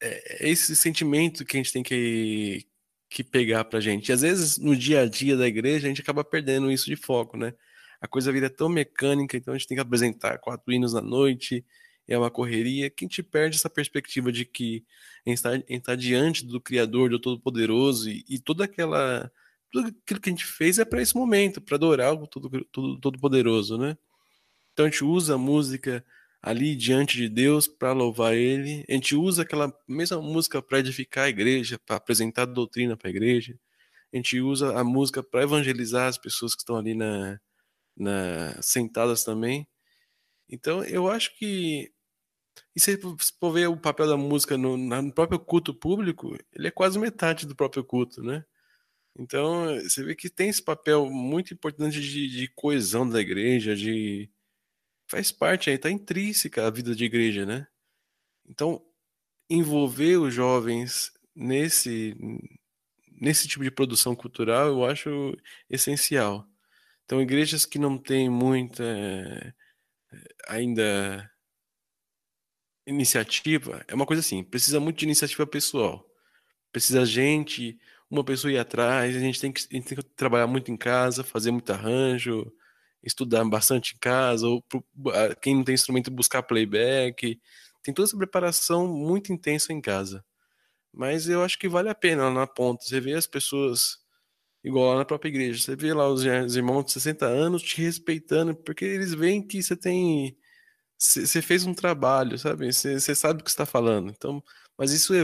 é, 0.00 0.46
é 0.46 0.48
esse 0.50 0.74
sentimento 0.76 1.44
que 1.44 1.56
a 1.56 1.60
gente 1.60 1.72
tem 1.72 1.82
que, 1.82 2.66
que 3.10 3.24
pegar 3.24 3.64
pra 3.64 3.80
gente. 3.80 4.08
E 4.08 4.12
às 4.12 4.22
vezes, 4.22 4.58
no 4.58 4.76
dia 4.76 5.02
a 5.02 5.08
dia 5.08 5.36
da 5.36 5.46
igreja, 5.46 5.86
a 5.86 5.88
gente 5.88 6.00
acaba 6.00 6.24
perdendo 6.24 6.70
isso 6.70 6.86
de 6.86 6.96
foco, 6.96 7.36
né? 7.36 7.54
A 8.00 8.08
coisa 8.08 8.32
vira 8.32 8.50
tão 8.50 8.68
mecânica, 8.68 9.36
então 9.36 9.54
a 9.54 9.58
gente 9.58 9.68
tem 9.68 9.76
que 9.76 9.82
apresentar 9.82 10.38
quatro 10.38 10.72
hinos 10.72 10.92
na 10.92 11.00
noite, 11.00 11.64
é 12.08 12.16
uma 12.16 12.30
correria, 12.30 12.90
que 12.90 13.04
a 13.04 13.08
gente 13.08 13.22
perde 13.22 13.56
essa 13.56 13.70
perspectiva 13.70 14.30
de 14.30 14.44
que 14.44 14.84
a 15.26 15.30
gente 15.30 15.38
está, 15.38 15.50
está 15.68 15.96
diante 15.96 16.44
do 16.46 16.60
Criador, 16.60 17.10
do 17.10 17.18
Todo-Poderoso, 17.18 18.10
e, 18.10 18.24
e 18.28 18.38
toda 18.38 18.64
aquela 18.64 19.30
tudo 19.76 19.88
aquilo 19.88 20.20
que 20.20 20.30
a 20.30 20.32
gente 20.32 20.46
fez 20.46 20.78
é 20.78 20.84
para 20.84 21.02
esse 21.02 21.14
momento, 21.14 21.60
para 21.60 21.76
adorar 21.76 22.14
o 22.14 22.26
Todo-Poderoso, 22.26 23.74
todo, 23.76 23.86
né? 23.86 23.98
Então 24.72 24.86
a 24.86 24.88
gente 24.88 25.04
usa 25.04 25.34
a 25.34 25.38
música 25.38 26.04
ali 26.40 26.74
diante 26.74 27.16
de 27.16 27.28
Deus 27.28 27.68
para 27.68 27.92
louvar 27.92 28.34
Ele, 28.34 28.84
a 28.88 28.92
gente 28.92 29.14
usa 29.14 29.42
aquela 29.42 29.72
mesma 29.86 30.20
música 30.22 30.62
para 30.62 30.78
edificar 30.78 31.24
a 31.24 31.28
igreja, 31.28 31.78
para 31.84 31.96
apresentar 31.96 32.42
a 32.42 32.46
doutrina 32.46 32.96
para 32.96 33.08
a 33.08 33.10
igreja, 33.10 33.58
a 34.12 34.16
gente 34.16 34.40
usa 34.40 34.78
a 34.78 34.82
música 34.82 35.22
para 35.22 35.42
evangelizar 35.42 36.08
as 36.08 36.16
pessoas 36.16 36.54
que 36.54 36.62
estão 36.62 36.76
ali 36.76 36.94
na, 36.94 37.38
na, 37.96 38.62
sentadas 38.62 39.24
também. 39.24 39.66
Então 40.48 40.82
eu 40.84 41.10
acho 41.10 41.36
que 41.36 41.92
e 42.74 42.80
se 42.80 42.98
for 43.38 43.52
ver 43.52 43.68
o 43.68 43.76
papel 43.76 44.06
da 44.08 44.16
música 44.16 44.56
no, 44.56 44.76
no 44.76 45.12
próprio 45.12 45.38
culto 45.38 45.74
público, 45.74 46.34
ele 46.54 46.68
é 46.68 46.70
quase 46.70 46.98
metade 46.98 47.46
do 47.46 47.54
próprio 47.56 47.84
culto, 47.84 48.22
né? 48.22 48.44
Então, 49.18 49.66
você 49.80 50.04
vê 50.04 50.14
que 50.14 50.28
tem 50.28 50.48
esse 50.48 50.62
papel 50.62 51.10
muito 51.10 51.54
importante 51.54 52.00
de, 52.00 52.28
de 52.28 52.48
coesão 52.48 53.08
da 53.08 53.20
igreja, 53.20 53.74
de 53.74 54.30
faz 55.08 55.32
parte 55.32 55.70
aí, 55.70 55.78
tá 55.78 55.90
intrínseca 55.90 56.66
a 56.66 56.70
vida 56.70 56.94
de 56.94 57.04
igreja, 57.04 57.46
né? 57.46 57.66
Então, 58.48 58.84
envolver 59.50 60.18
os 60.18 60.34
jovens 60.34 61.12
nesse 61.34 62.16
nesse 63.20 63.48
tipo 63.48 63.64
de 63.64 63.70
produção 63.70 64.14
cultural, 64.14 64.68
eu 64.68 64.84
acho 64.84 65.36
essencial. 65.70 66.46
Então, 67.04 67.22
igrejas 67.22 67.66
que 67.66 67.78
não 67.78 67.98
têm 67.98 68.28
muita 68.30 68.84
eh, 68.84 69.54
ainda 70.48 71.30
iniciativa, 72.86 73.84
é 73.88 73.94
uma 73.94 74.06
coisa 74.06 74.20
assim, 74.20 74.44
precisa 74.44 74.78
muito 74.80 74.98
de 74.98 75.04
iniciativa 75.06 75.46
pessoal. 75.46 76.06
Precisa 76.72 77.04
gente 77.06 77.78
uma 78.10 78.24
pessoa 78.24 78.52
ir 78.52 78.58
atrás, 78.58 79.16
a 79.16 79.20
gente 79.20 79.40
tem 79.40 79.52
que, 79.52 79.60
gente 79.62 79.88
tem 79.88 79.98
que 79.98 80.02
trabalhar 80.14 80.46
muito 80.46 80.70
em 80.70 80.76
casa, 80.76 81.24
fazer 81.24 81.50
muito 81.50 81.72
arranjo, 81.72 82.52
estudar 83.02 83.44
bastante 83.44 83.94
em 83.94 83.98
casa, 83.98 84.46
ou 84.46 84.64
quem 85.40 85.56
não 85.56 85.64
tem 85.64 85.74
instrumento 85.74 86.10
buscar 86.10 86.42
playback. 86.42 87.40
Tem 87.82 87.94
toda 87.94 88.08
essa 88.08 88.16
preparação 88.16 88.86
muito 88.88 89.32
intensa 89.32 89.72
em 89.72 89.80
casa. 89.80 90.24
Mas 90.92 91.28
eu 91.28 91.42
acho 91.44 91.58
que 91.58 91.68
vale 91.68 91.88
a 91.88 91.94
pena 91.94 92.24
lá 92.24 92.30
na 92.32 92.46
ponta. 92.46 92.84
Você 92.84 93.00
vê 93.00 93.14
as 93.14 93.26
pessoas, 93.26 93.98
igual 94.64 94.92
lá 94.92 94.98
na 94.98 95.04
própria 95.04 95.28
igreja, 95.28 95.62
você 95.62 95.76
vê 95.76 95.92
lá 95.94 96.08
os 96.08 96.24
irmãos 96.24 96.84
de 96.86 96.92
60 96.92 97.26
anos 97.26 97.62
te 97.62 97.80
respeitando, 97.82 98.56
porque 98.56 98.84
eles 98.84 99.14
veem 99.14 99.46
que 99.46 99.62
você 99.62 99.76
tem. 99.76 100.36
Você 100.98 101.42
fez 101.42 101.66
um 101.66 101.74
trabalho, 101.74 102.38
sabe? 102.38 102.72
Você, 102.72 102.98
você 102.98 103.14
sabe 103.14 103.40
o 103.42 103.44
que 103.44 103.50
está 103.50 103.66
falando. 103.66 104.10
Então, 104.10 104.42
mas 104.78 104.92
isso 104.92 105.14
é, 105.14 105.20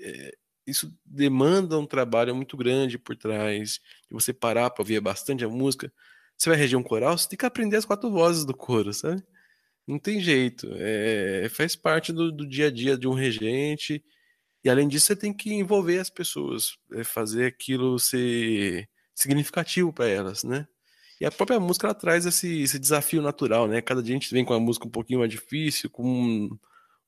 é 0.00 0.32
isso 0.66 0.92
demanda 1.04 1.78
um 1.78 1.86
trabalho 1.86 2.34
muito 2.34 2.56
grande 2.56 2.98
por 2.98 3.16
trás, 3.16 3.80
de 4.08 4.12
você 4.12 4.32
parar 4.32 4.70
para 4.70 4.82
ouvir 4.82 5.00
bastante 5.00 5.44
a 5.44 5.48
música. 5.48 5.92
Você 6.36 6.50
vai 6.50 6.58
reger 6.58 6.78
um 6.78 6.82
coral, 6.82 7.16
você 7.16 7.28
tem 7.28 7.38
que 7.38 7.46
aprender 7.46 7.76
as 7.76 7.84
quatro 7.84 8.10
vozes 8.10 8.44
do 8.44 8.54
coro, 8.54 8.92
sabe? 8.92 9.22
Não 9.86 9.98
tem 9.98 10.20
jeito. 10.20 10.68
É, 10.74 11.48
faz 11.50 11.76
parte 11.76 12.12
do, 12.12 12.32
do, 12.32 12.46
dia 12.46 12.66
a 12.66 12.70
dia 12.70 12.98
de 12.98 13.06
um 13.06 13.14
regente. 13.14 14.04
E 14.64 14.68
além 14.68 14.88
disso, 14.88 15.06
você 15.06 15.16
tem 15.16 15.32
que 15.32 15.52
envolver 15.54 15.98
as 15.98 16.10
pessoas, 16.10 16.76
é, 16.92 17.04
fazer 17.04 17.46
aquilo 17.46 17.98
ser 17.98 18.88
significativo 19.14 19.92
para 19.92 20.08
elas, 20.08 20.44
né? 20.44 20.66
E 21.20 21.24
a 21.24 21.30
própria 21.30 21.58
música 21.60 21.86
ela 21.86 21.94
traz 21.94 22.26
esse, 22.26 22.62
esse 22.62 22.78
desafio 22.78 23.22
natural, 23.22 23.68
né? 23.68 23.80
Cada 23.80 24.02
dia 24.02 24.14
a 24.14 24.18
gente 24.18 24.32
vem 24.32 24.44
com 24.44 24.52
a 24.54 24.60
música 24.60 24.86
um 24.86 24.90
pouquinho 24.90 25.20
mais 25.20 25.30
difícil, 25.30 25.88
com 25.88 26.50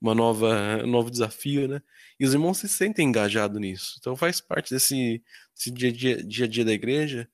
uma 0.00 0.14
nova, 0.14 0.82
um 0.84 0.90
novo 0.90 1.10
desafio, 1.10 1.68
né? 1.68 1.82
E 2.18 2.24
os 2.24 2.32
irmãos 2.32 2.58
se 2.58 2.68
sentem 2.68 3.08
engajados 3.08 3.60
nisso. 3.60 3.96
Então 3.98 4.16
faz 4.16 4.40
parte 4.40 4.72
desse, 4.72 5.22
desse 5.54 5.70
dia, 5.70 5.92
dia, 5.92 6.22
dia 6.22 6.44
a 6.44 6.48
dia 6.48 6.64
da 6.64 6.72
igreja 6.72 7.28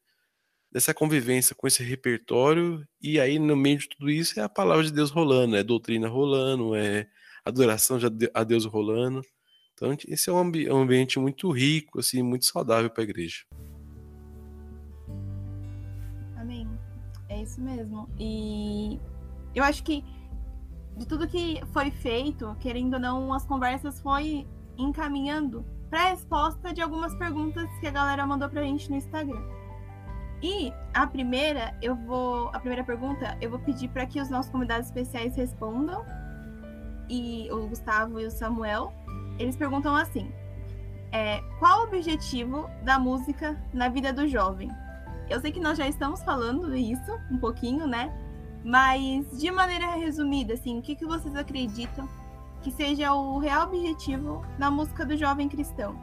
dessa 0.74 0.92
convivência 0.92 1.54
com 1.54 1.68
esse 1.68 1.84
repertório, 1.84 2.84
e 3.00 3.20
aí 3.20 3.38
no 3.38 3.54
meio 3.54 3.78
de 3.78 3.88
tudo 3.88 4.10
isso 4.10 4.40
é 4.40 4.42
a 4.42 4.48
palavra 4.48 4.82
de 4.82 4.92
Deus 4.92 5.08
rolando, 5.08 5.54
é 5.54 5.62
doutrina 5.62 6.08
rolando, 6.08 6.74
é 6.74 7.06
adoração 7.44 7.96
a 8.34 8.42
Deus 8.42 8.64
rolando. 8.64 9.22
Então, 9.72 9.96
esse 10.08 10.28
é 10.28 10.32
um, 10.32 10.38
ambi 10.38 10.68
um 10.68 10.78
ambiente 10.78 11.16
muito 11.20 11.48
rico, 11.52 12.00
assim, 12.00 12.22
muito 12.22 12.44
saudável 12.44 12.90
para 12.90 13.02
a 13.02 13.04
igreja. 13.04 13.44
Amém. 16.36 16.68
É 17.28 17.40
isso 17.40 17.60
mesmo. 17.60 18.08
E 18.18 18.98
eu 19.54 19.62
acho 19.62 19.84
que 19.84 20.02
de 20.96 21.06
tudo 21.06 21.26
que 21.26 21.60
foi 21.72 21.90
feito, 21.90 22.56
querendo 22.60 22.94
ou 22.94 23.00
não, 23.00 23.32
as 23.32 23.44
conversas 23.44 24.00
foi 24.00 24.46
encaminhando 24.76 25.64
para 25.90 26.00
a 26.00 26.08
resposta 26.10 26.72
de 26.72 26.80
algumas 26.80 27.14
perguntas 27.16 27.68
que 27.80 27.86
a 27.86 27.90
galera 27.90 28.26
mandou 28.26 28.48
pra 28.48 28.62
gente 28.62 28.90
no 28.90 28.96
Instagram. 28.96 29.42
E 30.42 30.72
a 30.92 31.06
primeira, 31.06 31.76
eu 31.80 31.96
vou, 31.96 32.48
a 32.48 32.58
primeira 32.58 32.84
pergunta, 32.84 33.36
eu 33.40 33.50
vou 33.50 33.58
pedir 33.58 33.88
para 33.88 34.04
que 34.04 34.20
os 34.20 34.28
nossos 34.28 34.50
convidados 34.50 34.86
especiais 34.86 35.36
respondam. 35.36 36.04
E 37.08 37.48
o 37.50 37.66
Gustavo 37.66 38.20
e 38.20 38.26
o 38.26 38.30
Samuel, 38.30 38.92
eles 39.38 39.56
perguntam 39.56 39.94
assim: 39.94 40.30
é, 41.12 41.40
qual 41.58 41.80
o 41.80 41.84
objetivo 41.84 42.68
da 42.82 42.98
música 42.98 43.56
na 43.72 43.88
vida 43.88 44.12
do 44.12 44.26
jovem? 44.26 44.68
Eu 45.30 45.40
sei 45.40 45.50
que 45.50 45.60
nós 45.60 45.78
já 45.78 45.88
estamos 45.88 46.22
falando 46.22 46.74
isso 46.76 47.18
um 47.30 47.38
pouquinho, 47.38 47.86
né? 47.86 48.12
Mas 48.64 49.38
de 49.38 49.50
maneira 49.50 49.94
resumida, 49.94 50.54
assim, 50.54 50.78
o 50.78 50.82
que, 50.82 50.96
que 50.96 51.04
vocês 51.04 51.36
acreditam 51.36 52.08
que 52.62 52.70
seja 52.70 53.12
o 53.12 53.38
real 53.38 53.68
objetivo 53.68 54.42
na 54.58 54.70
música 54.70 55.04
do 55.04 55.14
jovem 55.18 55.50
cristão? 55.50 55.94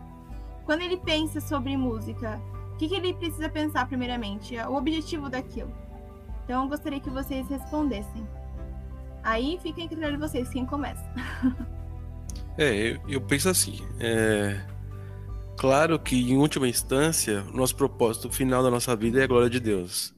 Quando 0.63 0.83
ele 0.83 0.97
pensa 0.97 1.41
sobre 1.41 1.75
música, 1.75 2.39
o 2.73 2.77
que, 2.77 2.87
que 2.87 2.93
ele 2.93 3.15
precisa 3.15 3.49
pensar 3.49 3.87
primeiramente? 3.87 4.55
O 4.57 4.75
objetivo 4.75 5.27
daquilo. 5.27 5.73
Então, 6.45 6.63
eu 6.63 6.69
gostaria 6.69 6.99
que 6.99 7.09
vocês 7.09 7.47
respondessem. 7.47 8.27
Aí 9.23 9.59
fica 9.61 9.87
critério 9.87 10.17
de 10.17 10.21
vocês 10.21 10.47
quem 10.49 10.63
começa. 10.63 11.03
é, 12.59 12.91
eu, 12.91 13.01
eu, 13.07 13.21
penso 13.21 13.49
assim. 13.49 13.79
É... 13.99 14.63
Claro 15.57 15.97
que, 15.97 16.31
em 16.31 16.37
última 16.37 16.67
instância, 16.67 17.43
nosso 17.53 17.75
propósito 17.75 18.29
final 18.31 18.61
da 18.61 18.69
nossa 18.69 18.95
vida 18.95 19.19
é 19.19 19.23
a 19.23 19.27
glória 19.27 19.49
de 19.49 19.59
Deus 19.59 20.13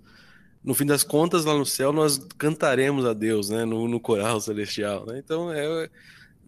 no 0.64 0.74
fim 0.74 0.86
das 0.86 1.04
contas, 1.04 1.44
lá 1.44 1.54
no 1.54 1.66
céu, 1.66 1.92
nós 1.92 2.18
cantaremos 2.38 3.06
a 3.06 3.14
Deus, 3.14 3.50
né? 3.50 3.66
No, 3.66 3.88
no 3.88 4.00
coral 4.00 4.40
celestial, 4.40 5.06
né? 5.06 5.20
Então, 5.20 5.52
é, 5.52 5.90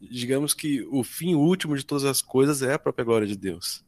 digamos 0.02 0.54
que 0.54 0.84
o 0.90 1.04
fim 1.04 1.36
último 1.36 1.76
de 1.76 1.86
todas 1.86 2.06
as 2.06 2.22
coisas 2.22 2.62
é 2.62 2.74
a 2.74 2.80
própria 2.80 3.04
glória 3.04 3.28
de 3.28 3.36
Deus. 3.36 3.84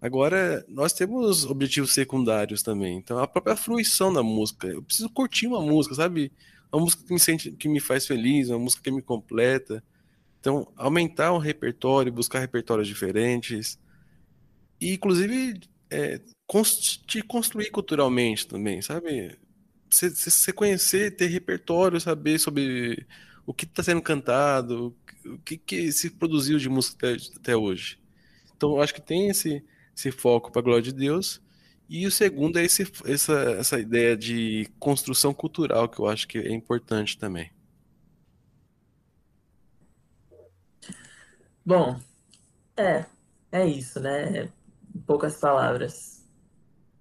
Agora, 0.00 0.64
nós 0.68 0.92
temos 0.92 1.44
objetivos 1.44 1.92
secundários 1.92 2.62
também. 2.62 2.96
Então, 2.98 3.18
a 3.18 3.26
própria 3.26 3.56
fruição 3.56 4.12
da 4.12 4.22
música. 4.22 4.68
Eu 4.68 4.82
preciso 4.82 5.10
curtir 5.10 5.48
uma 5.48 5.60
música, 5.60 5.94
sabe? 5.96 6.30
Uma 6.72 6.82
música 6.82 7.02
que 7.04 7.12
me, 7.12 7.18
sente, 7.18 7.50
que 7.50 7.68
me 7.68 7.80
faz 7.80 8.06
feliz, 8.06 8.48
uma 8.48 8.60
música 8.60 8.82
que 8.84 8.92
me 8.92 9.02
completa. 9.02 9.82
Então, 10.38 10.72
aumentar 10.76 11.32
o 11.32 11.38
repertório, 11.38 12.12
buscar 12.12 12.38
repertórios 12.38 12.86
diferentes. 12.86 13.76
E, 14.80 14.92
inclusive, 14.92 15.60
é, 15.90 16.20
te 17.06 17.20
construir 17.22 17.70
culturalmente 17.70 18.46
também, 18.46 18.80
sabe? 18.80 19.36
Você 19.90 20.52
conhecer, 20.52 21.16
ter 21.16 21.26
repertório, 21.26 22.00
saber 22.00 22.38
sobre 22.38 23.06
o 23.46 23.54
que 23.54 23.64
está 23.64 23.82
sendo 23.82 24.02
cantado, 24.02 24.94
o 25.24 25.38
que, 25.38 25.56
que 25.56 25.90
se 25.90 26.10
produziu 26.10 26.58
de 26.58 26.68
música 26.68 27.14
até, 27.14 27.22
até 27.36 27.56
hoje. 27.56 27.98
Então, 28.54 28.72
eu 28.72 28.82
acho 28.82 28.92
que 28.94 29.00
tem 29.00 29.28
esse, 29.28 29.64
esse 29.96 30.10
foco 30.10 30.52
para 30.52 30.60
a 30.60 30.64
glória 30.64 30.82
de 30.82 30.92
Deus. 30.92 31.40
E 31.88 32.06
o 32.06 32.10
segundo 32.10 32.58
é 32.58 32.64
esse, 32.64 32.90
essa, 33.06 33.32
essa 33.52 33.80
ideia 33.80 34.14
de 34.16 34.68
construção 34.78 35.32
cultural, 35.32 35.88
que 35.88 35.98
eu 35.98 36.06
acho 36.06 36.28
que 36.28 36.38
é 36.38 36.52
importante 36.52 37.16
também. 37.16 37.50
Bom, 41.64 41.98
é, 42.76 43.06
é 43.50 43.66
isso, 43.66 44.00
né? 44.00 44.52
Poucas 45.06 45.36
palavras. 45.38 46.26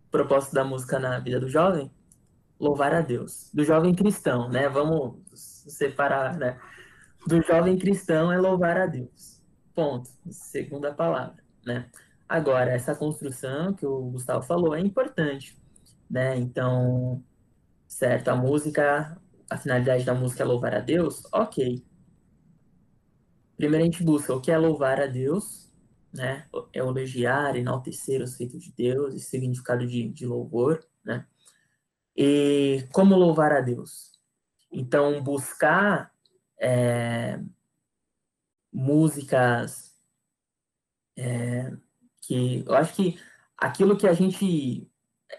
Propósito 0.10 0.54
da 0.54 0.64
música 0.64 0.98
na 1.00 1.20
vida 1.20 1.40
do 1.40 1.50
jovem 1.50 1.92
louvar 2.60 2.94
a 2.94 3.02
Deus. 3.02 3.50
Do 3.54 3.64
jovem 3.64 3.94
cristão, 3.94 4.50
né? 4.50 4.68
Vamos 4.70 5.20
separar, 5.68 6.38
né? 6.38 6.60
Do 7.28 7.42
jovem 7.42 7.78
cristão 7.78 8.32
é 8.32 8.38
louvar 8.38 8.78
a 8.78 8.86
Deus. 8.86 9.42
Ponto. 9.74 10.10
Segunda 10.30 10.94
palavra, 10.94 11.44
né? 11.66 11.90
Agora, 12.28 12.72
essa 12.72 12.96
construção 12.96 13.74
que 13.74 13.86
o 13.86 14.10
Gustavo 14.12 14.44
falou 14.44 14.76
é 14.76 14.82
importante, 14.82 15.58
né? 16.10 16.36
Então, 16.38 17.24
certo, 17.88 18.30
a 18.30 18.36
música, 18.36 19.18
a 19.50 19.58
finalidade 19.58 20.04
da 20.04 20.14
música 20.14 20.44
é 20.44 20.46
louvar 20.46 20.76
a 20.76 20.80
Deus, 20.80 21.24
ok. 21.32 21.86
Primeiro 23.56 23.84
a 23.84 23.86
gente 23.86 24.04
busca 24.04 24.34
o 24.36 24.42
que 24.42 24.52
é 24.52 24.58
louvar 24.58 25.00
a 25.00 25.08
Deus, 25.08 25.72
né? 26.14 26.48
É 26.74 26.80
elogiar, 26.80 27.56
enaltecer 27.56 28.22
os 28.22 28.36
feitos 28.36 28.62
de 28.62 28.74
Deus, 28.74 29.16
esse 29.16 29.30
significado 29.30 29.88
de, 29.88 30.10
de 30.10 30.26
louvor, 30.26 30.84
né? 31.06 31.26
E 32.18 32.88
como 32.92 33.16
louvar 33.16 33.52
a 33.52 33.62
Deus? 33.62 34.12
Então, 34.72 35.22
buscar 35.22 36.12
é, 36.60 37.40
músicas 38.74 39.96
é, 41.16 41.72
que 42.22 42.64
eu 42.66 42.76
acho 42.76 42.96
que 42.96 43.20
aquilo 43.56 43.96
que 43.96 44.08
a 44.08 44.14
gente 44.14 44.90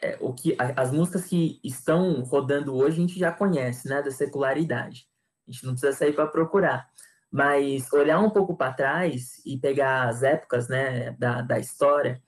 é, 0.03 0.17
o 0.21 0.33
que 0.33 0.57
as 0.77 0.93
músicas 0.93 1.25
que 1.25 1.61
estão 1.65 2.23
rodando 2.23 2.75
hoje 2.75 2.99
a 2.99 3.01
gente 3.01 3.19
já 3.19 3.33
conhece, 3.33 3.89
né, 3.89 4.01
da 4.01 4.11
secularidade. 4.11 5.09
A 5.47 5.51
gente 5.51 5.65
não 5.67 5.73
precisa 5.73 5.93
sair 5.93 6.15
para 6.15 6.27
procurar, 6.29 6.89
mas 7.31 7.93
olhar 7.93 8.21
um 8.21 8.31
pouco 8.31 8.57
para 8.57 8.73
trás 8.73 9.45
e 9.45 9.59
pegar 9.59 10.09
as 10.09 10.23
épocas, 10.23 10.69
né, 10.69 11.11
da, 11.13 11.43
da 11.43 11.59
história 11.59 12.23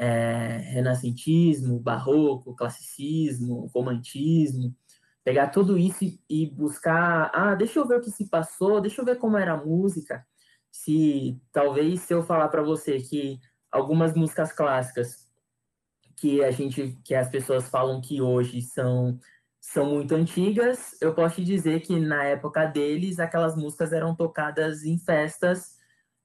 é, 0.00 0.56
renascentismo, 0.72 1.78
barroco, 1.78 2.54
classicismo, 2.56 3.66
romantismo, 3.74 4.74
pegar 5.22 5.48
tudo 5.48 5.76
isso 5.76 6.04
e, 6.28 6.46
buscar, 6.46 7.30
ah, 7.34 7.54
deixa 7.54 7.78
eu 7.78 7.86
ver 7.86 7.98
o 7.98 8.00
que 8.00 8.10
se 8.10 8.26
passou, 8.26 8.80
deixa 8.80 9.02
eu 9.02 9.04
ver 9.04 9.18
como 9.18 9.36
era 9.36 9.52
a 9.52 9.62
música. 9.62 10.26
Se 10.72 11.38
talvez 11.52 12.00
se 12.00 12.14
eu 12.14 12.22
falar 12.22 12.48
para 12.48 12.62
você 12.62 12.98
que 12.98 13.38
algumas 13.70 14.14
músicas 14.14 14.52
clássicas 14.52 15.28
que 16.16 16.42
a 16.42 16.50
gente, 16.50 16.98
que 17.04 17.14
as 17.14 17.28
pessoas 17.28 17.68
falam 17.68 18.00
que 18.00 18.22
hoje 18.22 18.62
são 18.62 19.18
são 19.60 19.86
muito 19.86 20.14
antigas, 20.14 20.96
eu 21.02 21.14
posso 21.14 21.36
te 21.36 21.44
dizer 21.44 21.80
que 21.80 22.00
na 22.00 22.24
época 22.24 22.64
deles 22.66 23.18
aquelas 23.20 23.54
músicas 23.54 23.92
eram 23.92 24.16
tocadas 24.16 24.84
em 24.84 24.98
festas 24.98 25.76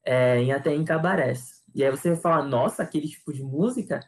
é, 0.05 0.41
e 0.43 0.51
até 0.51 0.73
em 0.73 0.85
cabarés. 0.85 1.54
E 1.75 1.83
aí 1.83 1.91
você 1.91 2.15
fala, 2.15 2.41
nossa, 2.41 2.81
aquele 2.81 3.05
tipo 3.05 3.33
de 3.33 3.43
música? 3.43 3.99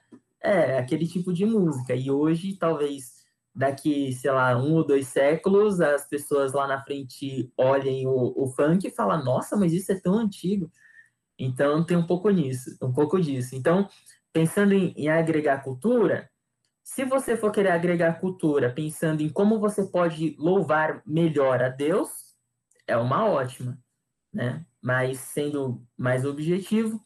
É, 0.41 0.77
aquele 0.77 1.05
tipo 1.05 1.33
de 1.33 1.45
música. 1.45 1.93
E 1.93 2.09
hoje, 2.09 2.55
talvez, 2.55 3.11
daqui, 3.53 4.13
sei 4.13 4.31
lá, 4.31 4.57
um 4.57 4.75
ou 4.75 4.87
dois 4.87 5.07
séculos, 5.07 5.81
as 5.81 6.07
pessoas 6.07 6.53
lá 6.53 6.65
na 6.65 6.81
frente 6.81 7.51
olhem 7.57 8.07
o, 8.07 8.33
o 8.37 8.47
funk 8.47 8.87
e 8.87 8.91
falam, 8.91 9.21
nossa, 9.21 9.57
mas 9.57 9.73
isso 9.73 9.91
é 9.91 9.99
tão 9.99 10.17
antigo. 10.17 10.71
Então, 11.37 11.85
tem 11.85 11.97
um 11.97 12.07
pouco 12.07 12.29
nisso, 12.29 12.77
um 12.81 12.93
pouco 12.93 13.19
disso. 13.19 13.53
Então, 13.53 13.89
pensando 14.31 14.73
em, 14.73 14.93
em 14.95 15.09
agregar 15.09 15.61
cultura, 15.61 16.29
se 16.81 17.03
você 17.03 17.35
for 17.35 17.51
querer 17.51 17.71
agregar 17.71 18.21
cultura 18.21 18.71
pensando 18.73 19.21
em 19.21 19.27
como 19.27 19.59
você 19.59 19.85
pode 19.85 20.37
louvar 20.39 21.03
melhor 21.05 21.61
a 21.61 21.67
Deus, 21.67 22.09
é 22.87 22.95
uma 22.95 23.25
ótima, 23.29 23.77
né? 24.33 24.65
Mas 24.81 25.19
sendo 25.19 25.85
mais 25.97 26.23
objetivo, 26.23 27.05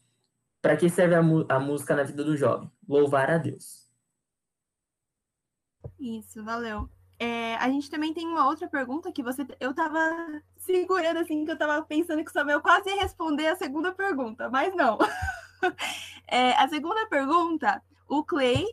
para 0.62 0.76
que 0.76 0.88
serve 0.88 1.16
a, 1.16 1.56
a 1.56 1.60
música 1.60 1.96
na 1.96 2.04
vida 2.04 2.22
do 2.22 2.36
jovem? 2.36 2.70
Louvar 2.88 3.28
a 3.28 3.36
Deus. 3.36 3.90
Isso, 5.98 6.42
valeu. 6.44 6.88
É, 7.18 7.56
a 7.56 7.68
gente 7.68 7.90
também 7.90 8.14
tem 8.14 8.26
uma 8.26 8.46
outra 8.46 8.68
pergunta 8.68 9.12
que 9.12 9.22
você. 9.22 9.46
Eu 9.60 9.74
tava 9.74 9.98
segurando 10.56 11.18
assim, 11.18 11.44
que 11.44 11.50
eu 11.50 11.58
tava 11.58 11.82
pensando 11.82 12.24
que 12.24 12.30
o 12.30 12.32
Samuel 12.32 12.60
quase 12.60 12.88
ia 12.88 13.00
responder 13.00 13.48
a 13.48 13.56
segunda 13.56 13.92
pergunta, 13.92 14.48
mas 14.48 14.74
não. 14.74 14.98
é, 16.26 16.52
a 16.54 16.68
segunda 16.68 17.06
pergunta, 17.06 17.82
o 18.08 18.24
Clay 18.24 18.64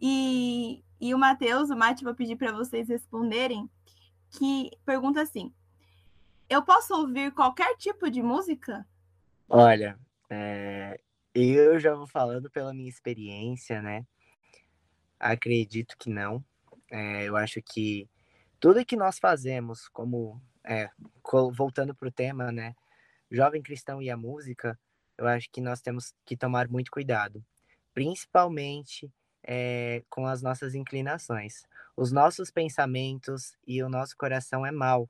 e, 0.00 0.84
e 1.00 1.14
o 1.14 1.18
Matheus, 1.18 1.70
o 1.70 1.76
Mate, 1.76 2.04
vou 2.04 2.14
pedir 2.14 2.36
para 2.36 2.52
vocês 2.52 2.88
responderem, 2.88 3.68
que 4.30 4.70
pergunta 4.84 5.20
assim: 5.22 5.52
Eu 6.48 6.62
posso 6.62 6.94
ouvir 6.94 7.32
qualquer 7.32 7.76
tipo 7.76 8.08
de 8.08 8.22
música? 8.22 8.86
Olha, 9.48 9.98
é, 10.28 11.00
eu 11.34 11.78
já 11.78 11.94
vou 11.94 12.06
falando 12.06 12.50
pela 12.50 12.74
minha 12.74 12.88
experiência, 12.88 13.80
né? 13.80 14.06
Acredito 15.18 15.96
que 15.98 16.10
não. 16.10 16.44
É, 16.90 17.28
eu 17.28 17.36
acho 17.36 17.60
que 17.62 18.08
tudo 18.58 18.84
que 18.84 18.96
nós 18.96 19.18
fazemos, 19.18 19.88
como 19.88 20.40
é, 20.64 20.90
voltando 21.52 21.94
para 21.94 22.08
o 22.08 22.12
tema, 22.12 22.50
né? 22.50 22.74
Jovem 23.30 23.62
cristão 23.62 24.02
e 24.02 24.10
a 24.10 24.16
música, 24.16 24.78
eu 25.16 25.26
acho 25.26 25.48
que 25.52 25.60
nós 25.60 25.80
temos 25.80 26.12
que 26.24 26.36
tomar 26.36 26.68
muito 26.68 26.90
cuidado, 26.90 27.44
principalmente 27.94 29.12
é, 29.42 30.02
com 30.08 30.26
as 30.26 30.42
nossas 30.42 30.74
inclinações. 30.74 31.62
Os 31.96 32.10
nossos 32.10 32.50
pensamentos 32.50 33.56
e 33.66 33.82
o 33.82 33.88
nosso 33.88 34.16
coração 34.16 34.64
é 34.64 34.72
mau. 34.72 35.08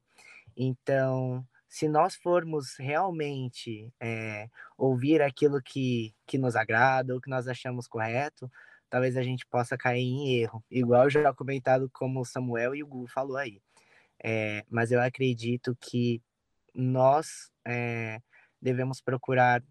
Então, 0.56 1.46
se 1.70 1.88
nós 1.88 2.16
formos 2.16 2.74
realmente 2.76 3.94
é, 4.00 4.50
ouvir 4.76 5.22
aquilo 5.22 5.62
que, 5.62 6.12
que 6.26 6.36
nos 6.36 6.56
agrada 6.56 7.14
ou 7.14 7.20
que 7.20 7.30
nós 7.30 7.46
achamos 7.46 7.86
correto, 7.86 8.50
talvez 8.90 9.16
a 9.16 9.22
gente 9.22 9.46
possa 9.46 9.78
cair 9.78 10.02
em 10.02 10.40
erro, 10.40 10.64
igual 10.68 11.08
já 11.08 11.32
comentado 11.32 11.88
como 11.92 12.20
o 12.20 12.24
Samuel 12.24 12.74
e 12.74 12.82
o 12.82 12.86
Gu 12.88 13.06
falou 13.06 13.36
aí. 13.36 13.62
É, 14.22 14.64
mas 14.68 14.90
eu 14.90 15.00
acredito 15.00 15.76
que 15.80 16.20
nós 16.74 17.52
é, 17.64 18.20
devemos 18.60 19.00
procurar 19.00 19.62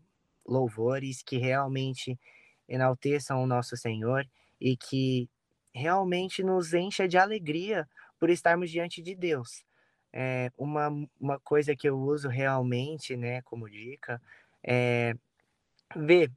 louvores 0.46 1.22
que 1.22 1.38
realmente 1.38 2.18
enalteçam 2.66 3.44
o 3.44 3.48
nosso 3.48 3.76
Senhor 3.76 4.26
e 4.60 4.78
que 4.78 5.30
realmente 5.74 6.44
nos 6.44 6.74
encha 6.74 7.10
de 7.10 7.18
alegria 7.18 7.86
por 8.18 8.30
estarmos 8.30 8.72
diante 8.72 9.02
de 9.02 9.14
Deus. 9.16 9.66
É, 10.12 10.52
uma, 10.58 10.90
uma 11.20 11.40
coisa 11.40 11.76
que 11.76 11.88
eu 11.88 11.98
uso 12.00 12.28
realmente, 12.28 13.16
né, 13.16 13.42
como 13.44 13.70
dica, 13.70 14.22
é 14.64 15.16
ver 15.96 16.32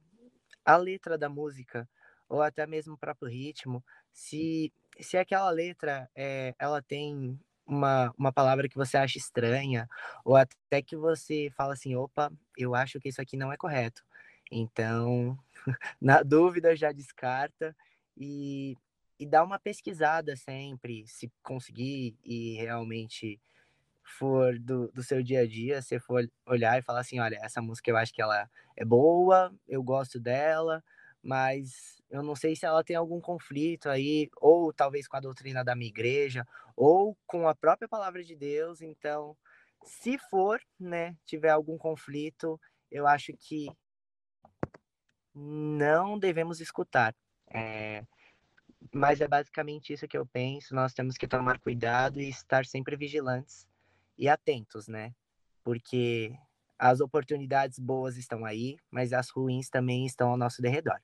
a 0.65 0.77
letra 0.77 1.17
da 1.17 1.29
música 1.29 1.87
ou 2.29 2.41
até 2.41 2.65
mesmo 2.65 2.95
o 2.95 2.97
próprio 2.97 3.29
ritmo, 3.29 3.83
se, 4.11 4.71
se 4.99 5.17
aquela 5.17 5.49
letra 5.49 6.09
é, 6.15 6.55
ela 6.57 6.81
tem 6.81 7.39
uma, 7.65 8.13
uma 8.17 8.31
palavra 8.31 8.67
que 8.67 8.75
você 8.75 8.97
acha 8.97 9.17
estranha, 9.17 9.87
ou 10.23 10.35
até 10.35 10.81
que 10.81 10.95
você 10.95 11.51
fala 11.55 11.73
assim, 11.73 11.95
opa, 11.95 12.31
eu 12.57 12.75
acho 12.75 12.99
que 12.99 13.09
isso 13.09 13.21
aqui 13.21 13.37
não 13.37 13.51
é 13.51 13.57
correto. 13.57 14.03
Então, 14.51 15.37
na 16.01 16.23
dúvida, 16.23 16.75
já 16.75 16.91
descarta 16.91 17.75
e, 18.17 18.75
e 19.19 19.25
dá 19.25 19.43
uma 19.43 19.59
pesquisada 19.59 20.35
sempre, 20.35 21.07
se 21.07 21.31
conseguir 21.41 22.15
e 22.23 22.55
realmente 22.55 23.39
for 24.03 24.59
do, 24.59 24.91
do 24.91 25.01
seu 25.01 25.23
dia 25.23 25.41
a 25.41 25.47
dia, 25.47 25.81
você 25.81 25.99
for 25.99 26.29
olhar 26.45 26.77
e 26.77 26.81
falar 26.81 26.99
assim, 26.99 27.19
olha, 27.19 27.39
essa 27.41 27.61
música 27.61 27.89
eu 27.89 27.97
acho 27.97 28.13
que 28.13 28.21
ela 28.21 28.49
é 28.75 28.85
boa, 28.85 29.53
eu 29.67 29.81
gosto 29.81 30.19
dela, 30.19 30.83
mas 31.21 32.01
eu 32.09 32.21
não 32.21 32.35
sei 32.35 32.55
se 32.55 32.65
ela 32.65 32.83
tem 32.83 32.95
algum 32.95 33.21
conflito 33.21 33.89
aí, 33.89 34.29
ou 34.37 34.73
talvez 34.73 35.07
com 35.07 35.17
a 35.17 35.21
doutrina 35.21 35.63
da 35.63 35.75
minha 35.75 35.89
igreja, 35.89 36.45
ou 36.75 37.17
com 37.25 37.47
a 37.47 37.55
própria 37.55 37.87
palavra 37.87 38.23
de 38.23 38.35
Deus. 38.35 38.81
Então, 38.81 39.35
se 39.83 40.17
for, 40.29 40.61
né, 40.79 41.15
tiver 41.25 41.49
algum 41.49 41.77
conflito, 41.77 42.59
eu 42.91 43.07
acho 43.07 43.33
que 43.37 43.67
não 45.33 46.19
devemos 46.19 46.59
escutar. 46.59 47.15
É, 47.49 48.05
mas 48.93 49.21
é 49.21 49.27
basicamente 49.27 49.93
isso 49.93 50.07
que 50.07 50.17
eu 50.17 50.25
penso. 50.25 50.75
Nós 50.75 50.93
temos 50.93 51.17
que 51.17 51.27
tomar 51.27 51.59
cuidado 51.59 52.19
e 52.19 52.29
estar 52.29 52.65
sempre 52.65 52.95
vigilantes 52.95 53.67
e 54.17 54.27
atentos, 54.27 54.87
né? 54.87 55.13
Porque 55.63 56.33
as 56.77 56.99
oportunidades 56.99 57.79
boas 57.79 58.17
estão 58.17 58.45
aí, 58.45 58.77
mas 58.91 59.13
as 59.13 59.29
ruins 59.29 59.69
também 59.69 60.05
estão 60.05 60.29
ao 60.29 60.37
nosso 60.37 60.61
derredor. 60.61 60.99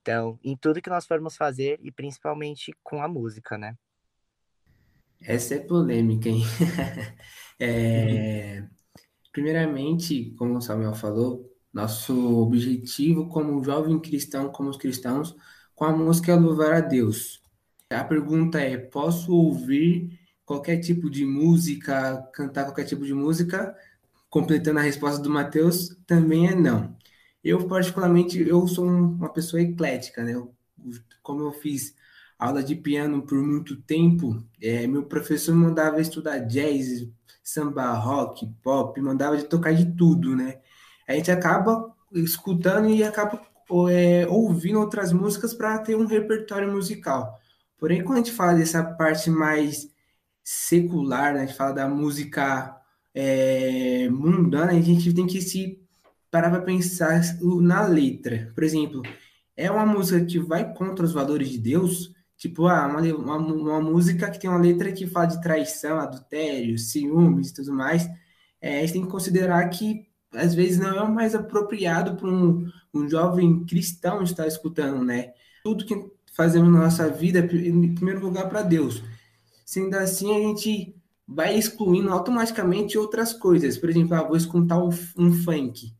Então, 0.00 0.38
em 0.42 0.56
tudo 0.56 0.80
que 0.80 0.88
nós 0.88 1.06
formos 1.06 1.36
fazer 1.36 1.78
e 1.82 1.92
principalmente 1.92 2.72
com 2.82 3.02
a 3.02 3.08
música, 3.08 3.58
né? 3.58 3.76
Essa 5.20 5.56
é 5.56 5.58
polêmica, 5.58 6.28
hein? 6.28 6.42
é... 7.60 8.64
Primeiramente, 9.30 10.34
como 10.38 10.56
o 10.56 10.60
Samuel 10.60 10.94
falou, 10.94 11.54
nosso 11.72 12.38
objetivo 12.38 13.28
como 13.28 13.62
jovem 13.62 13.98
cristão, 14.00 14.50
como 14.50 14.70
os 14.70 14.76
cristãos, 14.76 15.36
com 15.74 15.84
a 15.84 15.96
música 15.96 16.32
é 16.32 16.34
louvar 16.34 16.72
a 16.72 16.80
Deus. 16.80 17.42
A 17.90 18.04
pergunta 18.04 18.60
é: 18.60 18.76
posso 18.76 19.34
ouvir 19.34 20.19
qualquer 20.50 20.78
tipo 20.78 21.08
de 21.08 21.24
música, 21.24 22.28
cantar 22.32 22.64
qualquer 22.64 22.84
tipo 22.84 23.06
de 23.06 23.14
música? 23.14 23.72
Completando 24.28 24.80
a 24.80 24.82
resposta 24.82 25.22
do 25.22 25.30
Mateus, 25.30 25.96
também 26.08 26.48
é 26.48 26.56
não. 26.56 26.96
Eu, 27.42 27.68
particularmente, 27.68 28.40
eu 28.40 28.66
sou 28.66 28.84
uma 28.84 29.32
pessoa 29.32 29.62
eclética, 29.62 30.24
né? 30.24 30.34
Eu, 30.34 30.52
como 31.22 31.42
eu 31.42 31.52
fiz 31.52 31.94
aula 32.36 32.64
de 32.64 32.74
piano 32.74 33.22
por 33.22 33.40
muito 33.40 33.80
tempo, 33.82 34.44
é, 34.60 34.88
meu 34.88 35.04
professor 35.04 35.54
mandava 35.54 36.00
estudar 36.00 36.40
jazz, 36.40 37.06
samba, 37.44 37.92
rock, 37.92 38.44
pop, 38.60 39.00
mandava 39.00 39.36
de 39.36 39.44
tocar 39.44 39.72
de 39.72 39.94
tudo, 39.94 40.34
né? 40.34 40.58
A 41.06 41.12
gente 41.12 41.30
acaba 41.30 41.94
escutando 42.12 42.88
e 42.90 43.04
acaba 43.04 43.40
é, 43.88 44.26
ouvindo 44.26 44.80
outras 44.80 45.12
músicas 45.12 45.54
para 45.54 45.78
ter 45.78 45.94
um 45.94 46.06
repertório 46.06 46.72
musical. 46.72 47.38
Porém, 47.78 48.02
quando 48.02 48.18
a 48.18 48.22
gente 48.24 48.32
fala 48.32 48.54
dessa 48.54 48.82
parte 48.82 49.30
mais 49.30 49.88
secular, 50.42 51.34
né? 51.34 51.42
a 51.42 51.46
gente 51.46 51.56
fala 51.56 51.72
da 51.72 51.88
música 51.88 52.76
é, 53.14 54.08
mundana, 54.10 54.72
a 54.72 54.80
gente 54.80 55.12
tem 55.12 55.26
que 55.26 55.40
se 55.40 55.80
parar 56.30 56.50
para 56.50 56.62
pensar 56.62 57.20
na 57.60 57.86
letra. 57.86 58.52
Por 58.54 58.64
exemplo, 58.64 59.02
é 59.56 59.70
uma 59.70 59.84
música 59.86 60.24
que 60.24 60.38
vai 60.38 60.72
contra 60.74 61.04
os 61.04 61.12
valores 61.12 61.50
de 61.50 61.58
Deus, 61.58 62.12
tipo, 62.36 62.66
ah, 62.66 62.86
uma, 62.86 63.00
uma, 63.00 63.36
uma 63.36 63.80
música 63.80 64.30
que 64.30 64.38
tem 64.38 64.48
uma 64.48 64.58
letra 64.58 64.92
que 64.92 65.06
fala 65.06 65.26
de 65.26 65.40
traição, 65.42 65.98
adultério, 65.98 66.78
ciúmes 66.78 67.50
e 67.50 67.54
tudo 67.54 67.72
mais, 67.72 68.08
é, 68.60 68.78
a 68.78 68.80
gente 68.80 68.92
tem 68.94 69.02
que 69.02 69.10
considerar 69.10 69.68
que 69.68 70.08
às 70.32 70.54
vezes 70.54 70.78
não 70.78 70.94
é 70.96 71.02
o 71.02 71.12
mais 71.12 71.34
apropriado 71.34 72.16
para 72.16 72.28
um, 72.28 72.70
um 72.94 73.08
jovem 73.08 73.64
cristão 73.64 74.22
estar 74.22 74.46
escutando, 74.46 75.04
né? 75.04 75.32
Tudo 75.64 75.84
que 75.84 75.94
fazemos 76.34 76.72
na 76.72 76.80
nossa 76.80 77.08
vida, 77.08 77.40
em 77.40 77.94
primeiro 77.94 78.20
lugar, 78.20 78.48
para 78.48 78.62
Deus. 78.62 79.02
Sendo 79.70 79.94
assim, 79.94 80.34
a 80.34 80.40
gente 80.40 80.96
vai 81.24 81.56
excluindo 81.56 82.10
automaticamente 82.10 82.98
outras 82.98 83.32
coisas. 83.32 83.78
Por 83.78 83.88
exemplo, 83.88 84.16
ah, 84.16 84.24
vou 84.24 84.36
escutar 84.36 84.82
um, 84.82 84.90
funk. 84.90 85.94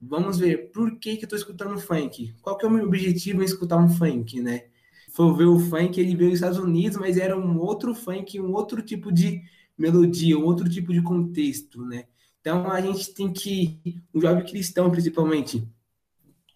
Vamos 0.00 0.38
ver 0.38 0.70
por 0.70 0.96
que, 0.96 1.16
que 1.16 1.24
eu 1.24 1.26
estou 1.26 1.36
escutando 1.36 1.76
funk. 1.80 2.36
Qual 2.40 2.56
que 2.56 2.64
é 2.64 2.68
o 2.68 2.70
meu 2.70 2.86
objetivo 2.86 3.42
em 3.42 3.44
escutar 3.44 3.78
um 3.78 3.88
funk, 3.88 4.40
né? 4.40 4.66
For 5.12 5.36
ver 5.36 5.46
o 5.46 5.58
funk, 5.58 6.00
ele 6.00 6.14
veio 6.14 6.30
dos 6.30 6.38
Estados 6.38 6.58
Unidos, 6.58 6.98
mas 6.98 7.18
era 7.18 7.36
um 7.36 7.58
outro 7.58 7.96
funk, 7.96 8.40
um 8.40 8.52
outro 8.52 8.80
tipo 8.80 9.10
de 9.10 9.42
melodia, 9.76 10.38
um 10.38 10.44
outro 10.44 10.68
tipo 10.68 10.92
de 10.92 11.02
contexto, 11.02 11.84
né? 11.84 12.04
Então 12.40 12.70
a 12.70 12.80
gente 12.80 13.12
tem 13.12 13.32
que, 13.32 14.00
o 14.14 14.20
jovem 14.20 14.46
cristão 14.46 14.88
principalmente, 14.88 15.66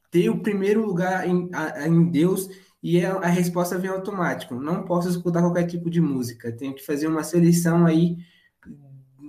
ter 0.08 0.30
o 0.30 0.38
primeiro 0.38 0.86
lugar 0.86 1.28
em, 1.28 1.50
em 1.84 2.04
Deus 2.04 2.48
e 2.84 3.02
a, 3.02 3.14
a, 3.14 3.28
resposta 3.28 3.78
vem 3.78 3.90
automático. 3.90 4.54
Não 4.56 4.84
posso 4.84 5.08
escutar 5.08 5.40
qualquer 5.40 5.66
tipo 5.66 5.88
de 5.88 6.02
música, 6.02 6.52
tenho 6.52 6.74
que 6.74 6.84
fazer 6.84 7.06
uma 7.06 7.24
seleção 7.24 7.86
aí 7.86 8.18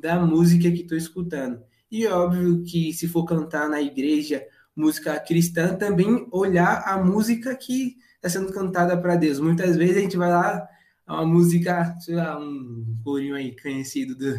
da 0.02 0.20
música 0.20 0.70
que 0.70 0.82
estou 0.82 0.98
escutando. 0.98 1.64
E 1.90 2.06
óbvio 2.06 2.64
que 2.64 2.92
se 2.92 3.08
for 3.08 3.24
cantar 3.24 3.70
na 3.70 3.82
igreja 3.82 4.46
música 4.76 5.18
cristã, 5.22 5.74
também 5.74 6.28
olhar 6.34 6.84
a 6.86 7.02
música 7.02 7.56
que 7.56 7.96
está 8.16 8.28
sendo 8.28 8.52
cantada 8.52 8.98
para 8.98 9.16
Deus. 9.16 9.40
Muitas 9.40 9.78
vezes 9.78 9.96
a 9.96 10.02
gente 10.02 10.18
vai 10.18 10.30
lá, 10.30 10.68
uma 11.08 11.26
música, 11.26 11.96
sei 12.02 12.16
lá, 12.16 12.38
um 12.38 13.00
corinho 13.06 13.36
aí 13.36 13.56
conhecido, 13.56 14.18
do, 14.18 14.36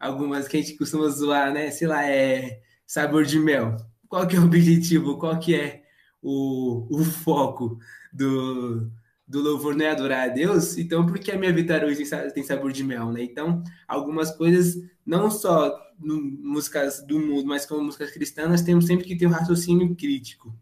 algumas 0.00 0.48
que 0.48 0.56
a 0.56 0.60
gente 0.62 0.78
costuma 0.78 1.10
zoar, 1.10 1.52
né? 1.52 1.70
Sei 1.70 1.86
lá, 1.86 2.08
é 2.08 2.62
sabor 2.86 3.26
de 3.26 3.38
mel. 3.38 3.76
Qual 4.08 4.26
que 4.26 4.36
é 4.36 4.40
o 4.40 4.44
objetivo? 4.44 5.18
Qual 5.18 5.38
que 5.38 5.54
é 5.54 5.83
o, 6.24 6.86
o 6.90 7.04
foco 7.04 7.78
do, 8.10 8.90
do 9.28 9.42
louvor 9.42 9.76
não 9.76 9.84
é 9.84 9.90
adorar 9.90 10.30
a 10.30 10.32
Deus, 10.32 10.78
então 10.78 11.04
por 11.04 11.18
que 11.18 11.30
a 11.30 11.38
minha 11.38 11.52
vitória 11.52 11.86
hoje 11.86 12.02
tem 12.32 12.42
sabor 12.42 12.72
de 12.72 12.82
mel, 12.82 13.12
né? 13.12 13.22
Então, 13.22 13.62
algumas 13.86 14.34
coisas, 14.34 14.82
não 15.04 15.30
só 15.30 15.78
no, 15.98 16.22
músicas 16.22 17.04
do 17.06 17.20
mundo, 17.20 17.46
mas 17.46 17.66
como 17.66 17.84
músicas 17.84 18.10
cristãs, 18.10 18.62
temos 18.62 18.86
sempre 18.86 19.04
que 19.04 19.16
ter 19.16 19.26
um 19.26 19.30
raciocínio 19.30 19.94
crítico. 19.94 20.54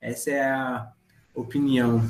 Essa 0.00 0.30
é 0.30 0.50
a 0.50 0.92
opinião. 1.34 2.00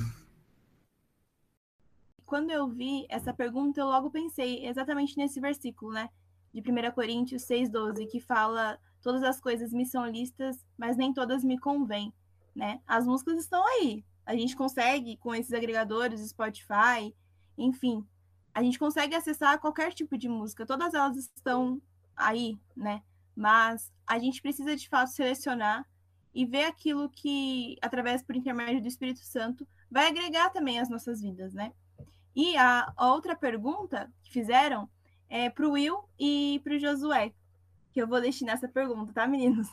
Quando 2.25 2.51
eu 2.51 2.69
vi 2.69 3.05
essa 3.11 3.35
pergunta, 3.35 3.81
eu 3.81 3.87
logo 3.87 4.11
pensei 4.11 4.65
exatamente 4.67 5.19
nesse 5.19 5.41
versículo, 5.41 5.93
né? 5.93 6.09
De 6.55 6.61
1 6.61 6.93
Coríntios 6.93 7.43
6,12, 7.43 8.07
que 8.07 8.21
fala: 8.21 8.79
Todas 9.03 9.23
as 9.23 9.41
coisas 9.41 9.73
me 9.73 9.85
são 9.85 10.07
listas, 10.09 10.65
mas 10.79 10.97
nem 10.97 11.13
todas 11.13 11.43
me 11.45 11.59
convêm, 11.59 12.13
né? 12.55 12.81
As 12.87 13.07
músicas 13.07 13.39
estão 13.39 13.65
aí, 13.67 14.05
a 14.25 14.35
gente 14.35 14.57
consegue, 14.57 15.17
com 15.17 15.35
esses 15.35 15.53
agregadores, 15.53 16.29
Spotify, 16.29 17.15
enfim, 17.57 18.07
a 18.55 18.63
gente 18.63 18.79
consegue 18.79 19.15
acessar 19.15 19.59
qualquer 19.59 19.93
tipo 19.93 20.17
de 20.17 20.29
música, 20.29 20.67
todas 20.67 20.95
elas 20.95 21.17
estão 21.17 21.81
aí, 22.17 22.59
né? 22.77 23.03
Mas 23.35 23.91
a 24.07 24.19
gente 24.19 24.43
precisa 24.43 24.77
de 24.77 24.89
fato 24.89 25.11
selecionar 25.11 25.87
e 26.35 26.45
ver 26.45 26.65
aquilo 26.65 27.09
que, 27.09 27.77
através 27.81 28.23
por 28.23 28.37
intermédio 28.37 28.83
do 28.83 28.89
Espírito 28.89 29.21
Santo, 29.21 29.67
vai 29.91 30.09
agregar 30.09 30.51
também 30.51 30.79
às 30.79 30.89
nossas 30.89 31.21
vidas, 31.21 31.53
né? 31.53 31.73
E 32.35 32.57
a, 32.57 32.93
outra 32.99 33.37
pergunta 33.37 34.11
que 34.23 34.33
fizeram 34.33 34.89
é 35.29 35.51
para 35.51 35.67
o 35.67 35.73
Will 35.73 36.05
e 36.19 36.61
para 36.65 36.75
o 36.75 36.79
Josué, 36.79 37.33
que 37.93 38.01
eu 38.01 38.07
vou 38.07 38.21
destinar 38.21 38.55
essa 38.55 38.69
pergunta, 38.69 39.13
tá, 39.13 39.27
meninos? 39.27 39.69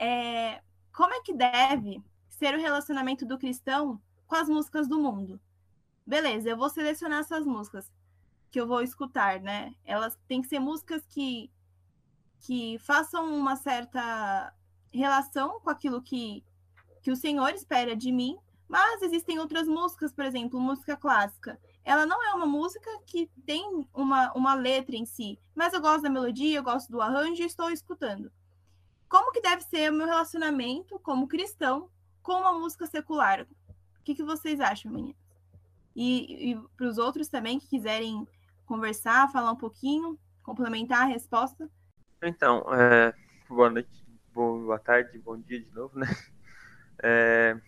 É, 0.00 0.60
como 0.92 1.14
é 1.14 1.20
que 1.20 1.32
deve 1.32 2.02
ser 2.42 2.56
o 2.56 2.60
relacionamento 2.60 3.24
do 3.24 3.38
cristão 3.38 4.02
com 4.26 4.34
as 4.34 4.48
músicas 4.48 4.88
do 4.88 4.98
mundo, 4.98 5.40
beleza, 6.04 6.48
eu 6.48 6.56
vou 6.56 6.68
selecionar 6.68 7.20
essas 7.20 7.46
músicas 7.46 7.88
que 8.50 8.60
eu 8.60 8.66
vou 8.66 8.82
escutar, 8.82 9.38
né? 9.38 9.72
Elas 9.84 10.18
têm 10.26 10.42
que 10.42 10.48
ser 10.48 10.58
músicas 10.58 11.06
que, 11.06 11.48
que 12.40 12.80
façam 12.80 13.32
uma 13.32 13.54
certa 13.54 14.52
relação 14.92 15.60
com 15.60 15.70
aquilo 15.70 16.02
que, 16.02 16.44
que 17.00 17.12
o 17.12 17.16
Senhor 17.16 17.50
espera 17.50 17.94
de 17.94 18.10
mim, 18.10 18.36
mas 18.66 19.02
existem 19.02 19.38
outras 19.38 19.68
músicas, 19.68 20.12
por 20.12 20.24
exemplo, 20.24 20.58
música 20.58 20.96
clássica. 20.96 21.60
Ela 21.84 22.04
não 22.06 22.24
é 22.24 22.34
uma 22.34 22.46
música 22.46 22.90
que 23.06 23.30
tem 23.46 23.86
uma, 23.94 24.32
uma 24.32 24.54
letra 24.54 24.96
em 24.96 25.06
si, 25.06 25.38
mas 25.54 25.72
eu 25.72 25.80
gosto 25.80 26.02
da 26.02 26.10
melodia, 26.10 26.58
eu 26.58 26.64
gosto 26.64 26.90
do 26.90 27.00
arranjo 27.00 27.40
e 27.40 27.46
estou 27.46 27.70
escutando. 27.70 28.32
Como 29.08 29.30
que 29.30 29.40
deve 29.40 29.62
ser 29.62 29.92
o 29.92 29.94
meu 29.94 30.08
relacionamento 30.08 30.98
como 30.98 31.28
cristão 31.28 31.88
com 32.22 32.32
uma 32.32 32.52
música 32.52 32.86
secular? 32.86 33.42
O 33.42 34.04
que, 34.04 34.14
que 34.14 34.22
vocês 34.22 34.60
acham, 34.60 34.90
meninas? 34.92 35.16
E, 35.94 36.52
e 36.52 36.60
para 36.76 36.86
os 36.86 36.98
outros 36.98 37.28
também 37.28 37.58
que 37.58 37.68
quiserem 37.68 38.26
conversar, 38.64 39.30
falar 39.30 39.52
um 39.52 39.56
pouquinho, 39.56 40.18
complementar 40.42 41.02
a 41.02 41.06
resposta? 41.06 41.68
Então, 42.22 42.64
é, 42.74 43.14
boa 43.48 43.68
noite, 43.68 44.04
boa 44.32 44.78
tarde, 44.78 45.18
bom 45.18 45.38
dia 45.38 45.60
de 45.60 45.70
novo, 45.72 45.98
né? 45.98 46.06
É, 47.04 47.60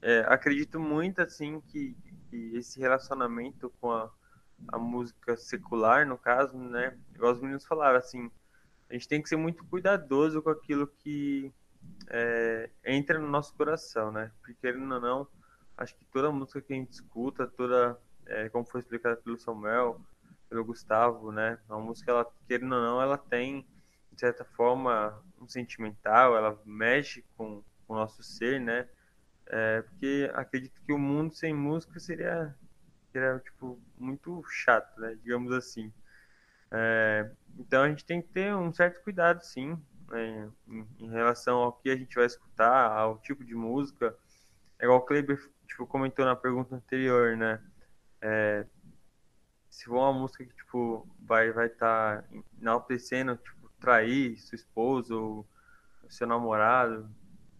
é, 0.00 0.20
acredito 0.28 0.78
muito, 0.78 1.20
assim, 1.20 1.60
que, 1.62 1.96
que, 2.28 2.56
esse 2.56 2.78
relacionamento 2.78 3.72
com 3.80 3.90
a, 3.90 4.08
a 4.68 4.78
música 4.78 5.36
secular, 5.36 6.06
no 6.06 6.16
caso, 6.16 6.56
né? 6.56 6.96
Igual 7.12 7.32
os 7.32 7.40
meninos 7.40 7.64
falaram, 7.64 7.98
assim, 7.98 8.30
a 8.88 8.92
gente 8.92 9.08
tem 9.08 9.20
que 9.20 9.28
ser 9.28 9.36
muito 9.36 9.64
cuidadoso 9.64 10.40
com 10.40 10.50
aquilo 10.50 10.86
que 10.86 11.52
é, 12.08 12.70
entra 12.84 13.18
no 13.18 13.28
nosso 13.28 13.54
coração, 13.54 14.10
né? 14.10 14.30
Porque, 14.40 14.54
querendo 14.54 14.92
ou 14.94 15.00
não, 15.00 15.28
acho 15.76 15.96
que 15.96 16.04
toda 16.06 16.30
música 16.30 16.60
que 16.60 16.72
a 16.72 16.76
gente 16.76 16.92
escuta, 16.92 17.46
toda, 17.46 17.98
é, 18.26 18.48
como 18.48 18.64
foi 18.64 18.80
explicado 18.80 19.20
pelo 19.22 19.38
Samuel, 19.38 20.00
pelo 20.48 20.64
Gustavo, 20.64 21.30
né? 21.30 21.58
A 21.68 21.78
música, 21.78 22.10
ela, 22.10 22.26
querendo 22.46 22.74
ou 22.74 22.80
não, 22.80 23.00
ela 23.00 23.16
tem, 23.16 23.66
de 24.12 24.20
certa 24.20 24.44
forma, 24.44 25.22
um 25.40 25.48
sentimental, 25.48 26.36
ela 26.36 26.60
mexe 26.66 27.24
com, 27.36 27.62
com 27.86 27.94
o 27.94 27.96
nosso 27.96 28.22
ser, 28.22 28.60
né? 28.60 28.88
É, 29.46 29.82
porque 29.82 30.30
acredito 30.34 30.80
que 30.82 30.92
o 30.92 30.98
mundo 30.98 31.34
sem 31.34 31.54
música 31.54 31.98
seria, 31.98 32.54
seria 33.12 33.38
tipo, 33.38 33.80
muito 33.96 34.42
chato, 34.48 35.00
né? 35.00 35.16
Digamos 35.22 35.52
assim. 35.52 35.92
É, 36.72 37.30
então 37.58 37.82
a 37.82 37.88
gente 37.88 38.04
tem 38.04 38.22
que 38.22 38.28
ter 38.28 38.54
um 38.54 38.72
certo 38.72 39.02
cuidado, 39.02 39.42
sim, 39.42 39.76
né? 40.10 40.50
em, 40.98 41.10
relação 41.10 41.58
ao 41.58 41.72
que 41.72 41.90
a 41.90 41.96
gente 41.96 42.14
vai 42.14 42.26
escutar, 42.26 42.90
ao 42.90 43.18
tipo 43.18 43.44
de 43.44 43.54
música. 43.54 44.16
É 44.78 44.84
igual 44.84 44.98
o 44.98 45.02
Kleber 45.02 45.38
tipo, 45.66 45.86
comentou 45.86 46.24
na 46.24 46.36
pergunta 46.36 46.74
anterior, 46.74 47.36
né? 47.36 47.60
É, 48.20 48.66
se 49.70 49.84
for 49.84 49.98
uma 49.98 50.12
música 50.12 50.44
que, 50.44 50.54
tipo, 50.54 51.08
vai 51.20 51.52
vai 51.52 51.66
estar 51.66 52.22
tá 52.22 52.28
enaltecendo, 52.60 53.36
tipo, 53.36 53.70
trair 53.80 54.36
sua 54.38 54.56
esposa 54.56 55.14
ou 55.14 55.46
seu 56.08 56.26
namorado, 56.26 57.08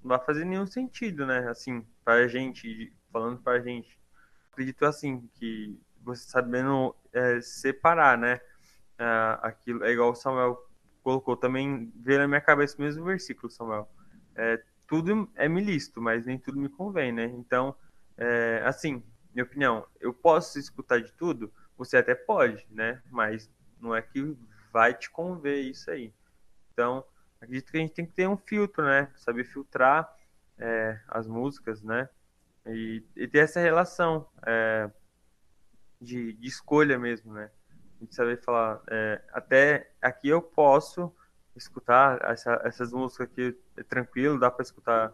não 0.03 0.09
vai 0.09 0.19
fazer 0.19 0.45
nenhum 0.45 0.67
sentido, 0.67 1.25
né? 1.25 1.49
Assim, 1.49 1.87
pra 2.05 2.27
gente, 2.27 2.93
falando 3.13 3.41
pra 3.41 3.61
gente. 3.61 3.99
Acredito, 4.53 4.85
assim, 4.85 5.29
que 5.35 5.79
você 6.03 6.29
sabendo 6.29 6.95
é, 7.13 7.41
separar, 7.41 8.19
né? 8.19 8.41
É, 8.99 9.39
aquilo, 9.43 9.85
é 9.85 9.93
igual 9.93 10.11
o 10.11 10.15
Samuel 10.15 10.70
colocou, 11.11 11.37
também 11.37 11.93
veio 11.97 12.21
na 12.21 12.29
minha 12.29 12.41
cabeça 12.41 12.77
o 12.79 12.83
mesmo 12.83 13.05
versículo, 13.05 13.51
Samuel. 13.51 13.89
É, 14.37 14.63
tudo 14.87 15.29
é 15.35 15.49
me 15.49 15.79
mas 15.97 16.27
nem 16.27 16.39
tudo 16.39 16.59
me 16.59 16.69
convém, 16.69 17.13
né? 17.13 17.25
Então, 17.25 17.75
é, 18.17 18.63
assim, 18.65 19.03
minha 19.35 19.45
opinião, 19.45 19.87
eu 20.01 20.13
posso 20.13 20.59
escutar 20.59 21.01
de 21.01 21.13
tudo? 21.13 21.53
Você 21.77 21.97
até 21.97 22.15
pode, 22.15 22.67
né? 22.71 23.03
Mas 23.11 23.51
não 23.81 23.95
é 23.95 24.03
que 24.03 24.37
vai 24.73 24.95
te 24.95 25.11
conver 25.11 25.61
isso 25.61 25.91
aí. 25.91 26.13
Então, 26.73 27.05
acredito 27.41 27.71
que 27.71 27.79
a 27.79 27.81
gente 27.81 27.95
tem 27.95 28.07
que 28.07 28.13
ter 28.13 28.29
um 28.29 28.37
filtro, 28.37 28.85
né? 28.85 29.11
Saber 29.17 29.45
filtrar 29.45 30.09
é, 30.59 31.01
as 31.09 31.27
músicas, 31.27 31.83
né? 31.83 32.09
E, 32.67 33.03
e, 33.17 33.27
ter 33.27 33.39
essa 33.39 33.59
relação 33.59 34.29
é, 34.47 34.91
de, 36.01 36.35
de, 36.35 36.47
escolha 36.47 36.99
mesmo, 36.99 37.33
né? 37.33 37.51
Gente 38.01 38.15
saber 38.15 38.41
falar, 38.43 38.81
é, 38.89 39.21
até 39.33 39.91
aqui 40.01 40.29
eu 40.29 40.41
posso 40.41 41.15
escutar 41.55 42.19
essa, 42.23 42.61
essas 42.65 42.93
músicas 42.93 43.29
aqui 43.29 43.57
é 43.77 43.83
tranquilo, 43.83 44.39
dá 44.39 44.51
para 44.51 44.63
escutar 44.63 45.13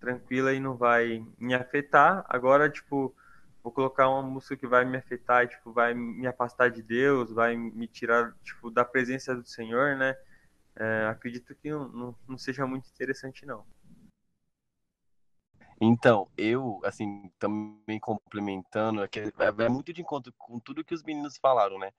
tranquila 0.00 0.52
e 0.52 0.60
não 0.60 0.76
vai 0.76 1.24
me 1.38 1.54
afetar. 1.54 2.24
Agora, 2.28 2.68
tipo, 2.68 3.14
vou 3.62 3.72
colocar 3.72 4.08
uma 4.08 4.22
música 4.22 4.56
que 4.56 4.66
vai 4.66 4.84
me 4.84 4.96
afetar 4.96 5.44
e, 5.44 5.48
tipo, 5.48 5.72
vai 5.72 5.94
me 5.94 6.26
afastar 6.26 6.70
de 6.70 6.82
Deus, 6.82 7.32
vai 7.32 7.56
me 7.56 7.86
tirar, 7.86 8.32
tipo, 8.44 8.70
da 8.70 8.84
presença 8.84 9.34
do 9.34 9.46
Senhor, 9.46 9.96
né? 9.96 10.16
É, 10.76 11.06
acredito 11.06 11.54
que 11.54 11.70
não, 11.70 11.88
não, 11.88 12.14
não, 12.28 12.38
seja 12.38 12.66
muito 12.66 12.88
interessante, 12.90 13.46
não. 13.46 13.64
Então, 15.80 16.28
eu, 16.36 16.80
assim, 16.84 17.30
também 17.38 17.98
complementando, 17.98 19.02
é, 19.02 19.08
que 19.08 19.20
é, 19.20 19.32
é 19.58 19.68
muito 19.68 19.92
de 19.92 20.00
encontro 20.00 20.32
com 20.38 20.58
tudo 20.58 20.84
que 20.84 20.94
os 20.94 21.02
meninos 21.02 21.36
falaram, 21.36 21.78
né? 21.78 21.92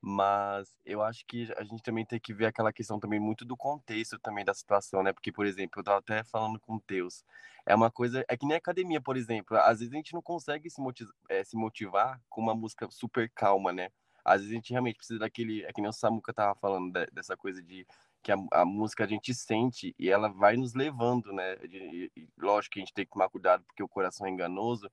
Mas 0.00 0.76
eu 0.84 1.02
acho 1.02 1.24
que 1.26 1.52
a 1.56 1.64
gente 1.64 1.82
também 1.82 2.04
tem 2.04 2.20
que 2.20 2.32
ver 2.32 2.46
aquela 2.46 2.72
questão 2.72 3.00
também 3.00 3.18
muito 3.18 3.44
do 3.44 3.56
contexto 3.56 4.18
também 4.18 4.44
da 4.44 4.54
situação, 4.54 5.02
né? 5.02 5.12
Porque, 5.12 5.32
por 5.32 5.46
exemplo, 5.46 5.80
eu 5.80 5.84
tava 5.84 5.98
até 5.98 6.22
falando 6.24 6.60
com 6.60 6.76
o 6.76 6.82
Deus, 6.86 7.24
é 7.66 7.74
uma 7.74 7.90
coisa, 7.90 8.24
é 8.28 8.36
que 8.36 8.46
nem 8.46 8.56
academia, 8.56 9.00
por 9.00 9.16
exemplo, 9.16 9.56
às 9.58 9.80
vezes 9.80 9.92
a 9.92 9.96
gente 9.96 10.14
não 10.14 10.22
consegue 10.22 10.70
se 10.70 10.80
motivar, 10.80 11.14
é, 11.28 11.44
se 11.44 11.56
motivar 11.56 12.20
com 12.28 12.40
uma 12.40 12.54
música 12.54 12.88
super 12.90 13.30
calma, 13.34 13.72
né? 13.72 13.90
Às 14.24 14.40
vezes 14.40 14.52
a 14.52 14.54
gente 14.56 14.70
realmente 14.70 14.96
precisa 14.96 15.18
daquele, 15.18 15.64
é 15.64 15.72
que 15.72 15.80
nem 15.80 15.90
o 15.90 15.92
Samuca 15.92 16.32
tava 16.32 16.54
falando 16.54 16.92
de, 16.92 17.06
dessa 17.12 17.36
coisa 17.36 17.62
de 17.62 17.86
que 18.22 18.32
a, 18.32 18.36
a, 18.52 18.64
música 18.64 19.04
a 19.04 19.06
gente 19.06 19.34
sente 19.34 19.94
e 19.98 20.10
ela 20.10 20.28
vai 20.28 20.56
nos 20.56 20.74
levando, 20.74 21.32
né? 21.32 21.56
Lógico 22.36 22.74
que 22.74 22.80
a 22.80 22.82
gente 22.82 22.94
tem 22.94 23.04
que 23.04 23.12
tomar 23.12 23.28
cuidado 23.28 23.64
porque 23.64 23.82
o 23.82 23.88
coração 23.88 24.26
é 24.26 24.30
enganoso, 24.30 24.90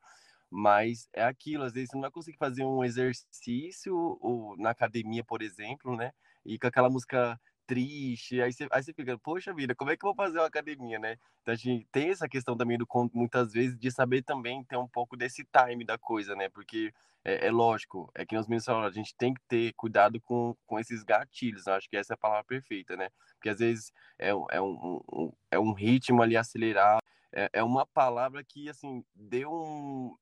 mas 0.49 1.09
é 1.13 1.23
aquilo, 1.23 1.63
às 1.63 1.73
vezes 1.73 1.89
você 1.89 1.95
não 1.95 2.01
vai 2.01 2.11
conseguir 2.11 2.37
fazer 2.37 2.63
um 2.63 2.83
exercício 2.83 3.95
ou, 4.21 4.55
na 4.57 4.69
academia, 4.71 5.23
por 5.23 5.41
exemplo, 5.41 5.95
né? 5.95 6.11
E 6.45 6.59
com 6.59 6.67
aquela 6.67 6.89
música 6.89 7.39
triste, 7.65 8.41
aí 8.41 8.53
você, 8.53 8.67
aí 8.71 8.83
você 8.83 8.93
fica, 8.93 9.17
poxa 9.17 9.53
vida, 9.53 9.75
como 9.75 9.91
é 9.91 9.97
que 9.97 10.05
eu 10.05 10.13
vou 10.13 10.15
fazer 10.15 10.37
uma 10.37 10.47
academia, 10.47 10.99
né? 10.99 11.17
Então 11.41 11.53
a 11.53 11.57
gente 11.57 11.87
tem 11.91 12.09
essa 12.09 12.29
questão 12.29 12.55
também 12.55 12.77
do 12.77 12.87
muitas 13.13 13.51
vezes 13.51 13.77
de 13.77 13.91
saber 13.91 14.21
também 14.21 14.63
ter 14.63 14.77
um 14.77 14.87
pouco 14.87 15.17
desse 15.17 15.45
time 15.45 15.83
da 15.83 15.97
coisa, 15.97 16.35
né? 16.35 16.49
Porque 16.49 16.93
é, 17.23 17.47
é 17.47 17.51
lógico, 17.51 18.11
é 18.13 18.25
que 18.25 18.35
nos 18.35 18.47
meninos 18.47 18.65
falaram, 18.65 18.87
a 18.87 18.91
gente 18.91 19.15
tem 19.15 19.33
que 19.33 19.41
ter 19.47 19.73
cuidado 19.73 20.21
com, 20.21 20.55
com 20.67 20.79
esses 20.79 21.03
gatilhos, 21.03 21.65
eu 21.65 21.73
acho 21.73 21.89
que 21.89 21.97
essa 21.97 22.13
é 22.13 22.15
a 22.15 22.17
palavra 22.17 22.45
perfeita, 22.45 22.95
né? 22.95 23.09
Porque 23.33 23.49
às 23.49 23.59
vezes 23.59 23.91
é, 24.19 24.29
é, 24.29 24.61
um, 24.61 25.01
um, 25.11 25.33
é 25.51 25.59
um 25.59 25.73
ritmo 25.73 26.21
ali 26.21 26.37
acelerado, 26.37 27.01
é, 27.33 27.49
é 27.53 27.63
uma 27.63 27.85
palavra 27.85 28.43
que, 28.43 28.69
assim, 28.69 29.03
deu 29.13 29.51
um, 29.51 30.15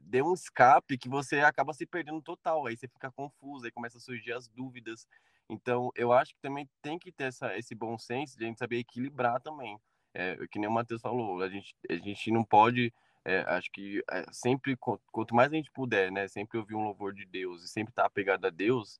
deu 0.00 0.26
um 0.26 0.34
escape 0.34 0.98
que 0.98 1.08
você 1.08 1.40
acaba 1.40 1.72
se 1.72 1.86
perdendo 1.86 2.20
total. 2.22 2.66
Aí 2.66 2.76
você 2.76 2.88
fica 2.88 3.10
confuso, 3.10 3.64
aí 3.64 3.70
começa 3.70 3.98
a 3.98 4.00
surgir 4.00 4.32
as 4.32 4.48
dúvidas. 4.48 5.06
Então, 5.48 5.90
eu 5.96 6.12
acho 6.12 6.34
que 6.34 6.40
também 6.40 6.68
tem 6.80 6.98
que 6.98 7.10
ter 7.10 7.24
essa, 7.24 7.56
esse 7.56 7.74
bom 7.74 7.98
senso 7.98 8.38
de 8.38 8.44
a 8.44 8.46
gente 8.48 8.58
saber 8.58 8.78
equilibrar 8.78 9.40
também. 9.40 9.78
É, 10.14 10.36
que 10.48 10.58
nem 10.58 10.68
o 10.68 10.72
Matheus 10.72 11.00
falou, 11.00 11.40
a 11.42 11.48
gente, 11.48 11.74
a 11.88 11.94
gente 11.94 12.30
não 12.30 12.44
pode. 12.44 12.92
É, 13.24 13.40
acho 13.40 13.70
que 13.70 14.02
é, 14.10 14.24
sempre, 14.32 14.76
quanto 14.76 15.34
mais 15.34 15.52
a 15.52 15.56
gente 15.56 15.70
puder, 15.70 16.10
né, 16.10 16.26
sempre 16.26 16.58
ouvir 16.58 16.74
um 16.74 16.84
louvor 16.84 17.12
de 17.12 17.26
Deus 17.26 17.62
e 17.62 17.68
sempre 17.68 17.92
estar 17.92 18.02
tá 18.02 18.06
apegado 18.06 18.46
a 18.46 18.50
Deus, 18.50 18.98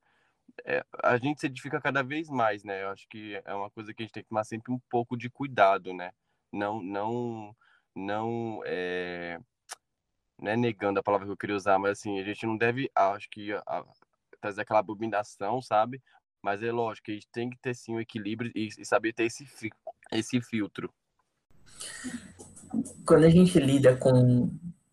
é, 0.64 0.84
a 1.02 1.16
gente 1.16 1.40
se 1.40 1.46
edifica 1.46 1.80
cada 1.80 2.02
vez 2.02 2.28
mais, 2.28 2.64
né? 2.64 2.82
Eu 2.82 2.90
acho 2.90 3.08
que 3.08 3.40
é 3.44 3.54
uma 3.54 3.70
coisa 3.70 3.94
que 3.94 4.02
a 4.02 4.04
gente 4.04 4.12
tem 4.12 4.22
que 4.22 4.28
tomar 4.28 4.44
sempre 4.44 4.72
um 4.72 4.78
pouco 4.90 5.16
de 5.16 5.30
cuidado, 5.30 5.94
né? 5.94 6.12
Não, 6.52 6.82
não, 6.82 7.56
não, 7.94 8.60
é, 8.66 9.40
não 10.40 10.52
é 10.52 10.56
negando 10.56 10.98
a 10.98 11.02
palavra 11.02 11.26
que 11.26 11.32
eu 11.32 11.36
queria 11.36 11.56
usar, 11.56 11.78
mas 11.78 11.92
assim, 11.92 12.18
a 12.20 12.24
gente 12.24 12.46
não 12.46 12.56
deve, 12.56 12.90
acho 12.94 13.28
que, 13.30 13.52
a, 13.52 13.84
trazer 14.40 14.62
aquela 14.62 14.80
abominação, 14.80 15.60
sabe? 15.60 16.02
Mas 16.42 16.62
é 16.62 16.72
lógico 16.72 17.10
a 17.10 17.14
gente 17.14 17.28
tem 17.30 17.50
que 17.50 17.58
ter 17.58 17.74
sim 17.74 17.94
um 17.94 18.00
equilíbrio 18.00 18.50
e, 18.54 18.68
e 18.78 18.84
saber 18.84 19.12
ter 19.12 19.24
esse, 19.24 19.46
esse 20.10 20.40
filtro. 20.40 20.92
Quando 23.04 23.24
a 23.24 23.30
gente 23.30 23.58
lida 23.58 23.96
com 23.96 24.50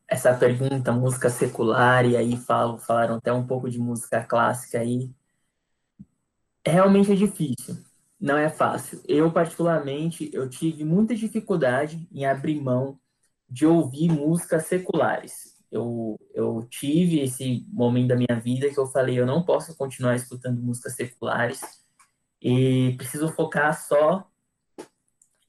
essa 0.07 0.33
pergunta, 0.33 0.91
música 0.91 1.29
secular, 1.29 2.05
e 2.05 2.17
aí 2.17 2.35
falaram 2.37 3.15
até 3.15 3.31
um 3.31 3.45
pouco 3.45 3.69
de 3.69 3.79
música 3.79 4.23
clássica 4.23 4.79
aí, 4.79 5.09
realmente 6.65 7.11
é 7.11 7.15
difícil 7.15 7.87
não 8.19 8.37
é 8.37 8.49
fácil. 8.49 9.01
Eu, 9.07 9.31
particularmente, 9.31 10.29
eu 10.33 10.49
tive 10.49 10.83
muita 10.83 11.15
dificuldade 11.15 12.07
em 12.11 12.25
abrir 12.25 12.59
mão 12.59 12.99
de 13.49 13.65
ouvir 13.65 14.09
músicas 14.09 14.65
seculares. 14.65 15.55
Eu, 15.71 16.19
eu 16.33 16.65
tive 16.69 17.19
esse 17.19 17.65
momento 17.69 18.09
da 18.09 18.15
minha 18.15 18.39
vida 18.39 18.69
que 18.69 18.79
eu 18.79 18.87
falei, 18.87 19.19
eu 19.19 19.25
não 19.25 19.43
posso 19.43 19.75
continuar 19.75 20.15
escutando 20.15 20.61
músicas 20.61 20.95
seculares 20.95 21.61
e 22.41 22.95
preciso 22.97 23.27
focar 23.29 23.77
só 23.77 24.29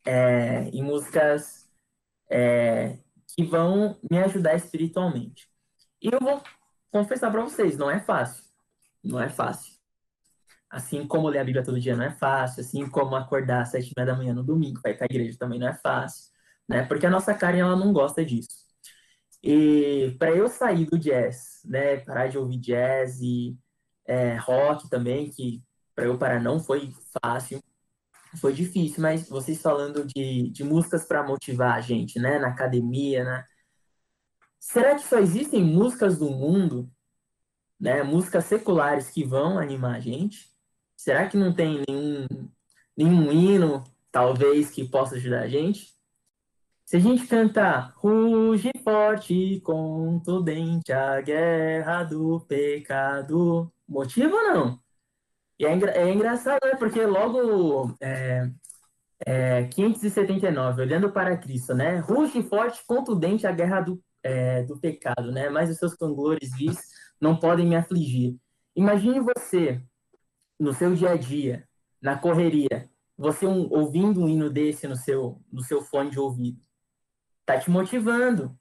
é, 0.04 0.68
em 0.70 0.82
músicas 0.82 1.70
é, 2.30 2.98
que 3.34 3.44
vão 3.44 3.98
me 4.10 4.18
ajudar 4.18 4.54
espiritualmente. 4.54 5.48
E 6.02 6.08
eu 6.12 6.18
vou 6.20 6.42
confessar 6.90 7.30
para 7.30 7.42
vocês, 7.42 7.76
não 7.76 7.90
é 7.90 8.00
fácil. 8.00 8.44
Não 9.02 9.20
é 9.20 9.28
fácil. 9.28 9.78
Assim 10.70 11.06
como 11.06 11.28
ler 11.28 11.38
a 11.38 11.44
Bíblia 11.44 11.64
todo 11.64 11.80
dia 11.80 11.96
não 11.96 12.04
é 12.04 12.10
fácil, 12.10 12.60
assim 12.60 12.88
como 12.88 13.16
acordar 13.16 13.62
às 13.62 13.70
sete 13.70 13.92
da 13.94 14.14
manhã 14.14 14.34
no 14.34 14.44
domingo 14.44 14.82
para 14.82 14.90
ir 14.90 14.98
para 14.98 15.06
a 15.06 15.10
igreja 15.10 15.38
também 15.38 15.58
não 15.58 15.68
é 15.68 15.74
fácil, 15.74 16.30
né? 16.68 16.84
Porque 16.84 17.06
a 17.06 17.10
nossa 17.10 17.34
carne 17.34 17.60
ela 17.60 17.76
não 17.76 17.92
gosta 17.92 18.24
disso. 18.24 18.68
E 19.42 20.16
para 20.18 20.32
eu 20.32 20.48
sair 20.48 20.86
do 20.86 20.98
jazz, 20.98 21.60
né, 21.64 21.98
parar 21.98 22.28
de 22.28 22.38
ouvir 22.38 22.58
jazz 22.58 23.20
e 23.20 23.56
é, 24.06 24.36
rock 24.36 24.88
também, 24.90 25.30
que 25.30 25.62
para 25.94 26.06
eu 26.06 26.18
parar 26.18 26.40
não 26.40 26.60
foi 26.60 26.92
fácil, 27.22 27.62
foi 28.40 28.52
difícil, 28.52 29.02
mas 29.02 29.28
vocês 29.28 29.60
falando 29.60 30.04
de, 30.06 30.50
de 30.50 30.64
músicas 30.64 31.04
para 31.04 31.22
motivar 31.22 31.76
a 31.76 31.80
gente, 31.80 32.18
né, 32.18 32.38
na 32.38 32.48
academia, 32.48 33.24
né? 33.24 33.44
Será 34.60 34.94
que 34.94 35.02
só 35.02 35.18
existem 35.18 35.64
músicas 35.64 36.18
do 36.18 36.30
mundo, 36.30 36.90
né, 37.80 38.02
músicas 38.02 38.44
seculares 38.44 39.10
que 39.10 39.24
vão 39.24 39.58
animar 39.58 39.96
a 39.96 40.00
gente? 40.00 40.50
Será 40.96 41.28
que 41.28 41.36
não 41.36 41.54
tem 41.54 41.84
nenhum, 41.88 42.26
nenhum 42.96 43.32
hino, 43.32 43.84
talvez, 44.12 44.70
que 44.70 44.88
possa 44.88 45.16
ajudar 45.16 45.42
a 45.42 45.48
gente? 45.48 45.97
Se 46.88 46.96
a 46.96 47.00
gente 47.00 47.26
cantar 47.26 47.92
Ruge 47.96 48.70
forte, 48.82 49.60
contundente 49.60 50.90
a 50.90 51.20
guerra 51.20 52.02
do 52.02 52.40
pecado, 52.40 53.70
motiva 53.86 54.34
ou 54.34 54.42
não? 54.42 54.80
E 55.58 55.66
é, 55.66 55.74
engra 55.74 55.92
é 55.92 56.10
engraçado, 56.10 56.60
né? 56.64 56.76
Porque 56.76 57.04
logo 57.04 57.94
é, 58.00 58.50
é, 59.26 59.64
579, 59.64 60.80
olhando 60.80 61.12
para 61.12 61.36
Cristo, 61.36 61.74
né? 61.74 61.98
Ruge 61.98 62.42
forte, 62.42 62.82
contundente 62.86 63.46
a 63.46 63.52
guerra 63.52 63.82
do, 63.82 64.02
é, 64.22 64.62
do 64.62 64.78
pecado, 64.80 65.30
né? 65.30 65.50
Mas 65.50 65.68
os 65.68 65.76
seus 65.76 65.94
cangores 65.94 66.56
vis 66.56 66.78
não 67.20 67.36
podem 67.36 67.66
me 67.66 67.76
afligir. 67.76 68.38
Imagine 68.74 69.20
você, 69.20 69.82
no 70.58 70.72
seu 70.72 70.94
dia 70.94 71.10
a 71.10 71.16
dia, 71.18 71.68
na 72.00 72.16
correria, 72.16 72.88
você 73.14 73.46
um, 73.46 73.68
ouvindo 73.70 74.22
um 74.22 74.28
hino 74.28 74.48
desse 74.48 74.88
no 74.88 74.96
seu, 74.96 75.38
no 75.52 75.62
seu 75.62 75.82
fone 75.82 76.10
de 76.10 76.18
ouvido 76.18 76.66
tá 77.48 77.58
te 77.58 77.70
motivando. 77.70 78.54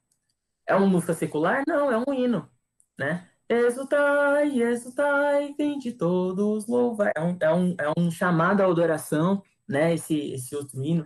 É 0.65 0.73
uma 0.73 0.87
música 0.87 1.13
secular? 1.13 1.63
Não, 1.67 1.91
é 1.91 1.97
um 1.97 2.13
hino, 2.13 2.49
né? 2.97 3.27
Exultai, 3.49 4.61
exultai, 4.61 5.53
de 5.77 5.91
todos 5.91 6.67
louvar. 6.67 7.11
É 7.13 7.21
um, 7.21 7.37
é 7.41 7.53
um, 7.53 7.75
é 7.79 7.93
um 7.99 8.09
chamado 8.09 8.61
à 8.61 8.65
adoração, 8.65 9.43
né? 9.67 9.93
Esse, 9.93 10.31
esse 10.31 10.55
outro 10.55 10.81
hino. 10.81 11.03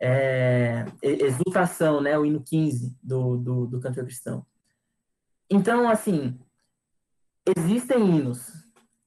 É, 0.00 0.84
exultação, 1.02 2.00
né? 2.00 2.18
O 2.18 2.26
hino 2.26 2.42
15 2.42 2.98
do, 3.00 3.36
do, 3.36 3.66
do 3.66 3.80
cantor 3.80 4.04
cristão. 4.04 4.44
Então, 5.48 5.88
assim, 5.88 6.36
existem 7.56 7.98
hinos, 7.98 8.50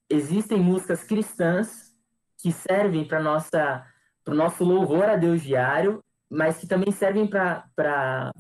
existem 0.09 0.61
músicas 0.61 1.03
cristãs 1.03 1.93
que 2.37 2.53
servem 2.53 3.05
para 3.05 3.21
nossa 3.21 3.85
para 4.23 4.33
o 4.33 4.37
nosso 4.37 4.65
louvor 4.65 5.05
a 5.05 5.15
Deus 5.15 5.41
diário 5.41 6.03
mas 6.29 6.57
que 6.57 6.67
também 6.67 6.91
servem 6.91 7.27
para 7.27 8.33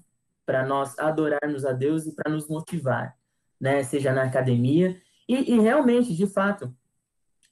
nós 0.67 0.97
adorarmos 0.99 1.65
a 1.65 1.71
Deus 1.71 2.05
e 2.05 2.13
para 2.15 2.31
nos 2.31 2.47
motivar, 2.47 3.15
né? 3.59 3.83
Seja 3.83 4.11
na 4.13 4.23
academia. 4.23 4.99
E, 5.27 5.53
e 5.53 5.59
realmente, 5.59 6.15
de 6.15 6.27
fato, 6.27 6.73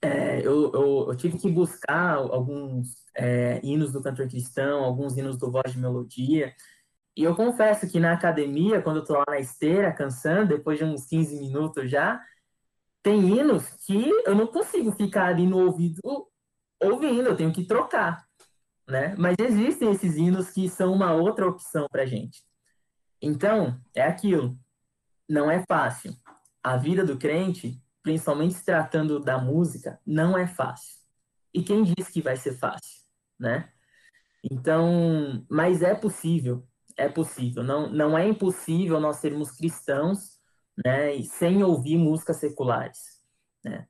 é, 0.02 0.40
eu, 0.40 0.72
eu, 0.74 1.06
eu, 1.10 1.16
tive 1.16 1.38
que 1.38 1.50
buscar 1.50 2.16
alguns 2.16 3.04
é, 3.16 3.60
hinos 3.64 3.92
do 3.92 4.02
cantor 4.02 4.28
cristão, 4.28 4.84
alguns 4.84 5.18
hinos 5.18 5.38
do 5.38 5.52
voz 5.52 5.72
de 5.72 5.80
melodia. 5.80 6.54
E 7.16 7.24
eu 7.24 7.36
confesso 7.36 7.90
que 7.90 8.00
na 8.00 8.14
academia, 8.14 8.82
quando 8.82 8.98
eu 8.98 9.02
estou 9.04 9.18
lá 9.18 9.26
na 9.30 9.40
esteira, 9.40 9.92
cansando, 9.94 10.50
depois 10.50 10.78
de 10.78 10.84
uns 10.84 11.06
15 11.06 11.40
minutos 11.40 11.90
já, 11.90 12.22
tem 13.02 13.20
hinos 13.22 13.68
que 13.86 14.10
eu 14.26 14.36
não 14.36 14.48
consigo 14.48 14.92
ficar 14.92 15.28
ali 15.28 15.46
no 15.48 15.60
ouvido 15.66 16.02
ouvindo, 16.82 17.30
eu 17.30 17.38
tenho 17.38 17.54
que 17.54 17.66
trocar 17.66 18.26
né? 18.88 19.16
Mas 19.18 19.36
existem 19.40 19.92
esses 19.92 20.16
hinos 20.16 20.50
que 20.50 20.70
são 20.70 20.94
uma 20.94 21.14
outra 21.14 21.48
opção 21.48 21.88
para 21.90 22.06
gente. 22.06 22.44
Então, 23.22 23.80
é 23.96 24.04
aquilo. 24.04 24.58
Não 25.28 25.50
é 25.50 25.64
fácil. 25.68 26.16
A 26.64 26.78
vida 26.78 27.06
do 27.06 27.18
crente, 27.18 27.82
principalmente 28.04 28.56
se 28.56 28.66
tratando 28.66 29.20
da 29.20 29.38
música, 29.38 30.00
não 30.06 30.38
é 30.38 30.48
fácil. 30.48 30.96
E 31.54 31.64
quem 31.64 31.84
diz 31.84 32.10
que 32.10 32.22
vai 32.22 32.36
ser 32.36 32.54
fácil, 32.54 33.04
né? 33.40 33.72
Então, 34.44 35.44
mas 35.50 35.82
é 35.82 35.96
possível, 35.96 36.68
é 36.96 37.10
possível. 37.10 37.64
Não, 37.64 37.90
não 37.90 38.18
é 38.18 38.28
impossível 38.28 39.00
nós 39.00 39.18
sermos 39.18 39.52
cristãos, 39.52 40.40
né, 40.86 41.22
sem 41.24 41.64
ouvir 41.64 41.98
músicas 41.98 42.38
seculares, 42.38 43.22
né? 43.64 43.88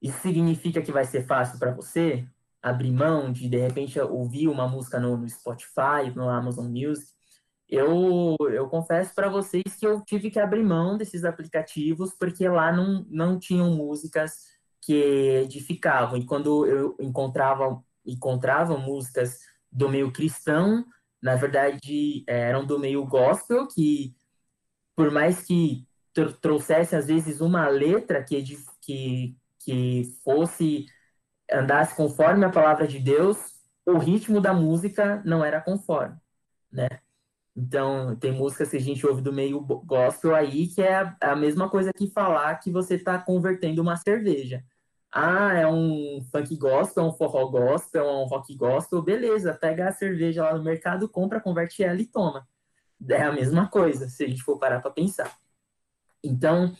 Isso 0.00 0.20
significa 0.20 0.82
que 0.82 0.92
vai 0.92 1.04
ser 1.04 1.26
fácil 1.26 1.58
para 1.58 1.74
você? 1.74 2.28
Abrir 2.64 2.90
mão 2.90 3.30
de, 3.30 3.46
de 3.46 3.58
repente, 3.58 4.00
ouvir 4.00 4.48
uma 4.48 4.66
música 4.66 4.98
no, 4.98 5.18
no 5.18 5.28
Spotify, 5.28 6.10
no 6.16 6.30
Amazon 6.30 6.66
Music, 6.66 7.12
eu, 7.68 8.36
eu 8.50 8.68
confesso 8.68 9.14
para 9.14 9.28
vocês 9.28 9.76
que 9.78 9.86
eu 9.86 10.00
tive 10.02 10.30
que 10.30 10.40
abrir 10.40 10.64
mão 10.64 10.96
desses 10.96 11.24
aplicativos 11.24 12.14
porque 12.18 12.48
lá 12.48 12.72
não, 12.72 13.04
não 13.10 13.38
tinham 13.38 13.74
músicas 13.74 14.46
que 14.80 14.94
edificavam. 15.44 16.16
E 16.16 16.24
quando 16.24 16.66
eu 16.66 16.96
encontrava, 16.98 17.82
encontrava 18.04 18.78
músicas 18.78 19.40
do 19.70 19.90
meio 19.90 20.10
cristão, 20.10 20.86
na 21.22 21.36
verdade 21.36 22.24
eram 22.26 22.64
do 22.64 22.78
meio 22.78 23.04
gospel, 23.04 23.68
que 23.68 24.14
por 24.96 25.10
mais 25.10 25.42
que 25.42 25.86
trouxesse 26.40 26.96
às 26.96 27.08
vezes 27.08 27.42
uma 27.42 27.68
letra 27.68 28.22
que, 28.22 28.42
que, 28.80 29.36
que 29.58 30.16
fosse 30.22 30.86
andasse 31.54 31.94
conforme 31.94 32.44
a 32.44 32.50
palavra 32.50 32.86
de 32.86 32.98
Deus, 32.98 33.38
o 33.86 33.98
ritmo 33.98 34.40
da 34.40 34.52
música 34.52 35.22
não 35.24 35.44
era 35.44 35.60
conforme, 35.60 36.16
né? 36.72 36.88
Então, 37.56 38.16
tem 38.16 38.32
músicas 38.32 38.70
que 38.70 38.76
a 38.76 38.80
gente 38.80 39.06
ouve 39.06 39.22
do 39.22 39.32
meio 39.32 39.60
gospel 39.60 40.34
aí, 40.34 40.66
que 40.66 40.82
é 40.82 41.14
a, 41.20 41.36
mesma 41.36 41.68
coisa 41.70 41.92
que 41.92 42.10
falar 42.10 42.56
que 42.56 42.70
você 42.70 42.96
está 42.96 43.16
convertendo 43.18 43.80
uma 43.80 43.96
cerveja. 43.96 44.64
Ah, 45.12 45.52
é 45.52 45.66
um 45.66 46.20
funk 46.32 46.56
gospel, 46.56 47.04
é 47.04 47.06
um 47.06 47.12
forró 47.12 47.46
gospel, 47.48 48.04
é 48.04 48.12
um 48.12 48.24
rock 48.24 48.56
gospel, 48.56 49.00
beleza, 49.00 49.54
pega 49.54 49.88
a 49.88 49.92
cerveja 49.92 50.42
lá 50.42 50.58
no 50.58 50.64
mercado, 50.64 51.08
compra, 51.08 51.40
converte 51.40 51.84
ela 51.84 52.00
e 52.00 52.06
toma. 52.06 52.48
É 53.08 53.22
a 53.22 53.32
mesma 53.32 53.68
coisa, 53.68 54.08
se 54.08 54.24
a 54.24 54.28
gente 54.28 54.42
for 54.42 54.58
parar 54.58 54.80
para 54.80 54.90
pensar. 54.90 55.32
Então, 56.24 56.74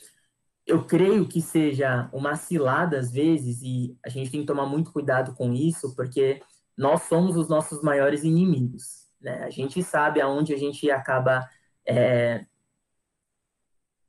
eu 0.66 0.84
creio 0.84 1.28
que 1.28 1.42
seja 1.42 2.08
uma 2.12 2.36
cilada 2.36 2.98
às 2.98 3.12
vezes, 3.12 3.60
e 3.62 3.96
a 4.04 4.08
gente 4.08 4.30
tem 4.30 4.40
que 4.40 4.46
tomar 4.46 4.66
muito 4.66 4.92
cuidado 4.92 5.34
com 5.34 5.52
isso, 5.52 5.94
porque 5.94 6.42
nós 6.76 7.02
somos 7.02 7.36
os 7.36 7.48
nossos 7.48 7.82
maiores 7.82 8.24
inimigos. 8.24 9.06
Né? 9.20 9.44
A 9.44 9.50
gente 9.50 9.82
sabe 9.82 10.20
aonde 10.20 10.54
a 10.54 10.58
gente 10.58 10.90
acaba 10.90 11.48
é, 11.86 12.46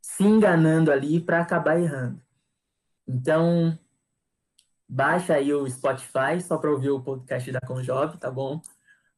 se 0.02 0.24
enganando 0.24 0.92
ali 0.92 1.20
para 1.20 1.42
acabar 1.42 1.80
errando. 1.80 2.22
Então, 3.08 3.78
baixa 4.88 5.34
aí 5.36 5.54
o 5.54 5.70
Spotify 5.70 6.42
só 6.42 6.58
para 6.58 6.72
ouvir 6.72 6.90
o 6.90 7.04
podcast 7.04 7.52
da 7.52 7.62
Conjob, 7.62 8.18
tá 8.18 8.32
bom? 8.32 8.62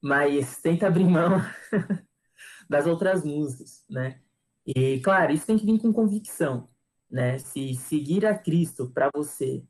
Mas 0.02 0.58
tenta 0.58 0.88
abrir 0.88 1.06
mão 1.06 1.40
das 2.70 2.88
outras 2.88 3.24
músicas, 3.24 3.86
né? 3.90 4.20
E, 4.66 5.00
claro, 5.00 5.32
isso 5.32 5.46
tem 5.46 5.58
que 5.58 5.66
vir 5.66 5.80
com 5.80 5.94
convicção 5.94 6.68
né? 7.10 7.38
Se 7.40 7.76
seguir 7.76 8.26
a 8.26 8.38
Cristo 8.38 8.90
para 8.92 9.10
você, 9.16 9.64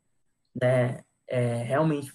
né, 0.60 1.04
é, 1.26 1.62
realmente 1.62 2.12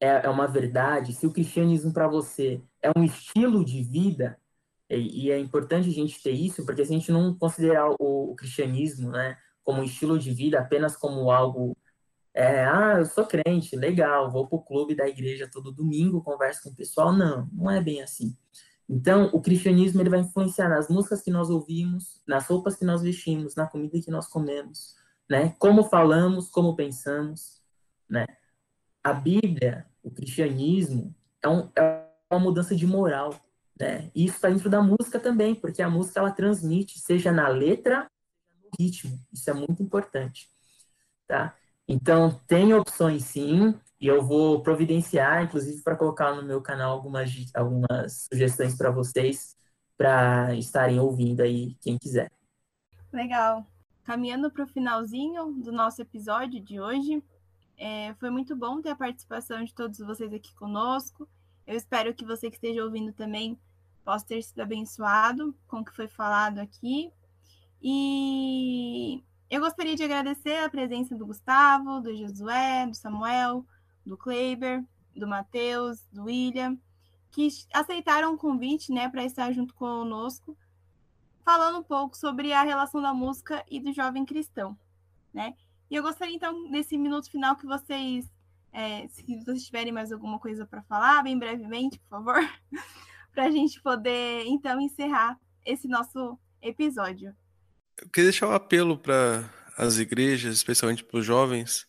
é, 0.00 0.26
é 0.26 0.28
uma 0.28 0.46
verdade, 0.48 1.12
se 1.14 1.26
o 1.26 1.32
cristianismo 1.32 1.92
para 1.92 2.08
você 2.08 2.62
é 2.82 2.90
um 2.96 3.04
estilo 3.04 3.64
de 3.64 3.82
vida, 3.82 4.38
e, 4.90 5.26
e, 5.26 5.30
é 5.32 5.38
importante 5.38 5.88
a 5.88 5.92
gente 5.92 6.22
ter 6.22 6.32
isso, 6.32 6.66
porque 6.66 6.84
se 6.84 6.92
a 6.92 6.98
gente 6.98 7.12
não 7.12 7.34
considerar 7.36 7.90
o, 7.98 8.32
o 8.32 8.36
cristianismo, 8.36 9.10
né, 9.10 9.38
como 9.64 9.80
um 9.80 9.84
estilo 9.84 10.18
de 10.18 10.32
vida 10.32 10.60
apenas 10.60 10.96
como 10.96 11.30
algo 11.30 11.76
é, 12.34 12.64
ah, 12.64 12.96
eu 12.98 13.06
sou 13.06 13.26
crente, 13.26 13.76
legal, 13.76 14.30
vou 14.30 14.48
pro 14.48 14.62
clube 14.62 14.94
da 14.94 15.06
igreja 15.06 15.48
todo 15.50 15.72
domingo, 15.72 16.22
converso 16.22 16.62
com 16.62 16.70
o 16.70 16.74
pessoal. 16.74 17.12
Não, 17.12 17.48
não 17.52 17.70
é 17.70 17.80
bem 17.80 18.02
assim. 18.02 18.36
Então, 18.88 19.30
o 19.32 19.40
cristianismo 19.40 20.00
ele 20.00 20.10
vai 20.10 20.20
influenciar 20.20 20.68
nas 20.68 20.88
músicas 20.88 21.22
que 21.22 21.30
nós 21.30 21.48
ouvimos, 21.50 22.20
nas 22.26 22.46
roupas 22.46 22.76
que 22.76 22.84
nós 22.84 23.02
vestimos, 23.02 23.54
na 23.54 23.66
comida 23.66 24.00
que 24.00 24.10
nós 24.10 24.26
comemos, 24.26 24.94
né? 25.28 25.54
Como 25.58 25.84
falamos, 25.84 26.50
como 26.50 26.76
pensamos, 26.76 27.62
né? 28.08 28.26
A 29.02 29.12
Bíblia, 29.12 29.86
o 30.02 30.10
cristianismo, 30.10 31.14
é, 31.42 31.48
um, 31.48 31.70
é 31.76 32.06
uma 32.30 32.40
mudança 32.40 32.74
de 32.74 32.86
moral, 32.86 33.34
né? 33.78 34.10
E 34.14 34.26
isso 34.26 34.36
está 34.36 34.48
dentro 34.48 34.68
da 34.68 34.82
música 34.82 35.18
também, 35.18 35.54
porque 35.54 35.82
a 35.82 35.90
música 35.90 36.20
ela 36.20 36.30
transmite, 36.30 36.98
seja 36.98 37.32
na 37.32 37.48
letra, 37.48 38.10
no 38.62 38.70
ritmo. 38.78 39.18
Isso 39.32 39.48
é 39.48 39.54
muito 39.54 39.82
importante, 39.82 40.48
tá? 41.26 41.56
Então, 41.88 42.40
tem 42.46 42.72
opções 42.74 43.24
sim, 43.24 43.74
e 44.02 44.08
eu 44.08 44.20
vou 44.20 44.60
providenciar, 44.60 45.44
inclusive, 45.44 45.80
para 45.80 45.94
colocar 45.94 46.34
no 46.34 46.42
meu 46.42 46.60
canal 46.60 46.90
algumas, 46.90 47.30
algumas 47.54 48.26
sugestões 48.28 48.74
para 48.76 48.90
vocês, 48.90 49.56
para 49.96 50.56
estarem 50.56 50.98
ouvindo 50.98 51.40
aí, 51.40 51.76
quem 51.80 51.96
quiser. 51.96 52.28
Legal. 53.12 53.64
caminhando 54.02 54.50
para 54.50 54.64
o 54.64 54.66
finalzinho 54.66 55.52
do 55.52 55.70
nosso 55.70 56.02
episódio 56.02 56.60
de 56.60 56.80
hoje. 56.80 57.22
É, 57.76 58.12
foi 58.14 58.28
muito 58.28 58.56
bom 58.56 58.82
ter 58.82 58.90
a 58.90 58.96
participação 58.96 59.62
de 59.62 59.72
todos 59.72 60.00
vocês 60.00 60.32
aqui 60.32 60.52
conosco. 60.56 61.28
Eu 61.64 61.76
espero 61.76 62.12
que 62.12 62.24
você 62.24 62.50
que 62.50 62.56
esteja 62.56 62.82
ouvindo 62.82 63.12
também 63.12 63.56
possa 64.04 64.26
ter 64.26 64.42
sido 64.42 64.58
abençoado 64.62 65.54
com 65.68 65.78
o 65.78 65.84
que 65.84 65.94
foi 65.94 66.08
falado 66.08 66.58
aqui. 66.58 67.12
E 67.80 69.22
eu 69.48 69.60
gostaria 69.60 69.94
de 69.94 70.02
agradecer 70.02 70.56
a 70.56 70.68
presença 70.68 71.14
do 71.14 71.24
Gustavo, 71.24 72.00
do 72.00 72.12
Josué, 72.16 72.88
do 72.88 72.96
Samuel, 72.96 73.64
do 74.04 74.16
Kleiber, 74.16 74.84
do 75.14 75.26
Matheus, 75.26 76.06
do 76.12 76.24
William, 76.24 76.78
que 77.30 77.48
aceitaram 77.72 78.34
o 78.34 78.38
convite 78.38 78.92
né, 78.92 79.08
para 79.08 79.24
estar 79.24 79.52
junto 79.52 79.74
conosco, 79.74 80.56
falando 81.44 81.78
um 81.78 81.82
pouco 81.82 82.16
sobre 82.16 82.52
a 82.52 82.62
relação 82.62 83.00
da 83.00 83.14
música 83.14 83.64
e 83.70 83.80
do 83.80 83.92
jovem 83.92 84.24
cristão. 84.24 84.78
Né? 85.32 85.54
E 85.90 85.96
eu 85.96 86.02
gostaria, 86.02 86.34
então, 86.34 86.70
nesse 86.70 86.96
minuto 86.96 87.30
final, 87.30 87.56
que 87.56 87.66
vocês, 87.66 88.30
é, 88.72 89.08
se 89.08 89.22
vocês 89.44 89.64
tiverem 89.64 89.92
mais 89.92 90.12
alguma 90.12 90.38
coisa 90.38 90.66
para 90.66 90.82
falar, 90.82 91.22
bem 91.22 91.38
brevemente, 91.38 91.98
por 92.00 92.08
favor, 92.08 92.36
para 93.32 93.44
a 93.44 93.50
gente 93.50 93.80
poder, 93.80 94.44
então, 94.46 94.80
encerrar 94.80 95.38
esse 95.64 95.88
nosso 95.88 96.38
episódio. 96.60 97.34
Eu 98.00 98.08
queria 98.08 98.30
deixar 98.30 98.48
um 98.48 98.52
apelo 98.52 98.96
para 98.98 99.48
as 99.76 99.98
igrejas, 99.98 100.54
especialmente 100.54 101.04
para 101.04 101.18
os 101.18 101.24
jovens. 101.26 101.86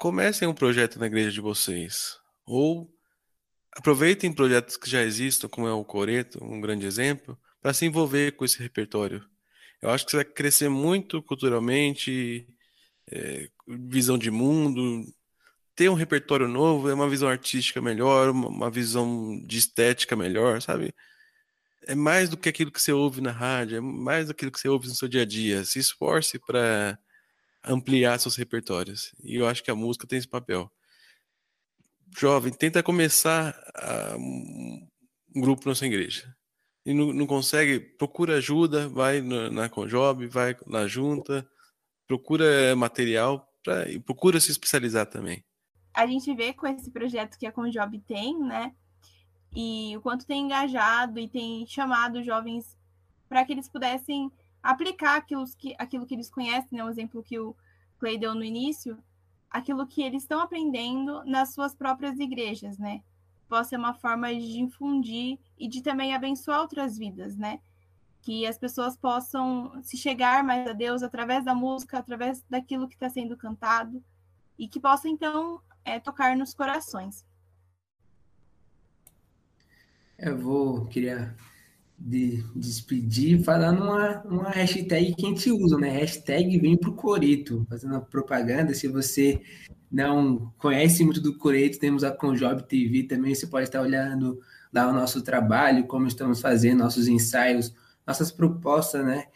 Comecem 0.00 0.48
um 0.48 0.54
projeto 0.54 0.98
na 0.98 1.06
igreja 1.06 1.30
de 1.30 1.42
vocês. 1.42 2.18
Ou 2.46 2.90
aproveitem 3.76 4.32
projetos 4.32 4.78
que 4.78 4.88
já 4.88 5.02
existam, 5.02 5.46
como 5.46 5.68
é 5.68 5.72
o 5.72 5.84
Coreto, 5.84 6.42
um 6.42 6.58
grande 6.58 6.86
exemplo, 6.86 7.38
para 7.60 7.74
se 7.74 7.84
envolver 7.84 8.32
com 8.32 8.42
esse 8.42 8.58
repertório. 8.58 9.22
Eu 9.82 9.90
acho 9.90 10.06
que 10.06 10.12
você 10.12 10.16
vai 10.16 10.24
crescer 10.24 10.70
muito 10.70 11.22
culturalmente, 11.22 12.48
é, 13.12 13.50
visão 13.68 14.16
de 14.16 14.30
mundo, 14.30 15.04
ter 15.76 15.90
um 15.90 15.94
repertório 15.94 16.48
novo, 16.48 16.88
é 16.88 16.94
uma 16.94 17.08
visão 17.08 17.28
artística 17.28 17.82
melhor, 17.82 18.30
uma, 18.30 18.70
visão 18.70 19.38
de 19.46 19.58
estética 19.58 20.16
melhor, 20.16 20.62
sabe? 20.62 20.94
é 21.86 21.94
mais 21.94 22.30
do 22.30 22.38
que 22.38 22.48
aquilo 22.48 22.72
que 22.72 22.80
você 22.80 22.92
ouve 22.92 23.20
na 23.20 23.32
rádio, 23.32 23.76
é 23.76 23.80
mais 23.82 24.28
do 24.28 24.34
que 24.34 24.38
aquilo 24.38 24.52
que 24.52 24.60
você 24.60 24.68
ouve 24.68 24.88
no 24.88 24.94
seu 24.94 25.08
dia 25.08 25.22
a 25.22 25.26
dia. 25.26 25.62
Se 25.64 25.78
esforce 25.78 26.38
para 26.38 26.98
ampliar 27.64 28.18
seus 28.18 28.36
repertórios. 28.36 29.14
E 29.22 29.36
eu 29.36 29.46
acho 29.46 29.62
que 29.62 29.70
a 29.70 29.74
música 29.74 30.06
tem 30.06 30.18
esse 30.18 30.28
papel. 30.28 30.70
Jovem, 32.16 32.52
tenta 32.52 32.82
começar 32.82 33.54
a, 33.74 34.16
um 34.16 34.88
grupo 35.40 35.68
na 35.68 35.74
sua 35.74 35.86
igreja. 35.86 36.34
E 36.84 36.94
não, 36.94 37.12
não 37.12 37.26
consegue, 37.26 37.78
procura 37.78 38.36
ajuda, 38.36 38.88
vai 38.88 39.20
na, 39.20 39.50
na 39.50 39.68
Conjob, 39.68 40.26
vai 40.26 40.56
na 40.66 40.86
junta, 40.86 41.48
procura 42.06 42.74
material 42.74 43.46
pra, 43.62 43.88
e 43.90 44.00
procura 44.00 44.40
se 44.40 44.50
especializar 44.50 45.06
também. 45.06 45.44
A 45.92 46.06
gente 46.06 46.34
vê 46.34 46.52
com 46.52 46.66
esse 46.66 46.90
projeto 46.90 47.38
que 47.38 47.46
a 47.46 47.52
Conjob 47.52 48.00
tem, 48.00 48.38
né? 48.38 48.74
e 49.54 49.96
o 49.96 50.00
quanto 50.00 50.26
tem 50.26 50.44
engajado 50.44 51.18
e 51.18 51.28
tem 51.28 51.66
chamado 51.66 52.22
jovens 52.22 52.76
para 53.28 53.44
que 53.44 53.52
eles 53.52 53.68
pudessem 53.68 54.30
aplicar 54.62 55.16
aquilo 55.16 55.44
que, 55.56 55.74
aquilo 55.78 56.06
que 56.06 56.14
eles 56.14 56.30
conhecem, 56.30 56.78
né? 56.78 56.84
o 56.84 56.88
exemplo 56.88 57.22
que 57.22 57.38
o 57.38 57.56
Clay 57.98 58.18
deu 58.18 58.34
no 58.34 58.44
início, 58.44 58.98
aquilo 59.50 59.86
que 59.86 60.02
eles 60.02 60.22
estão 60.22 60.40
aprendendo 60.40 61.24
nas 61.24 61.52
suas 61.54 61.74
próprias 61.74 62.18
igrejas, 62.18 62.78
né? 62.78 63.02
Possa 63.48 63.70
ser 63.70 63.76
uma 63.76 63.94
forma 63.94 64.32
de 64.32 64.60
infundir 64.60 65.38
e 65.58 65.66
de 65.66 65.82
também 65.82 66.14
abençoar 66.14 66.60
outras 66.60 66.96
vidas, 66.96 67.36
né? 67.36 67.60
Que 68.22 68.46
as 68.46 68.56
pessoas 68.56 68.96
possam 68.96 69.82
se 69.82 69.96
chegar 69.96 70.44
mais 70.44 70.68
a 70.68 70.72
Deus 70.72 71.02
através 71.02 71.44
da 71.44 71.54
música, 71.54 71.98
através 71.98 72.44
daquilo 72.48 72.86
que 72.88 72.94
está 72.94 73.08
sendo 73.08 73.36
cantado, 73.36 74.02
e 74.56 74.68
que 74.68 74.78
possa, 74.78 75.08
então, 75.08 75.60
é, 75.84 75.98
tocar 75.98 76.36
nos 76.36 76.54
corações. 76.54 77.26
Eu 80.18 80.38
vou, 80.38 80.86
queria 80.86 81.34
de, 82.00 82.42
despedir 82.56 83.44
falando 83.44 83.82
uma, 83.82 84.22
uma 84.22 84.50
hashtag 84.50 85.14
que 85.14 85.26
a 85.26 85.28
gente 85.28 85.52
usa, 85.52 85.76
né? 85.76 85.90
Hashtag 85.90 86.58
vem 86.58 86.76
pro 86.76 86.94
Coreto, 86.94 87.66
fazendo 87.68 88.00
propaganda. 88.00 88.72
Se 88.72 88.88
você 88.88 89.42
não 89.92 90.52
conhece 90.56 91.04
muito 91.04 91.20
do 91.20 91.36
Coreto, 91.36 91.78
temos 91.78 92.02
a 92.02 92.10
Conjob 92.10 92.62
TV 92.62 93.02
também, 93.02 93.34
você 93.34 93.46
pode 93.46 93.64
estar 93.64 93.82
olhando 93.82 94.40
lá 94.72 94.88
o 94.88 94.92
nosso 94.92 95.20
trabalho, 95.22 95.86
como 95.86 96.06
estamos 96.06 96.40
fazendo, 96.40 96.78
nossos 96.78 97.06
ensaios, 97.06 97.74
nossas 98.06 98.32
propostas, 98.32 99.04
né? 99.04 99.26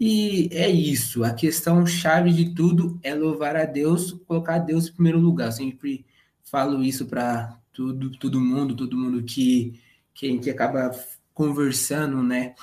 E 0.00 0.48
é 0.52 0.68
isso, 0.68 1.24
a 1.24 1.32
questão 1.32 1.86
chave 1.86 2.32
de 2.32 2.54
tudo 2.54 2.98
é 3.02 3.14
louvar 3.14 3.56
a 3.56 3.64
Deus, 3.64 4.12
colocar 4.26 4.58
Deus 4.58 4.88
em 4.88 4.92
primeiro 4.92 5.18
lugar. 5.18 5.46
Eu 5.46 5.52
sempre 5.52 6.06
falo 6.44 6.82
isso 6.82 7.06
para 7.06 7.58
todo, 7.72 8.10
todo 8.18 8.40
mundo, 8.40 8.76
todo 8.76 8.96
mundo 8.96 9.22
que 9.22 9.80
que 10.18 10.26
gente 10.26 10.50
acaba 10.50 10.90
conversando, 11.38 12.20
né? 12.20 12.56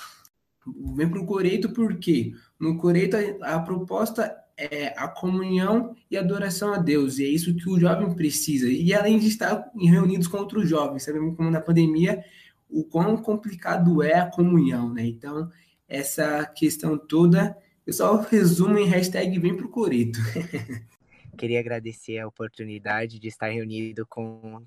Vem 0.94 1.10
para 1.10 1.22
o 1.22 1.26
Coreito 1.26 1.70
porque 1.70 2.34
no 2.60 2.78
Coreito 2.78 3.16
a, 3.16 3.56
a 3.56 3.60
proposta 3.62 4.36
é 4.58 4.88
a 4.98 5.08
comunhão 5.08 5.96
e 6.12 6.18
adoração 6.18 6.74
a 6.74 6.78
Deus, 6.78 7.18
e 7.18 7.24
é 7.24 7.30
isso 7.30 7.56
que 7.56 7.70
o 7.70 7.80
jovem 7.80 8.14
precisa. 8.14 8.68
E 8.68 8.94
além 8.94 9.18
de 9.18 9.28
estar 9.28 9.72
reunidos 9.80 10.28
com 10.28 10.38
outros 10.38 10.68
jovens, 10.68 11.04
sabemos 11.04 11.38
como 11.38 11.50
na 11.50 11.62
pandemia 11.62 12.22
o 12.70 12.84
quão 12.84 13.16
complicado 13.16 14.04
é 14.04 14.20
a 14.20 14.30
comunhão, 14.30 14.94
né? 14.94 15.06
Então, 15.06 15.50
essa 15.88 16.46
questão 16.46 16.98
toda, 16.98 17.56
eu 17.88 17.94
só 17.94 18.20
resumo 18.20 18.78
em 18.78 18.88
hashtag 18.88 19.40
vem 19.40 19.56
pro 19.56 19.70
Coreto. 19.70 20.20
Queria 21.38 21.62
agradecer 21.62 22.20
a 22.20 22.28
oportunidade 22.28 23.20
de 23.20 23.28
estar 23.30 23.48
reunido 23.48 24.06
com 24.06 24.64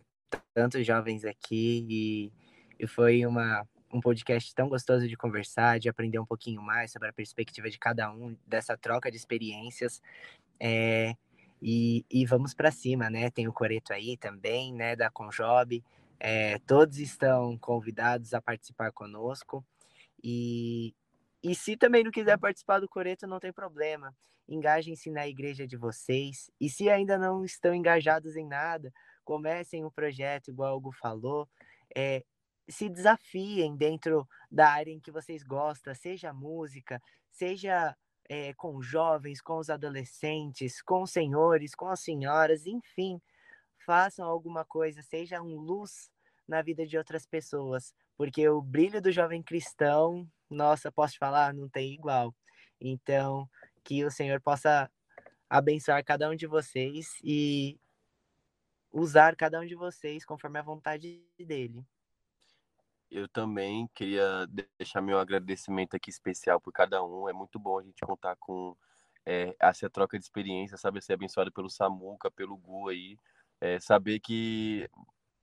tantos 0.55 0.87
jovens 0.87 1.25
aqui 1.27 1.87
e 1.91 2.33
e 2.79 2.87
foi 2.87 3.27
uma, 3.27 3.67
um 3.93 4.01
podcast 4.01 4.55
tão 4.55 4.69
gostoso 4.69 5.09
de 5.09 5.17
conversar, 5.17 5.79
de 5.79 5.89
aprender 5.89 6.19
um 6.19 6.27
pouquinho 6.27 6.63
mais 6.63 6.93
sobre 6.93 7.09
a 7.09 7.13
perspectiva 7.13 7.71
de 7.71 7.79
cada 7.79 8.11
um, 8.13 8.37
dessa 8.47 8.77
troca 8.77 9.11
de 9.11 9.17
experiências. 9.17 10.03
É, 10.61 11.15
e, 11.61 12.05
e 12.11 12.25
vamos 12.27 12.55
para 12.55 12.71
cima, 12.71 13.11
né? 13.11 13.31
Tem 13.31 13.49
o 13.49 13.53
Coreto 13.53 13.93
aí 13.93 14.17
também, 14.17 14.73
né? 14.73 14.95
Da 14.95 15.11
Conjob. 15.11 15.83
É, 16.21 16.59
todos 16.61 16.99
estão 16.99 17.57
convidados 17.59 18.35
a 18.35 18.41
participar 18.41 18.93
conosco. 18.93 19.65
E, 20.23 20.95
e 21.43 21.55
se 21.55 21.77
também 21.77 22.05
não 22.05 22.11
quiser 22.11 22.39
participar 22.39 22.81
do 22.81 22.89
Coreto, 22.89 23.27
não 23.27 23.41
tem 23.41 23.53
problema. 23.53 24.15
Engajem-se 24.49 25.11
na 25.11 25.27
igreja 25.27 25.67
de 25.67 25.77
vocês. 25.77 26.51
E 26.61 26.69
se 26.69 26.89
ainda 26.89 27.17
não 27.19 27.45
estão 27.45 27.75
engajados 27.75 28.37
em 28.37 28.47
nada, 28.47 28.93
comecem 29.25 29.85
um 29.85 29.91
projeto, 29.91 30.49
igual 30.49 30.75
o 30.75 30.79
Hugo 30.79 30.93
falou. 30.93 31.49
É, 31.95 32.25
se 32.69 32.89
desafiem 32.89 33.77
dentro 33.77 34.29
da 34.51 34.71
área 34.71 34.91
em 34.91 35.01
que 35.01 35.11
vocês 35.11 35.43
gostam, 35.43 35.95
seja 35.95 36.33
música, 36.33 37.01
seja 37.31 37.97
é, 38.29 38.53
com 38.55 38.83
jovens, 38.83 39.41
com 39.41 39.59
os 39.59 39.71
adolescentes, 39.71 40.83
com 40.83 41.03
os 41.03 41.11
senhores, 41.11 41.75
com 41.75 41.89
as 41.89 42.01
senhoras, 42.01 42.67
enfim, 42.67 43.21
façam 43.87 44.27
alguma 44.27 44.65
coisa, 44.65 45.03
seja 45.03 45.41
um 45.41 45.57
luz 45.57 46.11
na 46.47 46.61
vida 46.63 46.87
de 46.87 46.99
outras 46.99 47.27
pessoas, 47.27 47.95
porque 48.17 48.49
o 48.49 48.61
brilho 48.61 49.01
do 49.01 49.11
jovem 49.11 49.43
cristão, 49.43 50.29
nossa, 50.51 50.93
posso 50.93 51.15
te 51.15 51.19
falar, 51.19 51.55
não 51.55 51.69
tem 51.69 51.95
igual. 51.95 52.35
Então, 52.81 53.49
que 53.83 54.05
o 54.05 54.11
Senhor 54.11 54.41
possa 54.41 54.91
abençoar 55.49 56.05
cada 56.05 56.29
um 56.29 56.37
de 56.37 56.47
vocês 56.47 57.19
e 57.25 57.79
usar 58.93 59.37
cada 59.37 59.61
um 59.61 59.67
de 59.67 59.75
vocês 59.75 60.25
conforme 60.25 60.59
a 60.59 60.63
vontade 60.63 61.23
dele. 61.39 61.85
Eu 63.11 63.27
também 63.29 63.89
queria 63.95 64.47
deixar 64.79 65.01
meu 65.01 65.19
agradecimento 65.19 65.97
aqui 65.97 66.11
especial 66.11 66.61
por 66.61 66.73
cada 66.73 67.03
um. 67.03 67.29
É 67.29 67.33
muito 67.33 67.59
bom 67.59 67.79
a 67.79 67.83
gente 67.83 68.05
contar 68.05 68.37
com 68.37 68.77
é, 69.25 69.55
essa 69.59 69.89
troca 69.89 70.19
de 70.19 70.25
experiência, 70.25 70.77
saber 70.77 71.03
ser 71.03 71.15
abençoado 71.15 71.53
pelo 71.53 71.71
Samuca, 71.71 72.31
pelo 72.31 72.57
Gu 72.57 72.89
aí. 72.89 73.19
É, 73.61 73.81
saber 73.81 74.21
que 74.21 74.89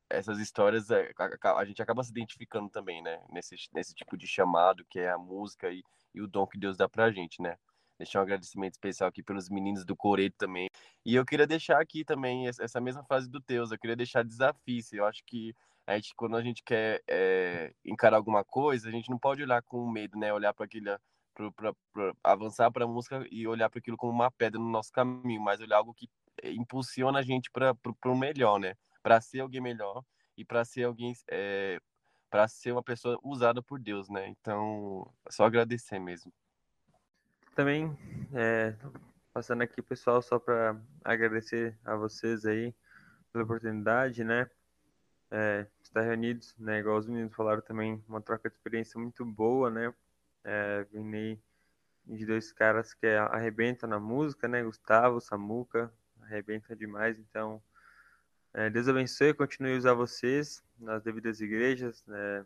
essas 0.09 0.39
histórias 0.39 0.89
a, 0.91 0.97
a, 1.17 1.57
a, 1.59 1.65
gente 1.65 1.81
acaba 1.81 2.03
se 2.03 2.11
identificando 2.11 2.69
também, 2.69 3.01
né? 3.01 3.21
Nesse, 3.31 3.55
nesse 3.73 3.93
tipo 3.95 4.17
de 4.17 4.27
chamado 4.27 4.85
que 4.89 4.99
é 4.99 5.09
a 5.09 5.17
música 5.17 5.69
e, 5.71 5.83
e 6.13 6.21
o 6.21 6.27
dom 6.27 6.45
que 6.47 6.59
Deus 6.59 6.77
dá 6.77 6.87
pra 6.87 7.11
gente, 7.11 7.41
né? 7.41 7.57
Deixar 7.97 8.19
um 8.19 8.23
agradecimento 8.23 8.73
especial 8.73 9.09
aqui 9.09 9.23
pelos 9.23 9.49
meninos 9.49 9.85
do 9.85 9.95
Coreto 9.95 10.35
também. 10.37 10.69
E 11.05 11.15
eu 11.15 11.25
queria 11.25 11.47
deixar 11.47 11.81
aqui 11.81 12.03
também 12.03 12.47
essa 12.47 12.79
mesma 12.81 13.03
frase 13.03 13.29
do 13.29 13.41
Teus, 13.41 13.71
eu 13.71 13.79
queria 13.79 13.95
deixar 13.95 14.23
desafio. 14.23 14.83
Eu 14.93 15.05
acho 15.05 15.23
que 15.25 15.55
a 15.87 15.95
gente, 15.95 16.13
quando 16.15 16.35
a 16.35 16.41
gente 16.41 16.63
quer 16.63 17.03
é, 17.07 17.73
encarar 17.83 18.17
alguma 18.17 18.43
coisa, 18.43 18.89
a 18.89 18.91
gente 18.91 19.09
não 19.09 19.19
pode 19.19 19.43
olhar 19.43 19.61
com 19.61 19.89
medo, 19.89 20.17
né? 20.17 20.33
Olhar 20.33 20.53
para 20.53 20.65
aquilo, 20.65 20.97
para 21.55 22.13
avançar 22.23 22.71
para 22.71 22.85
a 22.85 22.87
música 22.87 23.25
e 23.29 23.47
olhar 23.47 23.69
para 23.69 23.79
aquilo 23.79 23.97
como 23.97 24.11
uma 24.11 24.31
pedra 24.31 24.59
no 24.59 24.69
nosso 24.69 24.91
caminho, 24.91 25.41
mas 25.41 25.59
olhar 25.61 25.77
algo 25.77 25.93
que 25.93 26.09
eh, 26.41 26.51
impulsiona 26.53 27.19
a 27.19 27.23
gente 27.23 27.51
para 27.51 27.75
o 28.05 28.17
melhor, 28.17 28.59
né? 28.59 28.75
Para 29.03 29.21
ser 29.21 29.41
alguém 29.41 29.61
melhor 29.61 30.03
e 30.37 30.43
para 30.43 30.65
ser 30.65 30.83
alguém, 30.83 31.13
é, 31.29 31.79
para 32.29 32.47
ser 32.47 32.71
uma 32.71 32.83
pessoa 32.83 33.19
usada 33.23 33.61
por 33.61 33.79
Deus, 33.79 34.09
né? 34.09 34.27
Então, 34.27 35.07
é 35.25 35.31
só 35.31 35.45
agradecer 35.45 35.99
mesmo. 35.99 36.33
também, 37.55 37.97
é, 38.33 38.75
passando 39.33 39.61
aqui, 39.61 39.81
pessoal, 39.81 40.21
só 40.21 40.39
para 40.39 40.75
agradecer 41.03 41.77
a 41.85 41.95
vocês 41.95 42.45
aí 42.45 42.73
pela 43.31 43.45
oportunidade, 43.45 44.23
né? 44.23 44.49
É, 45.37 45.67
estar 45.83 45.99
reunidos, 45.99 46.55
né? 46.57 46.79
Igual 46.79 46.97
os 46.97 47.07
meninos 47.07 47.35
falaram 47.35 47.61
também, 47.61 48.01
uma 48.07 48.21
troca 48.21 48.49
de 48.49 48.55
experiência 48.55 48.97
muito 48.97 49.25
boa, 49.25 49.69
né? 49.69 49.93
É, 50.45 50.85
vim 50.85 51.37
de 52.05 52.25
dois 52.25 52.53
caras 52.53 52.93
que 52.93 53.05
arrebentam 53.05 53.89
na 53.89 53.99
música, 53.99 54.47
né? 54.47 54.63
Gustavo, 54.63 55.19
Samuca, 55.19 55.91
arrebenta 56.21 56.73
demais, 56.73 57.19
então 57.19 57.61
é, 58.53 58.69
Deus 58.69 58.87
abençoe, 58.87 59.33
continue 59.33 59.73
a 59.73 59.77
usar 59.77 59.93
vocês 59.93 60.63
nas 60.79 61.03
devidas 61.03 61.41
igrejas, 61.41 62.01
né? 62.07 62.45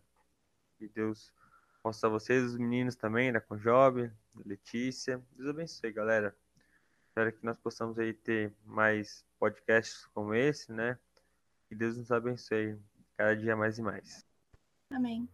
Que 0.80 0.88
Deus 0.88 1.32
possa 1.84 2.10
vocês, 2.10 2.44
os 2.44 2.58
meninos 2.58 2.96
também, 2.96 3.32
da 3.32 3.40
Conjob, 3.40 4.12
Letícia. 4.44 5.22
Deus 5.34 5.48
abençoe, 5.48 5.92
galera. 5.92 6.36
Espero 7.04 7.32
que 7.32 7.46
nós 7.46 7.60
possamos 7.60 8.00
aí 8.00 8.16
ter 8.16 8.52
mais 8.66 9.24
podcasts 9.38 10.08
como 10.08 10.34
esse, 10.34 10.72
né? 10.72 10.98
Que 11.70 11.76
Deus 11.76 11.96
nos 11.96 12.12
abençoe 12.12 12.78
cada 13.16 13.36
dia 13.36 13.56
mais 13.56 13.78
e 13.78 13.82
mais. 13.82 14.26
Amém. 14.92 15.30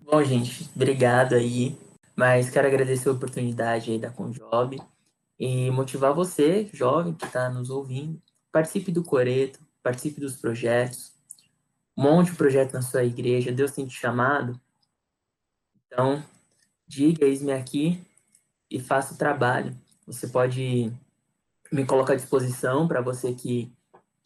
Bom, 0.00 0.24
gente, 0.24 0.68
obrigado 0.74 1.34
aí. 1.34 1.78
Mas 2.16 2.48
quero 2.48 2.66
agradecer 2.66 3.10
a 3.10 3.12
oportunidade 3.12 3.90
aí 3.90 3.98
da 3.98 4.10
Conjob 4.10 4.80
e 5.38 5.70
motivar 5.70 6.14
você, 6.14 6.70
jovem 6.72 7.12
que 7.12 7.26
está 7.26 7.50
nos 7.50 7.68
ouvindo, 7.68 8.20
participe 8.50 8.90
do 8.90 9.04
Coreto, 9.04 9.60
participe 9.82 10.18
dos 10.18 10.36
projetos, 10.36 11.12
monte 11.94 12.32
um 12.32 12.36
projeto 12.36 12.72
na 12.72 12.80
sua 12.80 13.04
igreja, 13.04 13.52
Deus 13.52 13.72
tem 13.72 13.86
te 13.86 13.94
chamado. 13.94 14.58
Então, 15.86 16.24
diga, 16.88 17.26
eis-me 17.26 17.52
aqui 17.52 18.02
e 18.70 18.80
faça 18.80 19.12
o 19.12 19.18
trabalho. 19.18 19.76
Você 20.06 20.26
pode 20.26 20.90
me 21.70 21.84
colocar 21.84 22.14
à 22.14 22.16
disposição 22.16 22.88
para 22.88 23.02
você 23.02 23.34
que, 23.34 23.70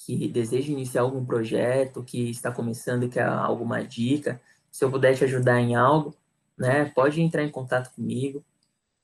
que 0.07 0.29
deseja 0.29 0.73
iniciar 0.73 1.03
algum 1.03 1.25
projeto, 1.25 2.03
que 2.03 2.31
está 2.31 2.51
começando 2.51 3.09
quer 3.09 3.25
alguma 3.25 3.85
dica. 3.85 4.41
Se 4.71 4.85
eu 4.85 4.91
puder 4.91 5.15
te 5.15 5.25
ajudar 5.25 5.61
em 5.61 5.75
algo, 5.75 6.15
né, 6.57 6.87
pode 6.87 7.21
entrar 7.21 7.45
em 7.45 7.51
contato 7.51 7.95
comigo. 7.95 8.43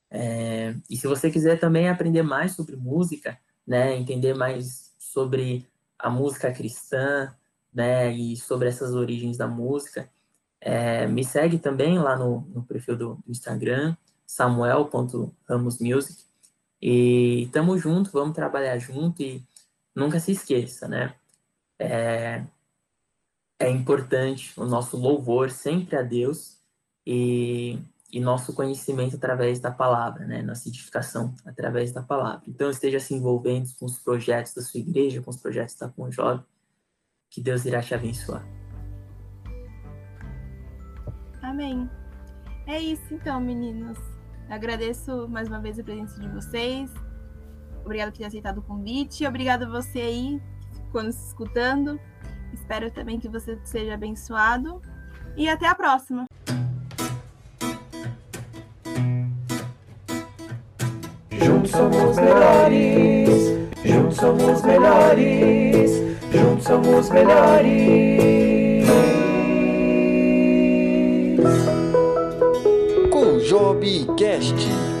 É, 0.09 0.75
e 0.89 0.97
se 0.97 1.07
você 1.07 1.29
quiser 1.29 1.59
também 1.59 1.87
aprender 1.87 2.23
mais 2.23 2.53
sobre 2.53 2.75
música, 2.75 3.37
né, 3.65 3.95
entender 3.95 4.33
mais 4.33 4.91
sobre 4.97 5.67
a 5.99 6.09
música 6.09 6.51
cristã, 6.51 7.33
né, 7.73 8.11
e 8.11 8.35
sobre 8.35 8.67
essas 8.67 8.95
origens 8.95 9.37
da 9.37 9.47
música, 9.47 10.09
é, 10.59 11.05
me 11.05 11.23
segue 11.23 11.59
também 11.59 11.99
lá 11.99 12.17
no, 12.17 12.41
no 12.53 12.63
perfil 12.63 12.97
do, 12.97 13.15
do 13.23 13.31
Instagram, 13.31 13.95
samuel.ramosmusic, 14.25 16.25
e 16.81 17.49
tamo 17.51 17.77
junto, 17.77 18.11
vamos 18.11 18.35
trabalhar 18.35 18.77
junto 18.79 19.21
e 19.21 19.43
nunca 19.97 20.19
se 20.19 20.31
esqueça, 20.31 20.87
né, 20.87 21.13
é, 21.79 22.43
é 23.59 23.69
importante 23.69 24.53
o 24.59 24.65
nosso 24.65 24.97
louvor 24.97 25.49
sempre 25.51 25.95
a 25.95 26.01
Deus 26.01 26.57
e 27.05 27.79
e 28.11 28.19
nosso 28.19 28.53
conhecimento 28.53 29.15
através 29.15 29.59
da 29.59 29.71
palavra, 29.71 30.25
né? 30.25 30.41
Nossa 30.41 30.69
edificação 30.69 31.35
através 31.45 31.91
da 31.91 32.01
palavra. 32.01 32.41
Então, 32.47 32.69
esteja 32.69 32.99
se 32.99 33.13
envolvendo 33.13 33.67
com 33.77 33.85
os 33.85 33.99
projetos 33.99 34.53
da 34.53 34.61
sua 34.61 34.79
igreja, 34.79 35.21
com 35.21 35.29
os 35.29 35.37
projetos 35.37 35.75
da 35.75 35.89
Conjob, 35.89 36.43
que 37.29 37.41
Deus 37.41 37.65
irá 37.65 37.81
te 37.81 37.93
abençoar. 37.93 38.45
Amém. 41.41 41.89
É 42.65 42.79
isso 42.79 43.13
então, 43.13 43.39
meninos. 43.39 43.97
Agradeço 44.49 45.27
mais 45.27 45.47
uma 45.47 45.59
vez 45.59 45.77
a 45.77 45.83
presença 45.83 46.19
de 46.19 46.29
vocês. 46.29 46.89
Obrigado 47.87 48.11
por 48.11 48.17
ter 48.17 48.25
aceitado 48.25 48.57
o 48.57 48.61
convite. 48.61 49.25
Obrigado 49.25 49.63
a 49.63 49.69
você 49.69 50.01
aí 50.01 50.41
que 50.73 50.81
ficou 50.81 51.01
nos 51.01 51.15
escutando. 51.27 51.97
Espero 52.53 52.91
também 52.91 53.17
que 53.17 53.29
você 53.29 53.57
seja 53.63 53.93
abençoado. 53.93 54.81
E 55.37 55.47
até 55.47 55.67
a 55.67 55.73
próxima. 55.73 56.25
Juntos 61.31 61.71
somos 61.71 62.17
melhores, 62.17 63.29
juntos 63.85 64.15
somos 64.17 64.61
melhores, 64.63 65.91
juntos 66.29 66.63
somos 66.65 67.09
melhores. 67.09 68.85
Com 73.09 73.37
Job 73.37 74.07
Cast. 74.17 74.96